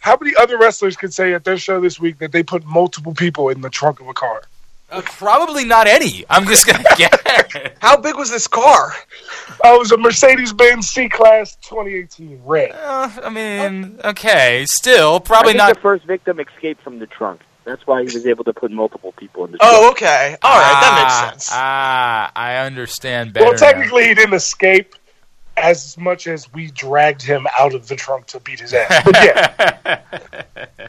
[0.00, 3.14] how many other wrestlers could say at their show this week that they put multiple
[3.14, 4.42] people in the trunk of a car?
[4.90, 6.24] Uh, probably not any.
[6.28, 7.16] I'm just gonna guess.
[7.80, 8.92] How big was this car?
[9.64, 12.72] Oh, it was a Mercedes Benz C Class 2018 red.
[12.72, 15.74] Uh, I mean, okay, still I probably think not.
[15.74, 17.40] the first victim escaped from the trunk.
[17.64, 19.72] That's why he was able to put multiple people in the Trunk.
[19.72, 20.36] Oh, okay.
[20.42, 21.50] All right, that Ah, makes sense.
[21.52, 23.44] Ah, I understand better.
[23.46, 23.58] Well, now.
[23.60, 24.96] technically, he didn't escape
[25.56, 29.04] as much as we dragged him out of the trunk to beat his ass.
[29.04, 30.00] But yeah,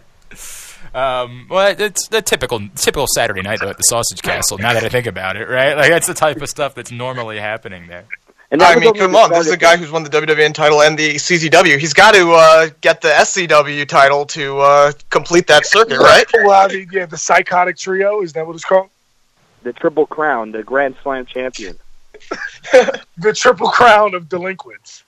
[0.94, 4.60] Um, well, it's the typical typical Saturday night though at the Sausage Castle.
[4.60, 5.76] Now that I think about it, right?
[5.76, 8.06] Like that's the type of stuff that's normally happening there.
[8.52, 9.32] And I mean, come on.
[9.32, 11.80] This is a guy who's won the WWN title and the CZW.
[11.80, 16.28] He's got to uh, get the SCW title to uh, complete that circuit, right?
[16.32, 18.90] well, I mean, yeah, the psychotic trio is that what it's called?
[19.64, 21.78] the Triple Crown, the Grand Slam champion.
[23.18, 25.04] The triple crown of delinquents.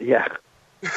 [0.00, 0.28] Yeah.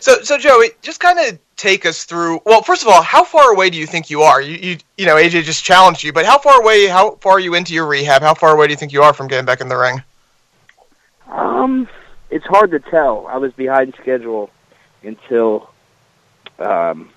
[0.00, 2.40] So, so Joey, just kind of take us through.
[2.44, 4.40] Well, first of all, how far away do you think you are?
[4.40, 6.86] You, you, you know, AJ just challenged you, but how far away?
[6.86, 8.22] How far are you into your rehab?
[8.22, 10.02] How far away do you think you are from getting back in the ring?
[11.28, 11.88] Um,
[12.30, 13.26] it's hard to tell.
[13.28, 14.50] I was behind schedule
[15.02, 15.70] until
[16.58, 17.10] um,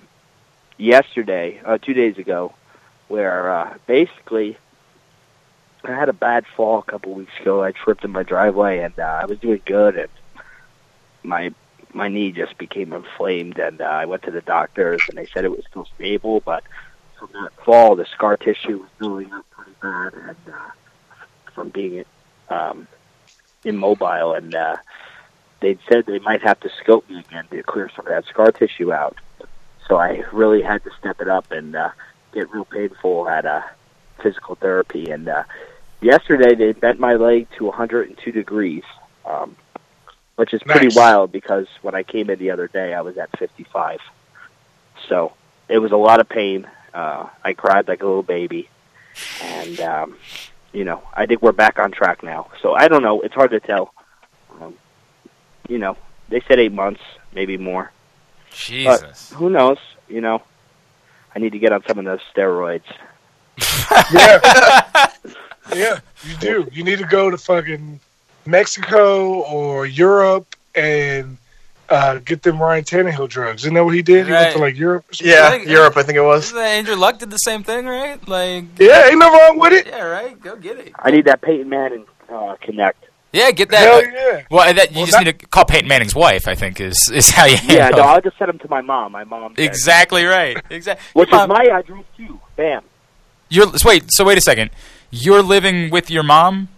[0.78, 2.54] yesterday, uh, two days ago,
[3.08, 4.56] where uh, basically
[5.84, 7.62] I had a bad fall a couple weeks ago.
[7.62, 10.08] I tripped in my driveway, and uh, I was doing good, and
[11.22, 11.52] my
[11.92, 15.44] my knee just became inflamed, and uh, I went to the doctors, and they said
[15.44, 16.62] it was still stable, but
[17.18, 20.70] from that fall, the scar tissue was building up pretty bad, and uh,
[21.52, 22.04] from being
[22.48, 22.86] um,
[23.64, 24.76] immobile, and uh,
[25.60, 28.52] they'd said they might have to scope me again to clear some of that scar
[28.52, 29.16] tissue out.
[29.88, 31.90] So I really had to step it up and uh,
[32.32, 33.62] get real painful at uh,
[34.22, 35.10] physical therapy.
[35.10, 35.44] And uh,
[36.00, 38.82] yesterday they bent my leg to 102 degrees,
[39.24, 39.56] um,
[40.36, 40.96] which is pretty Nice.
[40.96, 44.00] wild because when I came in the other day I was at 55.
[45.08, 45.32] So
[45.68, 46.66] it was a lot of pain.
[46.92, 48.68] Uh, I cried like a little baby,
[49.42, 50.16] and um,
[50.72, 52.48] you know, I think we're back on track now.
[52.62, 53.20] So I don't know.
[53.20, 53.94] It's hard to tell.
[54.60, 54.74] Um,
[55.68, 55.96] you know,
[56.28, 57.00] they said eight months,
[57.32, 57.92] maybe more.
[58.52, 59.30] Jesus.
[59.32, 59.78] Who knows?
[60.08, 60.42] You know,
[61.34, 62.82] I need to get on some of those steroids.
[64.12, 65.10] Yeah.
[65.74, 66.68] Yeah, you do.
[66.72, 68.00] You need to go to fucking
[68.46, 71.36] Mexico or Europe and
[71.88, 73.62] uh, get them Ryan Tannehill drugs.
[73.64, 74.26] Isn't that what he did?
[74.26, 75.04] He went to like Europe.
[75.10, 75.32] Or something?
[75.32, 76.54] Yeah, think- Europe, I think it was.
[76.54, 78.26] Andrew Luck did the same thing, right?
[78.28, 79.86] Like, Yeah, ain't nothing wrong with it.
[79.86, 80.40] yeah, right.
[80.40, 80.92] Go get it.
[80.98, 83.04] I need that Peyton Manning uh, connect.
[83.32, 83.78] Yeah, get that.
[83.80, 84.42] Hell yeah.
[84.50, 86.48] well, that, you Well, just that- need to call Peyton Manning's wife.
[86.48, 87.76] I think is is how you handle.
[87.76, 88.02] Yeah, no.
[88.02, 89.12] I'll just send them to my mom.
[89.12, 89.54] My mom.
[89.54, 90.56] said- Exactly right.
[90.70, 91.04] Exactly.
[91.12, 92.40] Which is my address too.
[92.56, 92.82] Bam.
[93.48, 94.10] You're wait.
[94.12, 94.70] So wait a second.
[95.10, 96.68] You're living with your mom.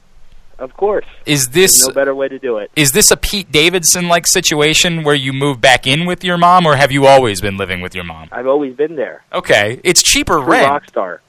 [0.58, 1.06] Of course.
[1.26, 2.70] Is There's this no better way to do it.
[2.76, 6.66] is this a Pete Davidson like situation where you move back in with your mom,
[6.66, 8.28] or have you always been living with your mom?
[8.30, 9.24] I've always been there.
[9.32, 11.20] Okay, it's cheaper True rent, rock star.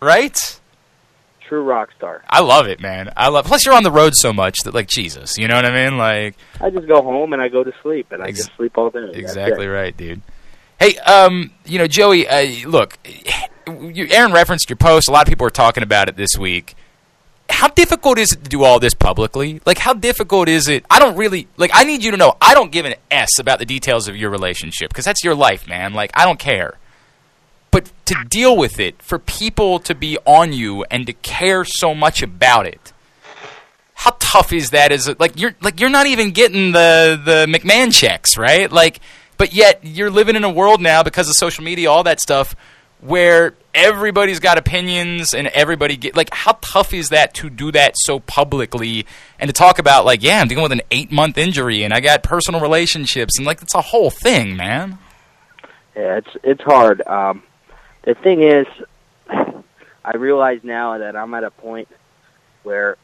[0.00, 0.36] right?
[1.46, 2.22] True rock star.
[2.28, 3.10] I love it, man.
[3.16, 3.46] I love.
[3.46, 5.96] Plus, you're on the road so much that, like, Jesus, you know what I mean?
[5.98, 8.90] Like, I just go home and I go to sleep and I just sleep all
[8.90, 9.10] day.
[9.14, 10.20] Exactly right, dude.
[10.78, 12.98] Hey, um, you know, Joey, uh, look,
[13.66, 15.08] you, Aaron referenced your post.
[15.08, 16.76] A lot of people are talking about it this week.
[17.50, 19.60] How difficult is it to do all this publicly?
[19.66, 20.84] Like, how difficult is it?
[20.88, 21.70] I don't really like.
[21.74, 22.36] I need you to know.
[22.40, 25.66] I don't give an s about the details of your relationship because that's your life,
[25.66, 25.94] man.
[25.94, 26.74] Like, I don't care.
[27.70, 31.94] But to deal with it, for people to be on you and to care so
[31.94, 32.92] much about it,
[33.94, 34.92] how tough is that?
[34.92, 38.70] Is it like you're like you're not even getting the the McMahon checks, right?
[38.70, 39.00] Like,
[39.38, 42.54] but yet you're living in a world now because of social media, all that stuff,
[43.00, 47.94] where everybody's got opinions and everybody get like how tough is that to do that
[47.96, 49.06] so publicly
[49.38, 52.00] and to talk about like yeah i'm dealing with an eight month injury and i
[52.00, 54.98] got personal relationships and like it's a whole thing man
[55.98, 57.02] Yeah, it's it's hard.
[57.08, 57.42] Um,
[58.02, 58.66] the thing is,
[59.28, 61.88] I realize now that I'm at a point
[62.62, 62.96] where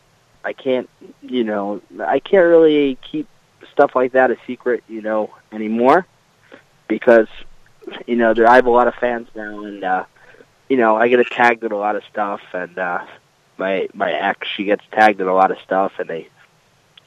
[0.44, 0.88] I can't,
[1.20, 3.26] you know, I can't really keep
[3.72, 6.06] stuff like that a secret, you know, anymore
[6.88, 7.28] because,
[8.06, 10.04] you know, there I have a lot of fans now, and uh,
[10.68, 13.04] you know, I get tagged in a lot of stuff, and uh,
[13.58, 16.28] my my ex she gets tagged in a lot of stuff, and they,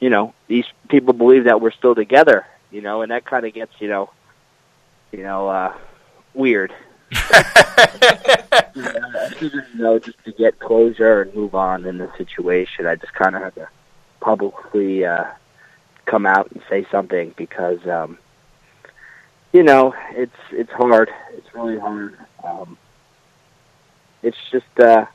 [0.00, 3.54] you know, these people believe that we're still together, you know, and that kind of
[3.54, 4.10] gets, you know,
[5.12, 5.74] you know, uh,
[6.34, 6.72] weird.
[8.74, 13.34] you know, just to get closure and move on in the situation, I just kind
[13.34, 13.68] of had to
[14.20, 15.24] publicly uh,
[16.04, 18.18] come out and say something because, um,
[19.52, 21.10] you know, it's it's hard.
[21.32, 22.16] It's really hard.
[22.44, 22.76] Um,
[24.22, 25.06] it's just uh,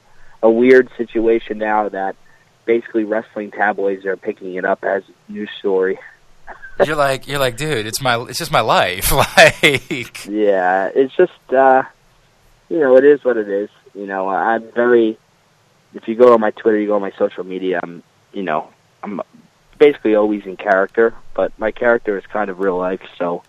[0.41, 2.15] a weird situation now that
[2.65, 5.99] basically wrestling tabloids are picking it up as a news story.
[6.85, 11.53] you're like you're like dude it's my it's just my life like Yeah, it's just
[11.53, 11.83] uh
[12.69, 13.69] you know, it is what it is.
[13.93, 15.17] You know, I'm very
[15.93, 18.03] if you go on my Twitter, you go on my social media, I'm
[18.33, 18.69] you know,
[19.03, 19.21] I'm
[19.77, 23.43] basically always in character, but my character is kind of real life, so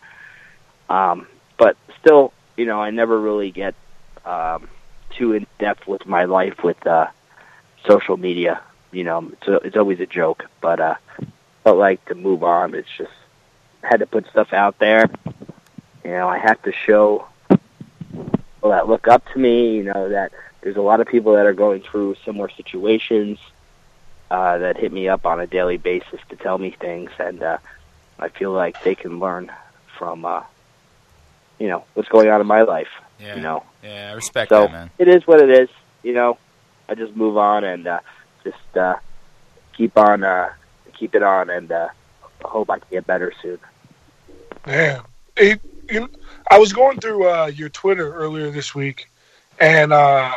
[0.88, 3.74] um but still, you know, I never really get
[4.24, 4.68] um
[5.10, 7.08] too in depth with my life with uh
[7.86, 8.60] social media.
[8.92, 10.96] You know, it's a, it's always a joke, but uh
[11.62, 12.74] felt like to move on.
[12.74, 13.12] It's just
[13.82, 15.10] had to put stuff out there.
[16.04, 19.76] You know, I have to show people that look up to me.
[19.76, 23.38] You know that there's a lot of people that are going through similar situations
[24.30, 27.58] uh, that hit me up on a daily basis to tell me things, and uh,
[28.18, 29.52] I feel like they can learn
[29.98, 30.42] from uh,
[31.58, 32.88] you know what's going on in my life.
[33.20, 35.68] yeah You know, yeah i respect so that man it is what it is.
[36.02, 36.38] You know,
[36.88, 38.00] I just move on and uh,
[38.42, 38.96] just uh,
[39.72, 40.50] keep on, uh,
[40.92, 41.88] keep it on, and uh,
[42.44, 43.58] hope I can get better soon.
[44.66, 45.00] Man,
[45.36, 45.60] it,
[45.90, 46.08] you,
[46.50, 49.08] I was going through uh, your Twitter earlier this week,
[49.58, 50.32] and uh,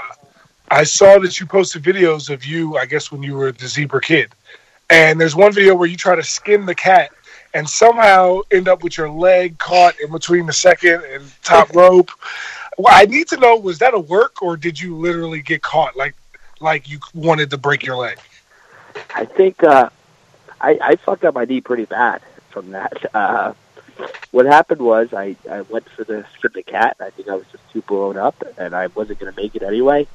[0.71, 2.77] I saw that you posted videos of you.
[2.77, 4.31] I guess when you were the zebra kid,
[4.89, 7.11] and there's one video where you try to skin the cat,
[7.53, 12.11] and somehow end up with your leg caught in between the second and top rope.
[12.77, 15.95] Well, I need to know: was that a work, or did you literally get caught
[15.95, 16.15] like
[16.59, 18.17] like you wanted to break your leg?
[19.13, 19.89] I think uh,
[20.59, 22.93] I, I fucked up my knee pretty bad from that.
[23.13, 23.53] Uh,
[24.29, 26.97] what happened was I, I went for the skip the cat.
[26.99, 29.63] I think I was just too blown up, and I wasn't going to make it
[29.63, 30.05] anyway.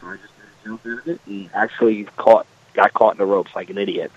[0.00, 3.18] So I just did a jump out of it and actually caught got caught in
[3.18, 4.12] the ropes like an idiot.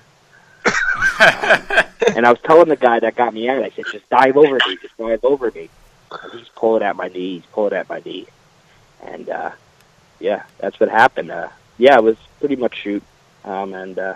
[2.15, 4.55] And I was telling the guy that got me out, I said, "Just dive over
[4.67, 5.69] me, just dive over me."
[6.11, 7.35] And he's pulling at my knee.
[7.35, 8.25] He's pulling at my knee,
[9.03, 9.51] and uh,
[10.19, 11.29] yeah, that's what happened.
[11.31, 13.03] Uh, yeah, it was pretty much shoot,
[13.45, 14.15] um, and uh,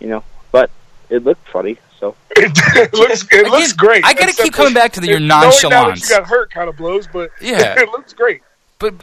[0.00, 0.22] you know,
[0.52, 0.70] but
[1.10, 1.78] it looked funny.
[1.98, 4.04] So It, looks it Again, looks great.
[4.04, 6.08] I gotta Except keep coming back to the- your knowing now that nonchalance.
[6.08, 7.74] You got hurt, kind of blows, but Yeah.
[7.80, 8.42] it looks great.
[8.78, 8.94] but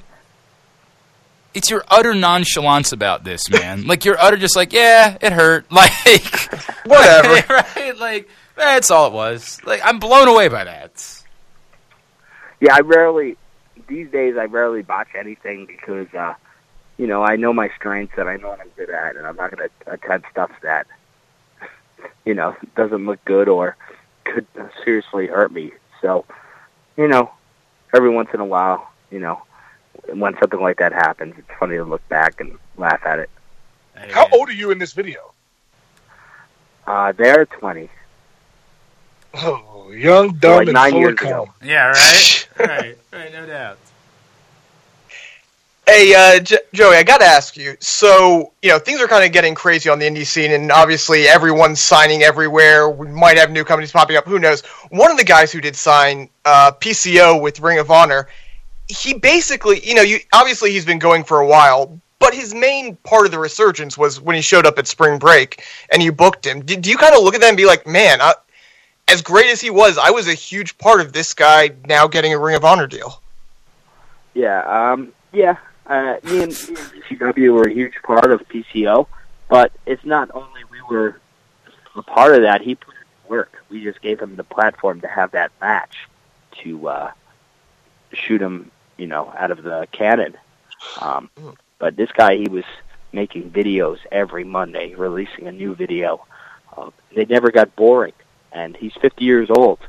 [1.55, 3.87] it's your utter nonchalance about this man.
[3.87, 5.65] Like you're utter just like yeah it hurt.
[5.71, 5.93] Like
[6.85, 7.45] Whatever.
[7.75, 7.97] right?
[7.97, 9.59] Like that's all it was.
[9.65, 11.23] Like i'm blown away by that.
[12.59, 13.37] Yeah, I rarely
[13.87, 16.35] these days I rarely botch anything because uh,
[16.97, 19.35] you know I know my strengths and I know what I'm good at, and I'm
[19.35, 20.87] not going to attempt stuff that
[22.25, 23.75] you know doesn't look good or
[24.23, 24.47] could
[24.83, 25.71] seriously hurt me.
[26.01, 26.25] So
[26.97, 27.31] you know,
[27.93, 29.41] every once in a while, you know,
[30.13, 33.29] when something like that happens, it's funny to look back and laugh at it.
[34.11, 35.31] How old are you in this video?
[36.85, 37.89] Uh, they're 20.
[39.35, 41.29] Oh, young, dumb, Like and nine full years of cum.
[41.29, 41.53] ago.
[41.63, 43.77] yeah right right right no doubt
[45.87, 47.77] Hey, uh, J- Joey, I got to ask you.
[47.79, 51.27] So, you know, things are kind of getting crazy on the indie scene, and obviously
[51.27, 52.89] everyone's signing everywhere.
[52.89, 54.25] We might have new companies popping up.
[54.25, 54.61] Who knows?
[54.89, 58.27] One of the guys who did sign uh, PCO with Ring of Honor,
[58.87, 62.95] he basically, you know, you obviously he's been going for a while, but his main
[62.97, 66.45] part of the resurgence was when he showed up at Spring Break and you booked
[66.45, 66.61] him.
[66.61, 68.33] Do you kind of look at that and be like, man, I,
[69.07, 72.33] as great as he was, I was a huge part of this guy now getting
[72.33, 73.21] a Ring of Honor deal?
[74.33, 75.57] Yeah, um, yeah.
[75.87, 79.07] Uh, me and, CW were a huge part of PCO,
[79.49, 81.19] but it's not only we were
[81.95, 82.61] a part of that.
[82.61, 83.63] He put in work.
[83.69, 86.07] We just gave him the platform to have that match
[86.63, 87.11] to uh,
[88.13, 90.35] shoot him you know, out of the cannon.
[91.01, 91.29] Um,
[91.79, 92.63] but this guy, he was
[93.11, 96.25] making videos every Monday, releasing a new video.
[96.75, 98.13] Uh, they never got boring,
[98.51, 99.79] and he's 50 years old,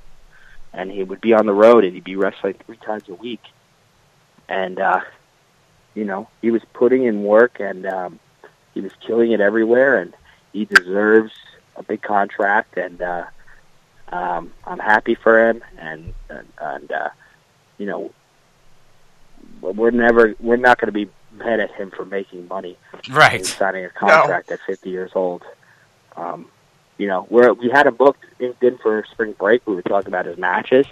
[0.73, 3.43] and he would be on the road and he'd be wrestling three times a week,
[4.49, 5.01] and uh,
[5.95, 8.20] you know, he was putting in work and um,
[8.74, 10.15] he was killing it everywhere, and
[10.53, 11.33] he deserves
[11.74, 13.24] a big contract, and uh,
[14.11, 17.09] um, I'm happy for him, and and, and uh,
[17.78, 18.12] you know,
[19.61, 22.77] we're never we're not going to be mad at him for making money,
[23.11, 23.35] Right.
[23.41, 25.43] and signing a contract at 50 years old.
[26.16, 26.47] Um,
[26.99, 29.66] you know, we're, we had him booked inked in for spring break.
[29.66, 30.87] We were talking about his matches,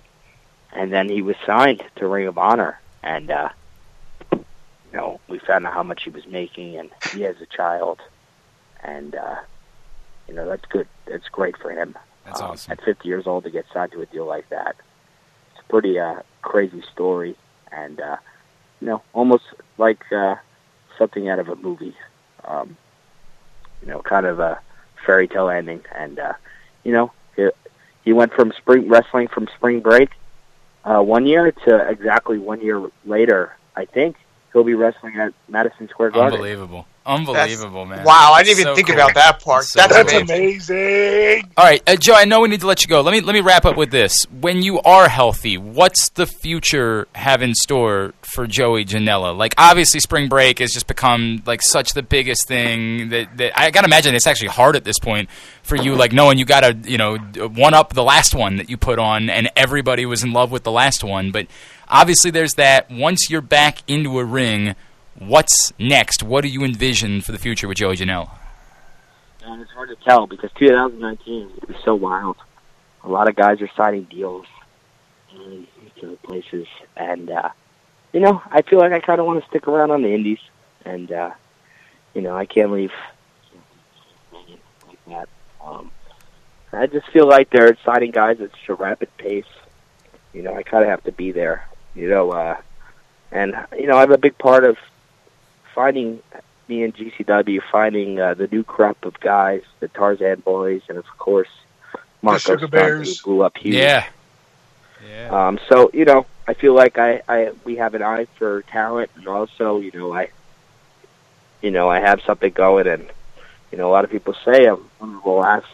[0.73, 3.49] and then he was signed to Ring of Honor, and uh,
[4.33, 4.45] you
[4.93, 8.01] know, we found out how much he was making, and he has a child,
[8.83, 9.37] and uh,
[10.29, 10.87] you know, that's good.
[11.07, 11.97] That's great for him.
[12.27, 12.73] That's Um, awesome.
[12.73, 14.77] At 50 years old to get signed to a deal like that,
[15.53, 17.37] it's a pretty uh, crazy story,
[17.73, 18.17] and uh,
[18.81, 19.45] you know, almost
[19.79, 20.37] like uh,
[20.99, 21.97] something out of a movie.
[22.45, 22.77] Um,
[23.81, 24.61] you know, kind of a
[25.05, 26.35] fairy tale ending, and uh,
[26.85, 27.51] you know, he,
[28.05, 30.11] he went from spring wrestling from spring break
[30.85, 33.57] uh, one year to exactly one year later.
[33.77, 34.17] I think
[34.53, 36.35] he'll be wrestling at Madison Square Garden.
[36.35, 36.87] Unbelievable.
[37.07, 38.03] Unbelievable, man.
[38.05, 38.97] Wow, I didn't even So think cool.
[38.97, 39.65] about that part.
[39.65, 39.93] So That's.
[39.95, 40.77] That's amazing.
[40.79, 41.51] amazing.
[41.57, 42.15] All right, uh, Joe.
[42.15, 43.03] I know we need to let you go.
[43.03, 44.17] Let me let me wrap up with this.
[44.41, 49.37] When you are healthy, what's the future have in store for Joey Janela?
[49.37, 53.71] Like, obviously, spring break has just become like such the biggest thing that, that I
[53.71, 55.29] gotta imagine it's actually hard at this point
[55.63, 55.95] for you.
[55.97, 59.29] Like knowing you gotta you know one up the last one that you put on,
[59.29, 61.33] and everybody was in love with the last one.
[61.33, 61.49] But
[61.87, 62.91] obviously, there's that.
[62.91, 64.75] Once you're back into a ring,
[65.19, 66.23] what's next?
[66.23, 68.31] What do you envision for the future with Joey Janela?
[69.45, 72.37] And it's hard to tell because 2019 is so wild.
[73.03, 74.47] A lot of guys are signing deals
[75.35, 75.67] um,
[76.01, 76.67] to places,
[76.97, 77.51] and uh,
[78.13, 80.39] you know, I feel like I kind of want to stick around on the Indies,
[80.85, 81.33] and uh,
[82.15, 82.93] you know, I can't leave
[84.33, 85.29] like that.
[85.63, 85.91] Um,
[86.73, 89.45] I just feel like they're signing guys at such a rapid pace.
[90.33, 91.69] You know, I kind of have to be there.
[91.95, 92.57] You know, uh,
[93.31, 94.79] and you know, I'm a big part of
[95.75, 96.23] finding
[96.69, 101.07] me and GCW finding uh, the new crop of guys, the Tarzan boys, and of
[101.19, 101.49] course
[102.23, 103.21] Marko Sugar Stunt, Bears.
[103.21, 103.75] who blew up huge.
[103.75, 104.07] Yeah.
[105.07, 105.49] Yeah.
[105.49, 109.11] Um, so you know, I feel like I, I we have an eye for talent,
[109.17, 110.31] and also you know I,
[111.61, 113.07] you know I have something going, and
[113.71, 115.67] you know a lot of people say I'm one of the last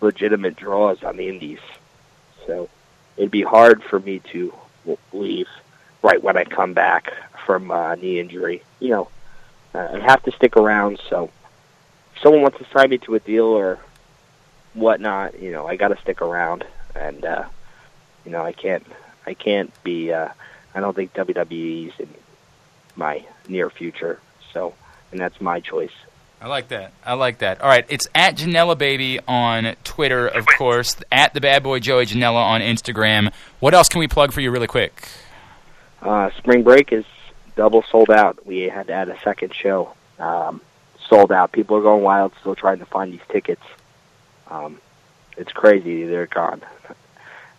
[0.00, 1.60] legitimate draws on the Indies,
[2.46, 2.68] so
[3.16, 4.54] it'd be hard for me to
[5.12, 5.48] leave
[6.02, 7.12] right when I come back
[7.44, 8.62] from uh, knee injury.
[8.80, 9.08] You know,
[9.74, 11.00] uh, I have to stick around.
[11.08, 11.30] So
[12.14, 13.78] if someone wants to sign me to a deal or
[14.74, 16.64] whatnot, you know, I got to stick around,
[16.94, 17.44] and uh,
[18.24, 18.86] you know, I can't,
[19.26, 20.12] I can't be.
[20.12, 20.28] Uh,
[20.74, 22.08] I don't think WWE's in
[22.96, 24.20] my near future.
[24.52, 24.74] So,
[25.10, 25.92] and that's my choice.
[26.40, 26.92] I like that.
[27.04, 27.60] I like that.
[27.62, 30.96] All right, it's at Janela Baby on Twitter, of course.
[31.10, 33.32] At the Bad Boy Joey Janela on Instagram.
[33.60, 35.08] What else can we plug for you, really quick?
[36.02, 37.06] Uh, spring break is
[37.56, 38.44] double sold out.
[38.46, 39.94] We had to add a second show.
[40.18, 40.60] Um,
[41.08, 41.52] sold out.
[41.52, 43.62] People are going wild, still trying to find these tickets.
[44.50, 44.78] Um,
[45.36, 46.04] it's crazy.
[46.04, 46.62] They're gone.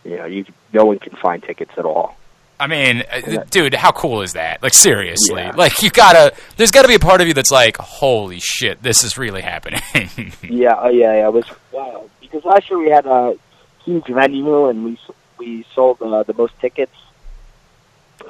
[0.03, 2.15] You know, you no one can find tickets at all.
[2.57, 4.63] I mean, uh, dude, how cool is that?
[4.63, 5.51] Like, seriously, Yeah.
[5.57, 6.33] like you gotta.
[6.55, 9.41] There's got to be a part of you that's like, "Holy shit, this is really
[9.41, 9.81] happening."
[10.43, 11.27] Yeah, oh yeah, yeah.
[11.27, 13.35] It was wild Because last year we had a
[13.83, 14.99] huge venue and we
[15.37, 16.95] we sold uh, the most tickets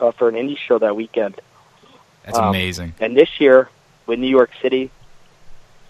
[0.01, 1.39] uh, for an indie show that weekend.
[2.25, 2.93] That's Um, amazing.
[2.99, 3.69] And this year,
[4.05, 4.91] with New York City,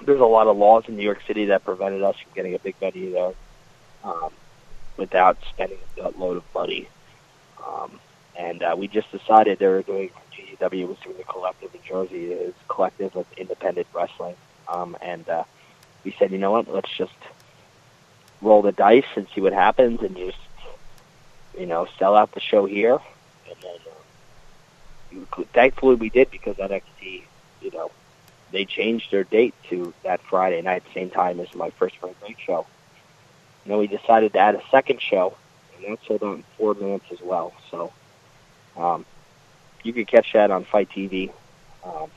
[0.01, 2.59] there's a lot of laws in New York City that prevented us from getting a
[2.59, 3.33] big venue there
[4.03, 4.29] um,
[4.97, 6.87] without spending a load of money.
[7.65, 7.99] Um,
[8.37, 12.31] and uh, we just decided they were doing GCW was doing a collective in Jersey,
[12.33, 14.35] it's a collective of independent wrestling,
[14.67, 15.43] um, and uh,
[16.03, 17.13] we said, you know what, let's just
[18.41, 20.37] roll the dice and see what happens, and just
[21.57, 22.99] you know sell out the show here,
[23.47, 23.94] and then uh,
[25.53, 27.23] thankfully we did because NXT,
[27.61, 27.91] you know,
[28.51, 32.39] they changed their date to that Friday night, same time as my first spring break
[32.39, 32.65] show.
[33.63, 35.35] And then we decided to add a second show,
[35.75, 37.53] and that sold out in four minutes as well.
[37.71, 37.91] So
[38.77, 39.05] um,
[39.83, 41.31] you could catch that on FITE TV.
[41.83, 42.09] Um,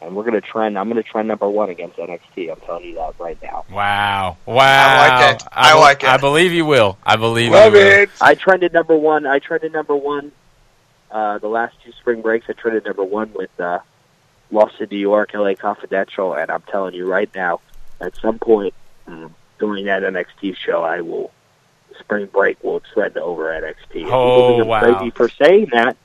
[0.00, 0.78] and we're going to trend.
[0.78, 2.50] I'm going to trend number one against NXT.
[2.52, 3.64] I'm telling you that right now.
[3.70, 4.56] Wow, wow.
[4.56, 5.48] I like it.
[5.52, 6.08] I be- like it.
[6.08, 6.98] I believe you will.
[7.04, 7.86] I believe Love you will.
[8.02, 8.10] it.
[8.20, 9.26] I trended number one.
[9.26, 10.32] I trended number one.
[11.16, 13.78] Uh, the last two spring breaks, I trended number one with uh,
[14.50, 17.62] Lost in New York, LA Confidential, and I'm telling you right now,
[18.02, 18.74] at some point
[19.06, 21.32] um, during that NXT show, I will
[22.00, 23.76] spring break will trend over NXT.
[23.94, 24.80] Oh, people think I'm wow.
[24.80, 25.96] crazy for saying that.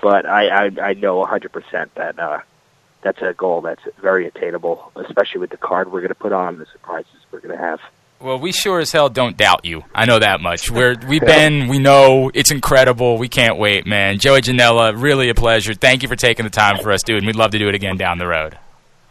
[0.00, 2.38] but I I, I know 100% that uh,
[3.02, 6.58] that's a goal that's very attainable, especially with the card we're going to put on,
[6.58, 7.80] the surprises we're going to have.
[8.20, 9.82] Well, we sure as hell don't doubt you.
[9.94, 10.70] I know that much.
[10.70, 13.16] We're we've been, we know it's incredible.
[13.16, 14.18] We can't wait, man.
[14.18, 15.72] Joey Janela, really a pleasure.
[15.72, 17.18] Thank you for taking the time for us, dude.
[17.18, 18.58] And we'd love to do it again down the road.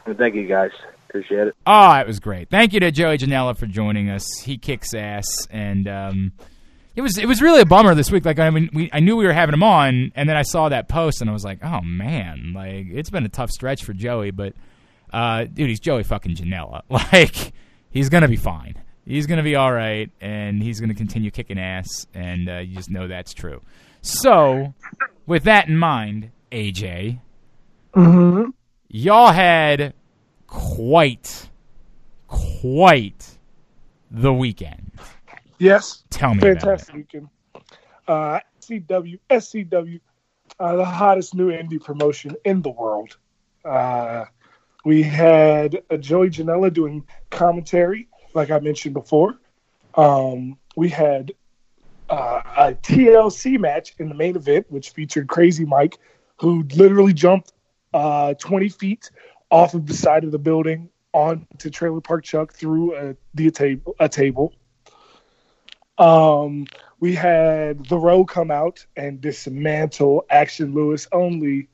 [0.06, 0.72] Thank you guys.
[1.10, 1.56] Appreciate it.
[1.66, 2.50] Oh, it was great.
[2.50, 4.26] Thank you to Joey Janela for joining us.
[4.44, 6.32] He kicks ass, and um,
[6.96, 8.26] it was it was really a bummer this week.
[8.26, 10.70] Like I mean, we, I knew we were having him on, and then I saw
[10.70, 13.94] that post, and I was like, oh man, like it's been a tough stretch for
[13.94, 14.54] Joey, but
[15.12, 16.82] uh, dude, he's Joey fucking Janela.
[16.92, 17.54] Like
[17.90, 18.76] he's gonna be fine.
[19.06, 22.90] He's gonna be all right, and he's gonna continue kicking ass, and uh, you just
[22.92, 23.62] know that's true.
[24.02, 24.74] So,
[25.26, 27.20] with that in mind, AJ,
[27.96, 28.52] Mm-hmm.
[28.88, 29.94] y'all had
[30.48, 31.50] quite,
[32.28, 33.38] quite
[34.12, 34.92] the weekend.
[35.58, 36.04] Yes.
[36.10, 36.60] Tell me about it.
[36.62, 37.30] Fantastic weekend.
[38.08, 40.00] Uh, SCW, SCW,
[40.60, 43.18] uh, the hottest new indie promotion in the world.
[43.66, 44.26] Uh,
[44.86, 49.40] we had uh, Joey Janela doing commentary, like I mentioned before.
[49.96, 51.34] Um, we had
[52.10, 55.98] uh, a TLC match in the main event, which featured Crazy Mike,
[56.38, 57.54] who literally jumped
[57.94, 59.12] uh, 20 feet
[59.50, 63.96] off of the side of the building onto Trailer Park Chuck through a, the table.
[64.00, 64.54] A table.
[65.98, 66.66] Um,
[67.00, 71.68] we had The Row come out and dismantle Action Lewis only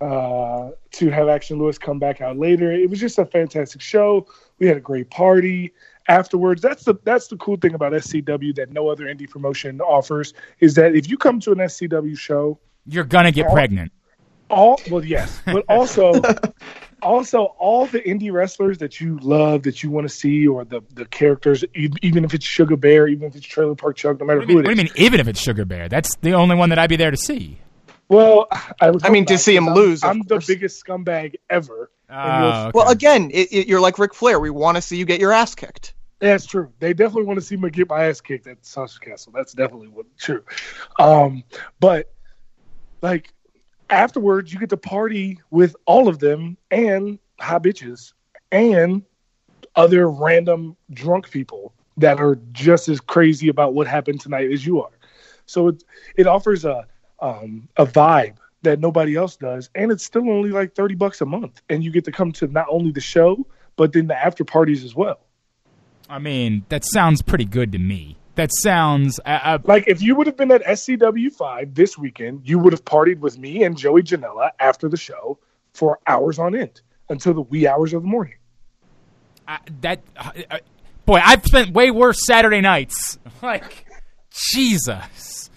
[0.00, 2.72] uh, to have Action Lewis come back out later.
[2.72, 4.26] It was just a fantastic show.
[4.58, 5.72] We had a great party
[6.08, 6.62] afterwards.
[6.62, 10.74] That's the that's the cool thing about SCW that no other indie promotion offers is
[10.74, 13.92] that if you come to an SCW show, You're gonna get All- pregnant.
[14.50, 16.12] all well yes, but also
[17.02, 20.80] also all the indie wrestlers that you love that you want to see or the
[20.94, 24.40] the characters even if it's Sugar Bear, even if it's Trailer Park Chuck, no matter
[24.40, 24.76] What who mean, it what is.
[24.76, 25.88] do you mean, even if it's Sugar Bear?
[25.88, 27.58] That's the only one that I'd be there to see.
[28.12, 28.46] Well,
[28.80, 29.04] I would.
[29.04, 31.90] I mean, to not, see him 'cause I'm- lose, I'm the biggest scumbag ever.
[32.10, 34.38] Oh, Well, again, it, it, you're like Ric Flair.
[34.38, 35.94] We want to see you get your ass kicked.
[36.18, 36.70] That's true.
[36.78, 39.32] They definitely want to see me get my ass kicked at Sausage Castle.
[39.34, 40.44] That's definitely what true.
[40.98, 41.42] Um,
[41.80, 42.12] but
[43.00, 43.32] like
[43.90, 48.12] afterwards, you get to party with all of them and hot bitches
[48.52, 49.02] and
[49.74, 54.82] other random drunk people that are just as crazy about what happened tonight as you
[54.82, 54.92] are.
[55.46, 55.82] So it
[56.16, 56.86] it offers a
[57.22, 61.26] um, a vibe that nobody else does, and it's still only like thirty bucks a
[61.26, 63.46] month, and you get to come to not only the show
[63.76, 65.20] but then the after parties as well.
[66.08, 68.16] I mean, that sounds pretty good to me.
[68.34, 69.20] That sounds.
[69.24, 72.84] Uh, Like if you would have been at SCW five this weekend, you would have
[72.84, 75.38] partied with me and Joey Janela after the show
[75.74, 78.34] for hours on end until the wee hours of the morning.
[79.46, 80.58] I, that uh,
[81.04, 83.18] boy, I've spent way worse Saturday nights.
[83.42, 83.86] Like
[84.52, 85.50] Jesus,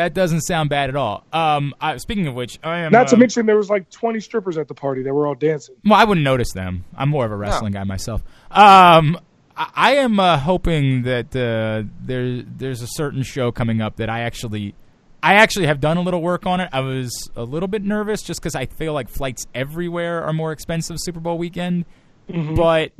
[0.00, 1.24] that doesn't sound bad at all.
[1.30, 4.18] Um, I, speaking of which, I am Not to um, mention there was like twenty
[4.20, 5.74] strippers at the party that were all dancing.
[5.84, 6.84] Well, I wouldn't notice them.
[6.96, 8.22] I'm more of a wrestling guy myself.
[8.50, 9.20] Um,
[9.56, 14.08] I, I am uh, hoping that uh, there there's a certain show coming up that
[14.08, 14.74] I actually.
[15.22, 16.70] I actually have done a little work on it.
[16.72, 20.50] I was a little bit nervous just because I feel like flights everywhere are more
[20.50, 21.84] expensive Super Bowl weekend.
[22.26, 22.92] But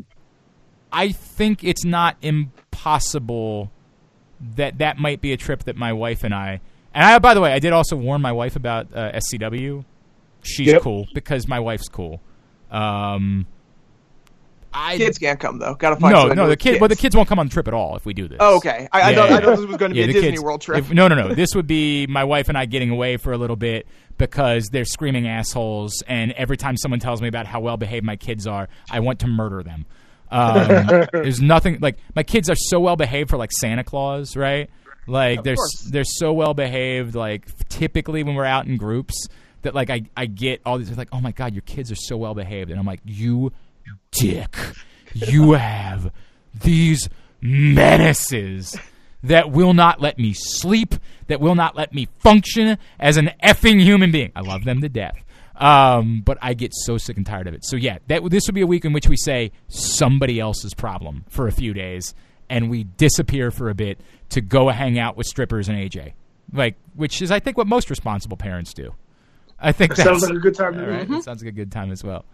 [0.92, 3.70] I think it's not impossible
[4.56, 6.60] that that might be a trip that my wife and I.
[6.94, 9.84] And I, by the way, I did also warn my wife about uh, SCW.
[10.42, 10.82] She's Yep.
[10.82, 12.20] cool because my wife's cool.
[12.70, 13.46] Um,
[14.72, 15.74] I Kids can't come though.
[15.74, 16.14] Got to find.
[16.14, 16.80] no, no, the with kid.
[16.80, 18.36] Well, the kids won't come on the trip at all if we do this.
[18.40, 18.88] Oh, okay.
[18.92, 19.36] I, I, thought, yeah.
[19.36, 20.78] I thought this was going to be Yeah, a Disney kids- World trip.
[20.78, 21.34] if- no, no, no.
[21.34, 24.84] This would be my wife and I getting away for a little bit because they're
[24.84, 28.68] screaming assholes, and every time someone tells me about how well behaved my kids are,
[28.88, 29.86] I want to murder them.
[30.30, 34.70] Um, there's nothing like my kids are so well behaved for like Santa Claus, right?
[35.10, 35.88] Like they're course.
[35.90, 37.14] they're so well behaved.
[37.14, 39.28] Like typically when we're out in groups,
[39.62, 42.16] that like I I get all these like oh my god your kids are so
[42.16, 43.52] well behaved, and I'm like you
[44.12, 44.56] dick,
[45.14, 46.12] you have
[46.62, 47.08] these
[47.40, 48.76] menaces
[49.22, 50.94] that will not let me sleep,
[51.26, 54.32] that will not let me function as an effing human being.
[54.34, 55.24] I love them to death.
[55.56, 57.66] Um, but I get so sick and tired of it.
[57.66, 61.26] So yeah, that this would be a week in which we say somebody else's problem
[61.28, 62.14] for a few days,
[62.50, 63.98] and we disappear for a bit
[64.30, 66.12] to go hang out with strippers and AJ,
[66.52, 68.94] like which is I think what most responsible parents do.
[69.58, 70.92] I think That sounds like a good time to all me.
[70.92, 72.24] right, that sounds like a good time as well.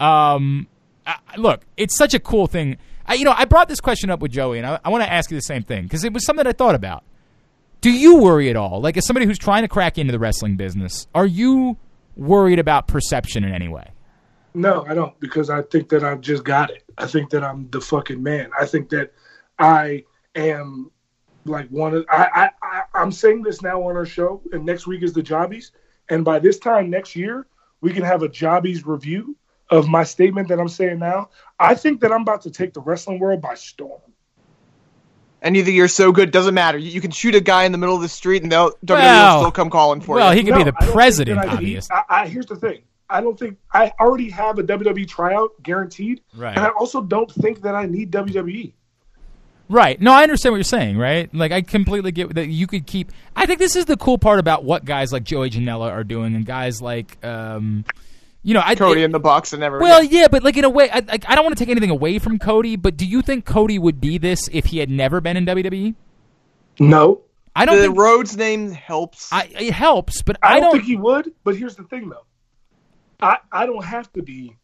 [0.00, 0.66] Um,
[1.06, 2.76] I, I- look, it's such a cool thing.
[3.06, 5.12] I, you know, I brought this question up with Joey, and I, I want to
[5.12, 7.04] ask you the same thing because it was something I thought about.
[7.80, 8.80] Do you worry at all?
[8.80, 11.76] Like, as somebody who's trying to crack into the wrestling business, are you
[12.16, 13.90] worried about perception in any way?
[14.54, 16.82] No, I don't because I think that I've just got it.
[16.98, 18.50] I think that I'm the fucking man.
[18.58, 19.12] I think that
[19.58, 20.04] I
[20.34, 20.90] am
[21.44, 24.86] like one of I I, I I'm saying this now on our show, and next
[24.86, 25.72] week is the jobbies.
[26.10, 27.46] and by this time next year,
[27.80, 29.36] we can have a jobbies review
[29.70, 31.30] of my statement that I'm saying now.
[31.58, 34.00] I think that I'm about to take the wrestling world by storm.
[35.42, 36.78] And you think you're so good, doesn't matter.
[36.78, 38.88] You, you can shoot a guy in the middle of the street, and they'll WWE
[38.98, 40.24] Well- will still come calling for well, you.
[40.28, 41.96] Well, he could No, be the I president, that I need- obviously.
[41.96, 42.82] I, I, here's the thing.
[43.08, 46.56] I don't think I already have a WWE tryout guaranteed, Right.
[46.56, 48.10] and I also don't think that I need.
[48.10, 48.72] WWE.
[49.68, 50.00] Right.
[50.00, 51.32] No, I understand what you're saying, right?
[51.34, 53.10] Like, I completely get that you could keep.
[53.34, 56.34] I think this is the cool part about what guys like Joey Janela are doing
[56.36, 57.84] and guys like, um,
[58.44, 58.76] you know, I.
[58.76, 59.88] Cody it- in the box and everything.
[59.88, 61.90] well, yeah, but like in a way, I, like, I don't want to take anything
[61.90, 65.20] away from Cody, but do you think Cody would be this if he had never
[65.20, 65.96] been in WWE?
[66.78, 67.22] No,
[67.56, 69.32] I don't think the think Rhodes name helps.
[69.32, 70.72] I, it helps, but I I don't, don't.
[70.74, 71.32] think he would.
[71.42, 72.24] But here's the thing, though.
[73.20, 74.56] I I don't have to be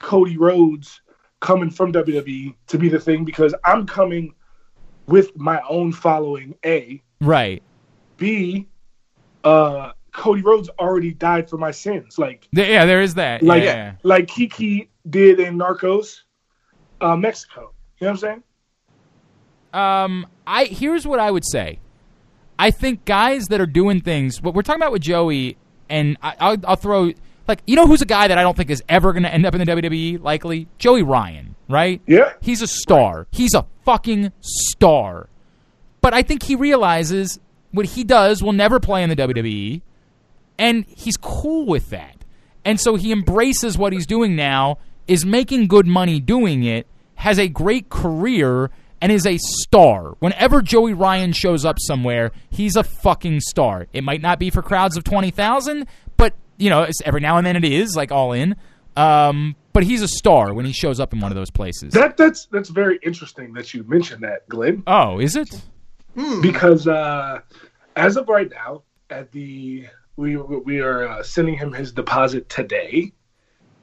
[0.00, 1.00] Cody Rhodes
[1.40, 4.34] coming from WWE to be the thing because I'm coming
[5.10, 6.54] with my own following.
[6.64, 7.62] A, right.
[8.16, 8.66] B,
[9.44, 12.18] uh, Cody Rhodes already died for my sins.
[12.18, 13.42] Like Yeah, there is that.
[13.42, 13.94] like yeah.
[14.02, 16.20] like Kiki did in Narcos,
[17.00, 17.72] uh, Mexico.
[17.98, 18.42] You know what I'm saying?
[19.72, 21.78] Um, I here's what I would say.
[22.58, 24.42] I think guys that are doing things.
[24.42, 25.56] What we're talking about with Joey,
[25.88, 27.12] and I, I'll, I'll throw
[27.48, 29.46] like you know who's a guy that I don't think is ever going to end
[29.46, 30.22] up in the WWE.
[30.22, 32.00] Likely Joey Ryan, right?
[32.06, 32.32] Yeah.
[32.40, 33.26] He's a star.
[33.30, 35.28] He's a fucking star.
[36.00, 37.38] But I think he realizes
[37.72, 39.82] what he does will never play in the WWE,
[40.58, 42.16] and he's cool with that.
[42.64, 46.86] And so he embraces what he's doing now, is making good money doing it,
[47.16, 48.70] has a great career,
[49.00, 50.14] and is a star.
[50.18, 53.86] Whenever Joey Ryan shows up somewhere, he's a fucking star.
[53.92, 55.86] It might not be for crowds of 20,000,
[56.16, 58.56] but, you know, it's, every now and then it is, like all in.
[58.96, 61.92] Um, but he's a star when he shows up in one of those places.
[61.94, 64.82] That that's that's very interesting that you mentioned that, Glenn.
[64.86, 65.62] oh, is it?
[66.42, 67.40] because uh,
[67.96, 69.86] as of right now, at the
[70.16, 73.12] we we are uh, sending him his deposit today,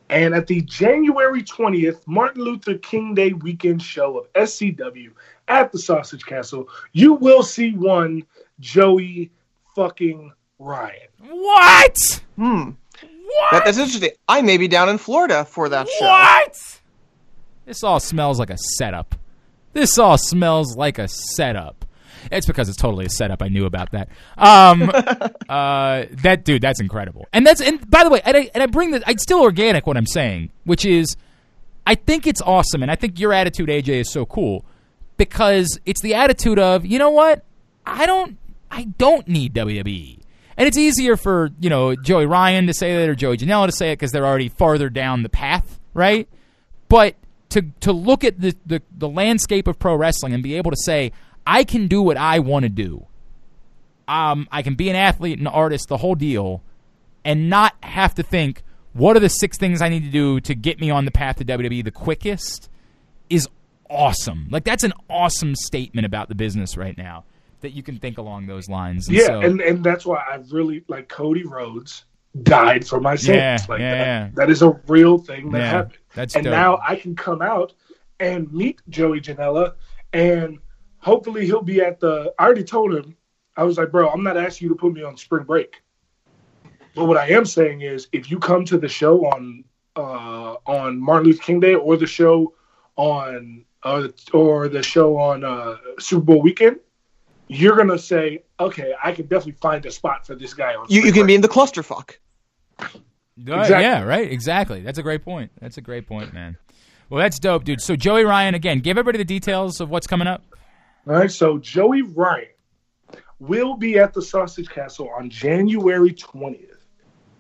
[0.09, 5.11] and at the January twentieth Martin Luther King Day weekend show of SCW
[5.47, 8.23] at the Sausage Castle, you will see one
[8.59, 9.31] Joey
[9.75, 11.07] fucking Ryan.
[11.29, 11.97] What?
[12.35, 12.71] hmm.
[13.27, 13.51] What?
[13.51, 14.11] That, that's interesting.
[14.27, 16.05] I may be down in Florida for that show.
[16.05, 16.79] What?
[17.65, 19.15] This all smells like a setup.
[19.73, 21.85] This all smells like a setup.
[22.31, 23.41] It's because it's totally a setup.
[23.41, 24.09] I knew about that.
[24.37, 24.89] Um,
[25.49, 27.27] uh, that dude, that's incredible.
[27.33, 29.85] And that's and by the way, and I, and I bring the, it's still organic
[29.85, 31.15] what I'm saying, which is,
[31.85, 34.65] I think it's awesome, and I think your attitude, AJ, is so cool
[35.17, 37.43] because it's the attitude of, you know what,
[37.85, 38.37] I don't,
[38.71, 40.16] I don't need WWE.
[40.57, 43.71] And it's easier for you know Joey Ryan to say that or Joey Janela to
[43.71, 46.27] say it because they're already farther down the path, right?
[46.89, 47.15] But
[47.49, 50.77] to to look at the, the the landscape of pro wrestling and be able to
[50.77, 51.11] say
[51.45, 53.05] I can do what I want to do.
[54.07, 56.61] Um, I can be an athlete, an artist, the whole deal,
[57.25, 58.63] and not have to think
[58.93, 61.37] what are the six things I need to do to get me on the path
[61.37, 62.69] to WWE the quickest
[63.29, 63.47] is
[63.89, 64.47] awesome.
[64.49, 67.25] Like that's an awesome statement about the business right now
[67.61, 69.07] that you can think along those lines.
[69.07, 72.05] And yeah, so- and and that's why I really like Cody Rhodes
[72.43, 73.37] died for my sins.
[73.37, 74.29] Yeah, like yeah, that, yeah.
[74.35, 75.97] that is a real thing that happened.
[76.15, 76.51] that's and dope.
[76.51, 77.73] now I can come out
[78.19, 79.73] and meet Joey Janela,
[80.13, 80.59] and
[80.99, 82.33] hopefully he'll be at the.
[82.39, 83.15] I already told him.
[83.55, 85.81] I was like, bro, I'm not asking you to put me on spring break.
[86.93, 89.63] But what I am saying is, if you come to the show on
[89.95, 92.53] uh, on Martin Luther King Day or the show
[92.95, 96.79] on uh, or the show on uh, Super Bowl weekend,
[97.47, 100.87] you're gonna say, okay, I can definitely find a spot for this guy on.
[100.89, 102.15] You, you can be in the clusterfuck.
[102.79, 102.87] Uh,
[103.39, 103.83] Exactly.
[103.83, 104.31] Yeah, right.
[104.31, 104.81] Exactly.
[104.81, 105.51] That's a great point.
[105.61, 106.57] That's a great point, man.
[107.09, 107.81] Well, that's dope, dude.
[107.81, 108.79] So Joey Ryan again.
[108.79, 110.43] Give everybody the details of what's coming up.
[111.07, 112.47] All right, so Joey Ryan
[113.39, 116.77] will be at the Sausage Castle on January 20th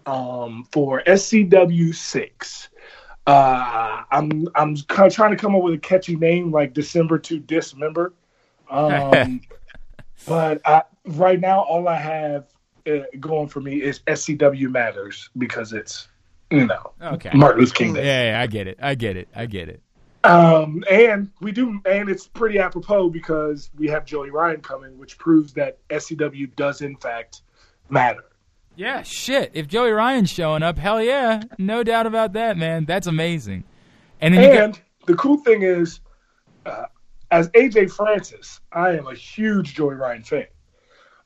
[0.05, 2.69] um, for SCW 6.
[3.25, 7.19] Uh, I'm I'm kind of trying to come up with a catchy name like December
[7.19, 8.13] to Dismember.
[8.69, 9.39] Um,
[10.25, 12.47] but I, right now, all I have
[12.87, 16.07] uh, going for me is SCW Matters because it's,
[16.51, 17.31] you know, Okay.
[17.33, 18.29] Martin Luther King Yeah, Day.
[18.31, 18.79] yeah, I get it.
[18.81, 19.27] I get it.
[19.35, 19.81] I get it.
[20.23, 25.17] Um, and we do, and it's pretty apropos because we have Joey Ryan coming, which
[25.17, 27.41] proves that SCW does in fact
[27.89, 28.23] matter.
[28.75, 29.51] Yeah, shit.
[29.53, 32.85] If Joey Ryan's showing up, hell yeah, no doubt about that, man.
[32.85, 33.63] That's amazing.
[34.21, 35.99] And then And got the cool thing is,
[36.65, 36.83] uh,
[37.31, 40.47] as AJ Francis, I am a huge Joey Ryan fan.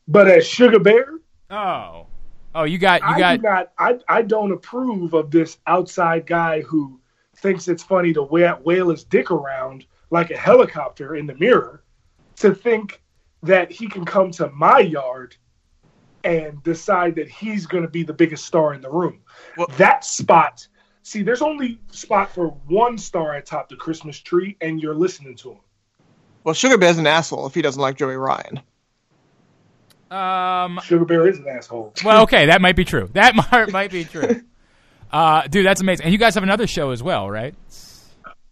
[0.07, 1.19] But as Sugar Bear,
[1.49, 2.07] oh,
[2.55, 6.25] oh, you got you I got do not, I, I don't approve of this outside
[6.25, 6.99] guy who
[7.37, 11.83] thinks it's funny to wa- wail his dick around like a helicopter in the mirror
[12.37, 13.01] to think
[13.43, 15.35] that he can come to my yard
[16.23, 19.21] and decide that he's going to be the biggest star in the room.
[19.57, 20.67] Well- that spot,
[21.03, 25.51] see, there's only spot for one star atop the Christmas tree, and you're listening to
[25.51, 25.59] him.
[26.43, 28.61] Well, Sugar Bear's an asshole if he doesn't like Joey Ryan.
[30.09, 31.93] Um, Sugar Bear is an asshole.
[32.03, 33.09] well, okay, that might be true.
[33.13, 34.41] That might, might be true.
[35.11, 36.05] Uh, dude, that's amazing.
[36.05, 37.55] And you guys have another show as well, right?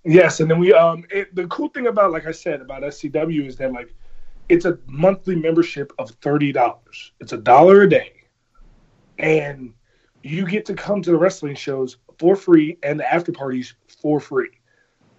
[0.06, 3.46] Yes, and then we um it, the cool thing about like I said about SCW
[3.46, 3.94] is that like
[4.48, 7.12] it's a monthly membership of thirty dollars.
[7.20, 8.14] It's a dollar a day,
[9.18, 9.74] and
[10.24, 14.22] you get to come to the wrestling shows for free and the after parties for
[14.22, 14.50] free.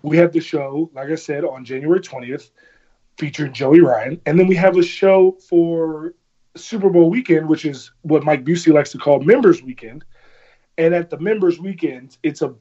[0.03, 2.51] We have the show, like I said, on January twentieth,
[3.19, 6.15] featuring Joey Ryan, and then we have a show for
[6.57, 10.05] Super Bowl weekend, which is what Mike Busey likes to call Members Weekend.
[10.79, 12.55] And at the Members Weekend, it's a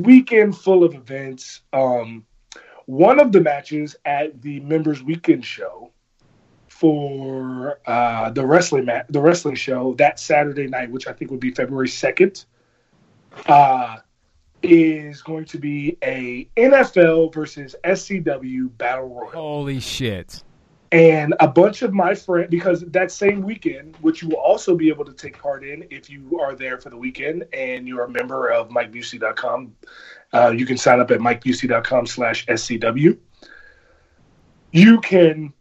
[0.00, 1.60] weekend full of events.
[1.72, 2.24] Um,
[2.86, 5.92] one of the matches at the members weekend show
[6.68, 11.40] for uh, the wrestling mat, the wrestling show that Saturday night, which I think would
[11.40, 12.46] be February second,
[13.46, 13.96] uh,
[14.62, 20.42] is going to be a NFL versus SCW battle royal Holy shit.
[20.90, 24.88] and a bunch of my friends because that same weekend which you will also be
[24.88, 28.10] able to take part in if you are there for the weekend and you're a
[28.10, 29.74] member of mikebusey.com
[30.32, 33.16] uh, you can sign up at mikebusey.com slash scw
[34.72, 35.52] you can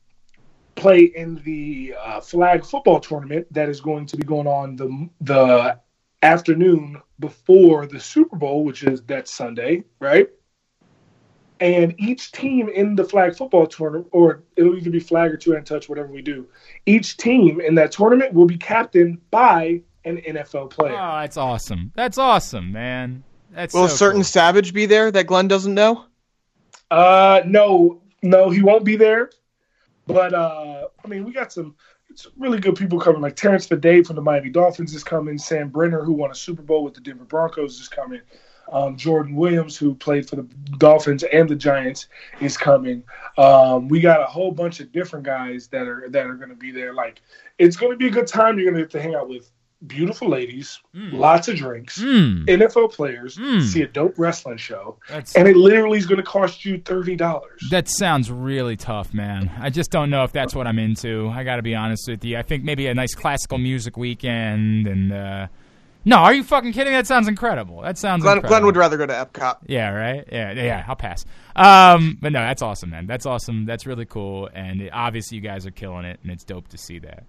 [0.76, 5.10] play in the uh, flag football tournament that is going to be going on the
[5.22, 5.78] the
[6.22, 10.30] afternoon before the super bowl which is that sunday right
[11.60, 15.52] and each team in the flag football tournament, or it'll either be flag or two
[15.52, 16.48] hand touch, whatever we do.
[16.86, 20.94] Each team in that tournament will be captained by an NFL player.
[20.94, 21.92] Oh, that's awesome.
[21.96, 23.24] That's awesome, man.
[23.52, 24.26] That's Will so a certain cool.
[24.26, 26.06] Savage be there that Glenn doesn't know?
[26.92, 29.32] Uh, no, no, he won't be there.
[30.06, 31.76] But uh, I mean, we got some, some
[32.38, 33.22] really good people coming.
[33.22, 35.38] Like Terrence Fadade from the Miami Dolphins is coming.
[35.38, 38.22] Sam Brenner, who won a Super Bowl with the Denver Broncos, is coming.
[38.72, 40.44] Um, Jordan Williams, who played for the
[40.78, 42.08] Dolphins and the Giants,
[42.42, 43.04] is coming.
[43.38, 46.56] Um, we got a whole bunch of different guys that are that are going to
[46.56, 46.94] be there.
[46.94, 47.22] Like,
[47.60, 48.58] it's going to be a good time.
[48.58, 49.50] You're going to get to hang out with
[49.86, 53.62] beautiful ladies, lots of drinks, Mm, NFL players, Mm.
[53.62, 57.16] see a dope wrestling show, that's and it literally is going to cost you thirty
[57.16, 57.62] dollars.
[57.70, 59.52] That sounds really tough, man.
[59.60, 61.30] I just don't know if that's what I'm into.
[61.30, 62.38] I got to be honest with you.
[62.38, 65.48] I think maybe a nice classical music weekend and uh
[66.06, 66.94] No, are you fucking kidding?
[66.94, 67.82] That sounds incredible.
[67.82, 68.50] That sounds Glenn, incredible.
[68.50, 69.58] Glenn would rather go to Epcot.
[69.68, 70.24] Yeah, right.
[70.32, 70.86] Yeah, yeah.
[70.88, 71.26] I'll pass.
[71.56, 73.08] Um, but no, that's awesome, man.
[73.08, 73.66] That's awesome.
[73.66, 76.78] That's really cool, and it, obviously you guys are killing it, and it's dope to
[76.78, 77.26] see that.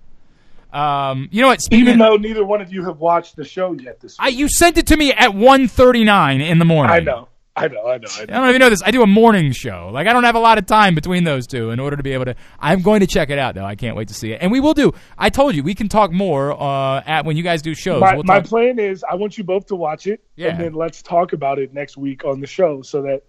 [0.73, 1.61] Um, you know what?
[1.63, 4.29] Speaking Even of, though neither one of you have watched the show yet this I,
[4.29, 6.93] you sent it to me at 1.39 in the morning.
[6.95, 7.29] I know.
[7.57, 8.83] I know, I know, I I don't even know this.
[8.85, 9.91] I do a morning show.
[9.93, 12.13] Like I don't have a lot of time between those two in order to be
[12.13, 12.37] able to.
[12.61, 13.65] I'm going to check it out though.
[13.65, 14.93] I can't wait to see it, and we will do.
[15.19, 18.01] I told you we can talk more uh, at when you guys do shows.
[18.01, 20.51] My, we'll my plan is I want you both to watch it, Yeah.
[20.51, 23.25] and then let's talk about it next week on the show, so that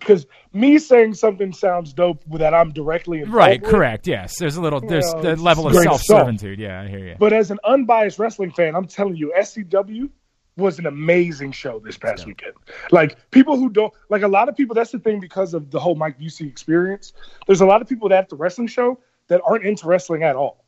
[0.00, 4.06] because me saying something sounds dope that I'm directly involved right, with, correct.
[4.08, 4.80] Yes, there's a little.
[4.80, 6.58] There's Yeah, the it's level of self servitude.
[6.58, 7.16] Yeah, I hear you.
[7.18, 10.10] But as an unbiased wrestling fan, I'm telling you, SCW
[10.56, 12.54] was an amazing show this past weekend.
[12.90, 14.74] Like people who don't like a lot of people.
[14.74, 17.12] That's the thing because of the whole Mike Busey experience.
[17.46, 18.98] There's a lot of people that at the wrestling show
[19.28, 20.64] that aren't into wrestling at all.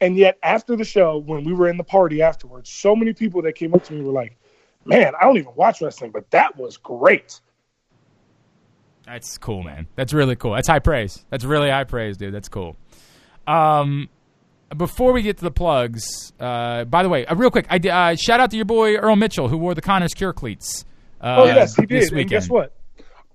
[0.00, 3.42] And yet after the show, when we were in the party afterwards, so many people
[3.42, 4.36] that came up to me were like,
[4.84, 7.40] "Man, I don't even watch wrestling, but that was great."
[9.06, 9.86] That's cool, man.
[9.96, 10.54] That's really cool.
[10.54, 11.24] That's high praise.
[11.30, 12.32] That's really high praise, dude.
[12.34, 12.76] That's cool.
[13.46, 14.08] Um,
[14.76, 18.16] before we get to the plugs, uh, by the way, uh, real quick, I uh,
[18.16, 20.84] shout out to your boy Earl Mitchell who wore the Connors Cure cleats.
[21.20, 22.18] Uh, Oh yes, he this did.
[22.18, 22.72] And guess what?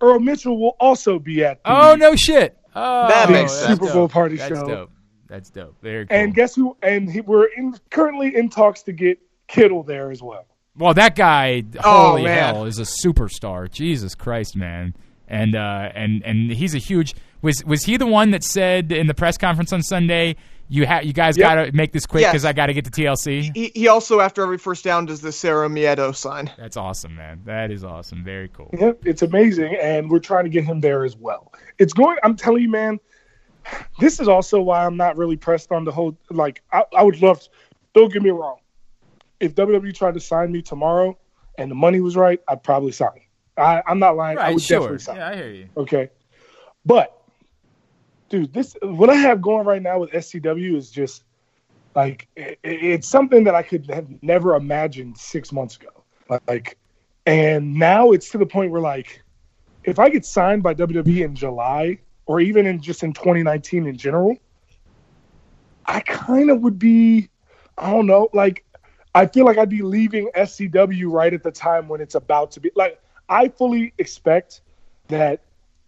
[0.02, 2.58] Earl Mitchell will also be at the Oh no shit!
[2.76, 3.80] Oh, That makes that's sense.
[3.80, 4.12] Super Bowl dope.
[4.12, 4.68] party That's show.
[4.68, 4.92] dope.
[5.28, 5.76] That's dope.
[5.84, 6.18] Very cool.
[6.18, 6.76] And guess who?
[6.82, 10.46] And he, we're in, currently in talks to get Kittle there as well.
[10.76, 12.56] Well, that guy, Oh, holy man.
[12.56, 13.70] hell, is a superstar.
[13.72, 14.96] Jesus Christ, man.
[15.30, 17.14] And uh, and and he's a huge.
[17.42, 20.36] Was was he the one that said in the press conference on Sunday,
[20.68, 21.44] you ha- you guys Yep.
[21.48, 22.32] got to make this quick Yes.
[22.32, 23.52] because I got to get to TLC?
[23.56, 26.52] He, he also, after every first down, does the Sarah Miedo sign.
[26.58, 27.42] That's awesome, man.
[27.46, 28.24] That is awesome.
[28.24, 28.70] Very cool.
[28.78, 31.54] Yep, it's amazing, and we're trying to get him there as well.
[31.78, 32.18] It's going.
[32.24, 33.00] I'm telling you, man.
[34.00, 36.18] This is also why I'm not really pressed on the whole.
[36.32, 37.40] Like, I, I would love.
[37.42, 37.50] To,
[37.94, 38.58] don't get me wrong.
[39.40, 41.18] If WWE tried to sign me tomorrow
[41.58, 43.22] and the money was right, I'd probably sign.
[43.60, 44.38] I, I'm not lying.
[44.38, 44.80] I would sure.
[44.80, 45.16] definitely sign.
[45.18, 45.70] Yeah, I hear you.
[45.78, 46.10] Okay.
[46.86, 47.20] But
[48.30, 51.24] dude, this what I have going right now with SCW is just
[51.96, 55.90] like it, it's something that I could have never imagined six months ago.
[56.48, 56.78] Like,
[57.26, 59.24] and now it's to the point where like,
[59.84, 63.98] if I get signed by WWE in July or even in just in 2019 in
[63.98, 64.38] general,
[65.86, 67.30] I kind of would be.
[67.78, 68.28] I don't know.
[68.34, 68.66] Like,
[69.16, 72.60] I feel like I'd be leaving SCW right at the time when it's about to
[72.60, 72.72] be.
[72.76, 74.62] Like, I fully expect
[75.08, 75.42] that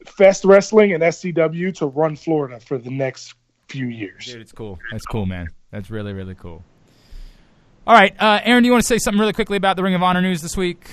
[0.06, 3.34] Fest Wrestling and SCW to run Florida for the next
[3.68, 4.26] few years.
[4.26, 4.80] Dude, it's cool.
[4.92, 5.48] That's cool, man.
[5.72, 6.64] That's really, really cool.
[7.88, 9.96] All right, uh, Aaron, do you want to say something really quickly about the Ring
[9.96, 10.88] of Honor news this week?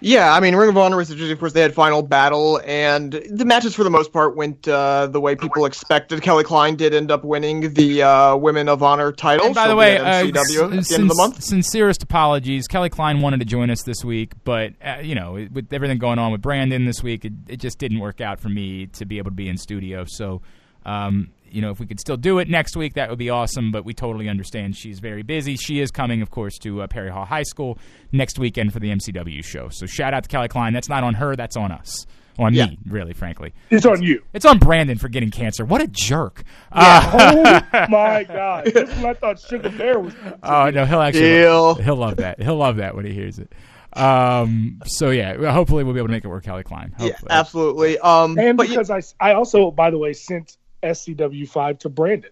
[0.00, 3.44] Yeah, I mean, Ring of Honor was of course they had final battle, and the
[3.44, 6.22] matches for the most part went uh, the way people expected.
[6.22, 9.46] Kelly Klein did end up winning the uh, Women of Honor title.
[9.46, 11.42] And by the way, uh, MCW at s- of the month.
[11.42, 12.66] sincerest apologies.
[12.66, 16.18] Kelly Klein wanted to join us this week, but uh, you know, with everything going
[16.18, 19.18] on with Brandon this week, it, it just didn't work out for me to be
[19.18, 20.04] able to be in studio.
[20.08, 20.40] So,
[20.86, 23.70] um, you know, if we could still do it next week, that would be awesome.
[23.72, 25.56] But we totally understand she's very busy.
[25.56, 27.78] She is coming, of course, to uh, Perry Hall High School
[28.12, 29.68] next weekend for the MCW show.
[29.70, 30.72] So, shout out to Kelly Klein.
[30.72, 31.36] That's not on her.
[31.36, 32.06] That's on us.
[32.38, 32.66] On Yeah.
[32.66, 33.52] me, really, frankly.
[33.68, 34.22] It's on you.
[34.32, 35.64] It's on Brandon for getting cancer.
[35.64, 36.42] What a jerk.
[36.72, 38.64] Uh, oh my God!
[38.66, 40.14] This is what I thought Sugar Bear was.
[40.42, 41.74] Oh no, he'll actually Deal.
[41.74, 42.40] he'll love that.
[42.40, 43.52] He'll love that when he hears it.
[43.92, 46.94] Um, so yeah, hopefully we'll be able to make it work, Kelly Klein.
[46.98, 47.98] Yeah, absolutely.
[47.98, 51.88] Um, And but yeah, because I, I also, by the way, sent SCW five to
[51.88, 52.30] Brandon.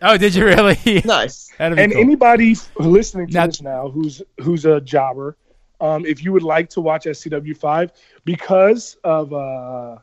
[0.00, 1.02] Oh, did you really?
[1.04, 1.50] nice.
[1.58, 2.00] And cool.
[2.00, 5.36] anybody listening to Now- this now who's who's a jobber,
[5.80, 7.92] um, if you would like to watch SCW five,
[8.24, 9.98] because of uh,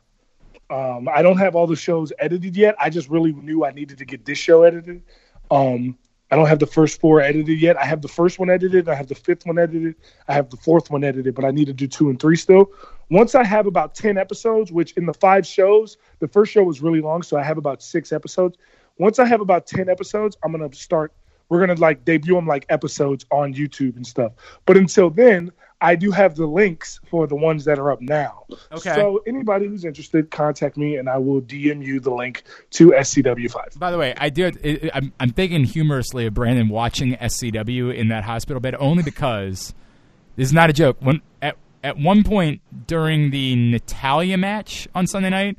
[0.70, 2.76] um, I don't have all the shows edited yet.
[2.78, 5.02] I just really knew I needed to get this show edited.
[5.50, 5.98] Um,
[6.30, 7.76] I don't have the first four edited yet.
[7.76, 8.88] I have the first one edited.
[8.88, 9.96] I have the fifth one edited.
[10.28, 12.70] I have the fourth one edited, but I need to do two and three still.
[13.10, 16.80] Once I have about 10 episodes, which in the five shows, the first show was
[16.80, 18.56] really long, so I have about six episodes.
[18.98, 21.12] Once I have about 10 episodes, I'm going to start,
[21.50, 24.32] we're going to like debut them like episodes on YouTube and stuff.
[24.64, 25.52] But until then,
[25.82, 28.44] I do have the links for the ones that are up now.
[28.70, 28.94] Okay.
[28.94, 33.78] So anybody who's interested, contact me and I will DM you the link to SCW5.
[33.78, 38.24] By the way, I it- I'm, I'm thinking humorously of Brandon watching SCW in that
[38.24, 39.74] hospital bed only because
[40.36, 40.98] this is not a joke.
[41.00, 45.56] When at at one point during the Natalya match on Sunday night,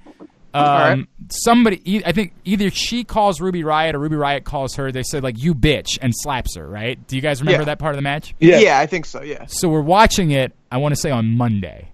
[0.53, 0.63] um,
[0.99, 1.07] right.
[1.29, 4.91] somebody I think either she calls Ruby Riott or Ruby Riott calls her.
[4.91, 6.67] They said like "you bitch" and slaps her.
[6.67, 7.05] Right?
[7.07, 7.65] Do you guys remember Yeah.
[7.65, 8.33] that part of the match?
[8.39, 8.59] Yeah.
[8.59, 8.79] Yeah.
[8.79, 9.21] I think so.
[9.21, 9.45] Yeah.
[9.47, 10.53] So we're watching it.
[10.71, 11.89] I want to say on Monday,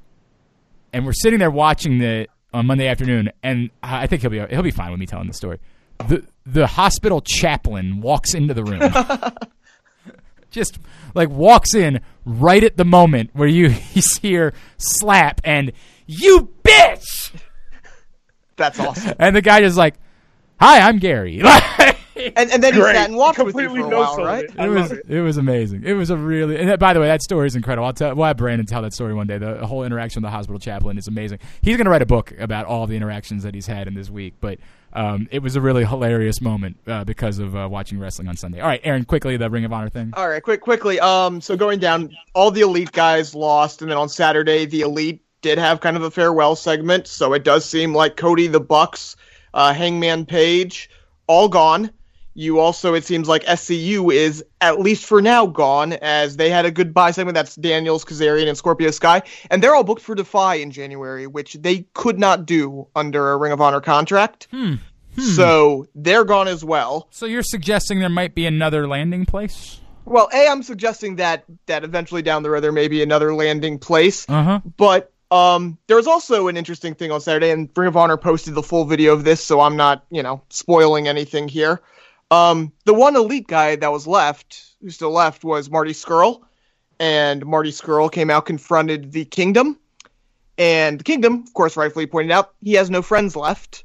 [0.94, 4.64] and we're sitting there watching the on Monday afternoon, and I think he'll be he'll
[4.64, 5.60] be fine with me telling the story.
[6.08, 8.82] the The hospital chaplain walks into the room,
[10.52, 10.80] just
[11.14, 13.70] like walks in right at the moment where you
[14.00, 15.72] see her slap and
[16.06, 17.34] you bitch,
[18.58, 19.16] That's awesome.
[19.20, 19.96] and the guy just like,
[20.60, 21.42] "Hi, I'm Gary."
[22.36, 24.44] And and then he sat and watched with you for a no while, sold right?
[24.46, 24.56] it.
[24.58, 25.06] It was it.
[25.08, 25.84] it was amazing.
[25.86, 26.58] It was a really.
[26.58, 27.86] And that, by the way, that story is incredible.
[27.86, 28.16] I'll tell.
[28.16, 29.38] We'll have Brandon tell that story one day.
[29.38, 31.40] The whole interaction with the hospital chaplain is amazing.
[31.62, 34.10] He's going to write a book about all the interactions that he's had in this
[34.10, 34.34] week.
[34.42, 34.60] But
[34.94, 38.62] um, it was a really hilarious moment uh, because of uh, watching wrestling on Sunday.
[38.62, 40.12] All right, Aaron, quickly the Ring of Honor thing.
[40.16, 41.00] All right, quick, quickly.
[41.00, 45.22] Um, so going down, all the elite guys lost, and then on Saturday, the elite
[45.42, 47.08] did have kind of a farewell segment.
[47.08, 49.16] So it does seem like Cody, the Bucks,
[49.54, 50.90] uh, Hangman Page,
[51.28, 51.92] all gone.
[52.34, 56.66] You also, it seems like SCU is at least for now gone, as they had
[56.66, 57.34] a goodbye segment.
[57.34, 61.54] That's Daniels, Kazarian, and Scorpio Sky, and they're all booked for Defy in January, which
[61.56, 64.48] they could not do under a Ring of Honor contract.
[65.18, 67.08] So they're gone as well.
[67.10, 69.80] So you're suggesting there might be another landing place?
[70.06, 73.80] Well, a I'm suggesting that that eventually down the road there may be another landing
[73.80, 74.60] place, Uh huh.
[74.78, 78.56] but um, there was also an interesting thing on Saturday, and Ring of Honor posted
[78.56, 81.82] the full video of this, so I'm not you know spoiling anything here.
[82.32, 86.42] Um, the one elite guy that was left, who still left, was Marty Scurll,
[87.00, 89.80] and Marty Scurll came out confronted the Kingdom,
[90.58, 93.84] and the Kingdom, of course, rightfully pointed out he has no friends left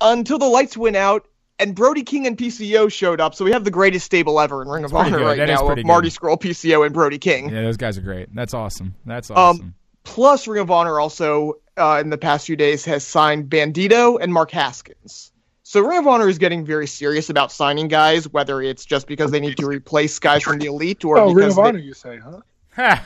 [0.00, 1.26] until the lights went out.
[1.58, 4.68] And Brody King and PCO showed up, so we have the greatest stable ever in
[4.68, 5.24] Ring of Honor good.
[5.26, 6.08] right That is now of Marty.
[6.08, 7.50] Scurll, PCO, and Brody King.
[7.50, 8.34] Yeah, those guys are great.
[8.34, 8.94] That's awesome.
[9.04, 9.74] That's Um, awesome.
[10.04, 14.32] Plus, Ring of Honor also uh, in the past few days has signed Bandito and
[14.32, 15.32] Mark Haskins.
[15.62, 19.30] So Ring of Honor is getting very serious about signing guys, whether it's just because
[19.30, 21.78] they need to replace guys from the elite or Oh, Ring because of they- Honor,
[21.78, 22.40] you say, huh?
[22.76, 23.04] Ha.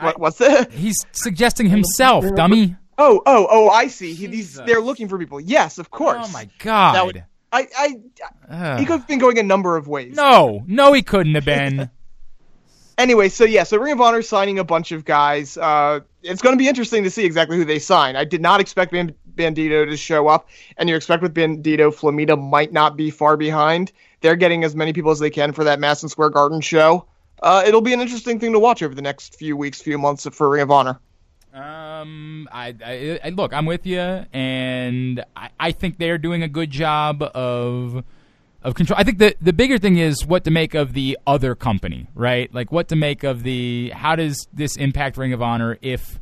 [0.00, 0.72] what, what's that?
[0.72, 2.76] He's suggesting himself, dummy.
[3.00, 3.68] Oh, oh, oh!
[3.68, 4.12] I see.
[4.14, 5.38] He, these, they're looking for people.
[5.40, 6.26] Yes, of course.
[6.28, 6.94] Oh my god.
[6.94, 8.00] That would- I, I,
[8.50, 8.78] Ugh.
[8.80, 10.14] he could have been going a number of ways.
[10.16, 11.88] no, no, he couldn't have been.
[12.98, 15.56] Anyway, so yeah, so Ring of Honor signing a bunch of guys.
[15.56, 18.16] Uh, it's going to be interesting to see exactly who they sign.
[18.16, 22.36] I did not expect Ban- Bandito to show up, and you expect with Bandito, Flamita
[22.36, 23.92] might not be far behind.
[24.20, 27.06] They're getting as many people as they can for that Madison Square Garden show.
[27.40, 30.26] Uh, it'll be an interesting thing to watch over the next few weeks, few months
[30.32, 30.98] for Ring of Honor.
[31.54, 36.48] Um, I, I, I look, I'm with you, and I, I think they're doing a
[36.48, 38.02] good job of
[38.62, 38.98] of control.
[38.98, 42.52] I think the the bigger thing is what to make of the other company, right?
[42.52, 46.18] Like what to make of the how does this impact Ring of Honor if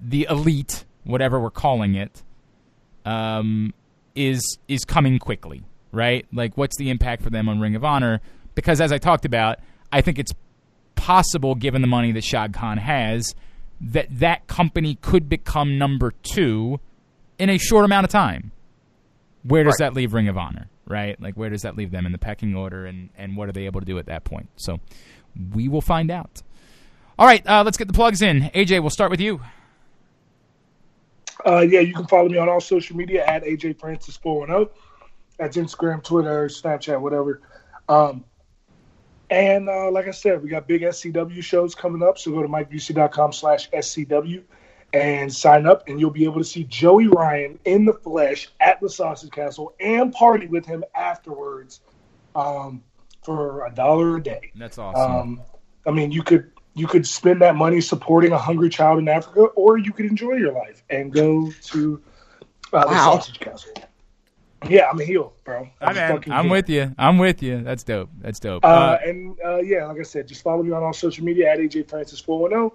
[0.00, 2.22] the elite, whatever we're calling it,
[3.04, 3.72] um,
[4.14, 5.62] is is coming quickly,
[5.92, 6.26] right?
[6.32, 8.20] Like what's the impact for them on Ring of Honor?
[8.54, 9.58] Because as I talked about,
[9.90, 10.32] I think it's
[10.94, 13.34] possible, given the money that Shad Khan has,
[13.80, 16.78] that that company could become number two
[17.38, 18.52] in a short amount of time.
[19.42, 19.86] Where does Right.
[19.88, 20.68] that leave Ring of Honor?
[20.86, 21.20] Right?
[21.20, 23.66] Like where does that leave them in the pecking order, and and what are they
[23.66, 24.48] able to do at that point?
[24.56, 24.80] So
[25.54, 26.42] we will find out.
[27.18, 28.50] All right, uh, let's get the plugs in.
[28.54, 29.40] AJ, we'll start with you.
[31.44, 34.74] Uh, yeah, you can follow me on all social media at AJ Francis 410.
[35.38, 37.40] That's Instagram, Twitter, Snapchat, whatever.
[37.88, 38.24] Um,
[39.30, 42.18] and uh, like I said, we got big SCW shows coming up.
[42.18, 44.42] So go to mikebusey.com slash SCW
[44.92, 48.80] and sign up, and you'll be able to see Joey Ryan in the flesh at
[48.80, 51.80] the Sausage Castle and party with him afterwards
[52.34, 52.82] um,
[53.24, 54.52] for a dollar a day.
[54.54, 55.12] That's awesome.
[55.12, 55.42] Um,
[55.86, 59.42] I mean, you could you could spend that money supporting a hungry child in Africa,
[59.56, 62.02] or you could enjoy your life and go to
[62.72, 63.14] uh, the Wow.
[63.16, 63.72] sausage castle.
[64.68, 65.68] Yeah, I'm a heel, bro.
[65.80, 66.52] I'm, a fucking I'm heel.
[66.52, 66.94] with you.
[66.96, 67.62] I'm with you.
[67.62, 68.10] That's dope.
[68.20, 68.64] That's dope.
[68.64, 71.50] Uh, Uh, and uh, yeah, like I said, just follow me on all social media
[71.50, 72.70] at AJ Francis 410,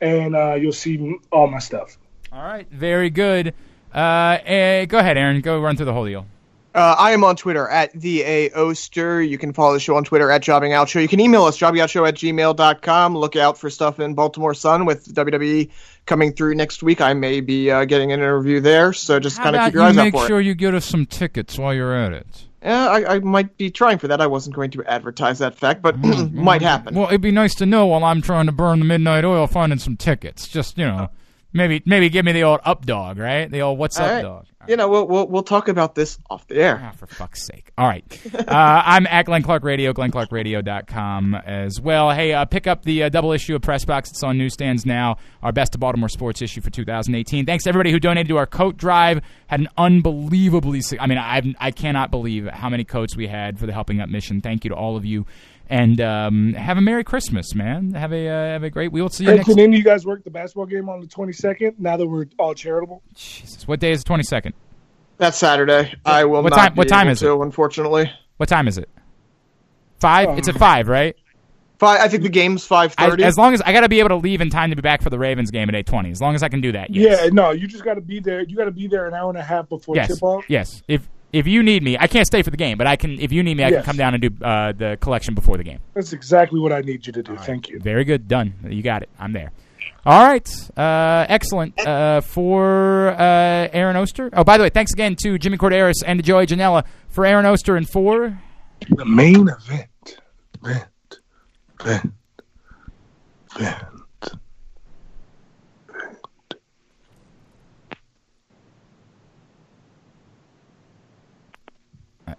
[0.00, 1.98] and uh, you'll see all my stuff.
[2.32, 3.54] all right, very good.
[3.94, 5.40] Uh, eh, go ahead, Aaron.
[5.40, 6.26] Go run through the whole deal.
[6.74, 9.22] Uh, I am on Twitter at the A Oster.
[9.22, 11.00] You can follow the show on Twitter at Jobbing Out Show.
[11.00, 13.16] You can email us, jobbingoutshow at gmail.com.
[13.16, 15.70] Look out for stuff in Baltimore Sun with WWE
[16.06, 17.00] coming through next week.
[17.00, 19.96] I may be uh, getting an interview there, so just kind of keep your eyes
[19.96, 20.12] out for it.
[20.12, 22.47] Make sure you get us some tickets while you're at it.
[22.62, 24.20] Yeah, I, I might be trying for that.
[24.20, 26.42] I wasn't going to advertise that fact, but mm-hmm.
[26.42, 26.94] might happen.
[26.94, 29.78] Well, it'd be nice to know while I'm trying to burn the midnight oil, finding
[29.78, 30.48] some tickets.
[30.48, 31.10] Just you know,
[31.52, 33.50] maybe maybe give me the old up dog, right?
[33.50, 34.22] The old what's All up right.
[34.22, 34.46] dog.
[34.66, 36.80] You know, we'll, we'll we'll talk about this off the air.
[36.84, 37.70] Ah, for fuck's sake.
[37.78, 38.04] All right.
[38.48, 42.10] Uh, I'm at Glenn Clark Radio, glennclarkradio.com as well.
[42.10, 44.10] Hey, uh, pick up the uh, double issue of Press Box.
[44.10, 45.18] It's on newsstands now.
[45.42, 47.44] Our Best of Baltimore Sports issue for 2018.
[47.44, 49.20] Thanks to everybody who donated to our coat drive.
[49.48, 53.66] Had an unbelievably, I mean, I, I cannot believe how many coats we had for
[53.66, 54.40] the Helping Up mission.
[54.40, 55.26] Thank you to all of you.
[55.70, 57.92] And um, have a Merry Christmas, man.
[57.92, 58.90] Have a uh, have a great.
[58.90, 59.48] We will see you Hey, next.
[59.48, 61.74] can any of you guys work the basketball game on the 22nd?
[61.78, 64.52] Now that we're all charitable, Jesus, what day is the 22nd?
[65.18, 65.94] That's Saturday.
[66.06, 67.26] I will What not time- be what time able is it?
[67.26, 68.88] to, Unfortunately, What time is it?
[70.00, 70.28] Five.
[70.30, 71.16] Um, it's at five, right?
[71.78, 72.00] five.
[72.00, 73.22] I think the game's five thirty.
[73.24, 75.02] As long as I got to be able to leave in time to be back
[75.02, 76.10] for the Ravens game at eight twenty.
[76.10, 76.94] As long as I can do that.
[76.94, 77.20] Yes.
[77.24, 78.40] yeah, no, you just got to be there.
[78.42, 80.08] You got to be there an hour and a half before Yes.
[80.08, 80.44] tip off.
[80.48, 80.82] Yes.
[80.88, 83.18] If if you need me, I can't stay for the game, but I can.
[83.20, 85.64] If you need me, I can come down and do uh, the collection before the
[85.64, 85.80] game.
[85.94, 87.36] That's exactly what I need you to do.
[87.36, 87.78] Thank you.
[87.80, 88.28] Very good.
[88.28, 88.54] Done.
[88.68, 89.08] You got it.
[89.18, 89.52] I'm there.
[90.06, 90.48] All right.
[90.76, 91.78] Uh, excellent.
[91.78, 94.30] Uh, for uh, Aaron Oster.
[94.32, 97.44] Oh, by the way, thanks again to Jimmy Korderas and to Joey Janela for Aaron
[97.46, 98.38] Oster and for.
[98.88, 100.20] The main event.
[100.62, 101.20] Event.
[101.80, 102.12] Event.
[103.56, 103.84] Event.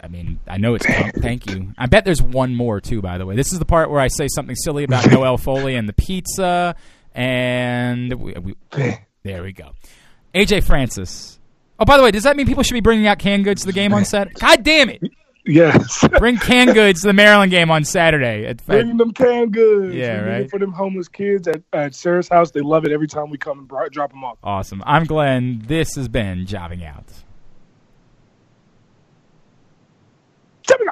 [0.02, 0.86] I- mean, I know it's.
[1.22, 1.74] thank you.
[1.78, 3.02] I bet there's one more too.
[3.02, 5.76] By the way, this is the part where I say something silly about Noelle Foley
[5.76, 6.76] and the pizza,
[7.14, 8.56] and we, we,
[9.24, 9.72] there we go.
[10.34, 11.40] AJ Francis.
[11.80, 13.68] Oh, by the way, does that mean people should be bringing out canned goods to
[13.68, 14.36] the game on Saturday?
[14.40, 15.02] God damn it!
[15.46, 16.08] Yes.
[16.20, 18.46] Bring canned goods to the Maryland game on Saturday.
[18.46, 19.96] At, Bring them canned goods.
[19.96, 20.50] Yeah, We right.
[20.50, 23.60] For them homeless kids at, at Sarah's house, they love it every time we come
[23.60, 24.38] and drop them off.
[24.44, 24.84] awesome.
[24.86, 25.64] I'm Glenn.
[25.66, 27.06] This has been Jobbing Out.
[27.06, 27.29] Check it out.
[30.70, 30.88] Check it out.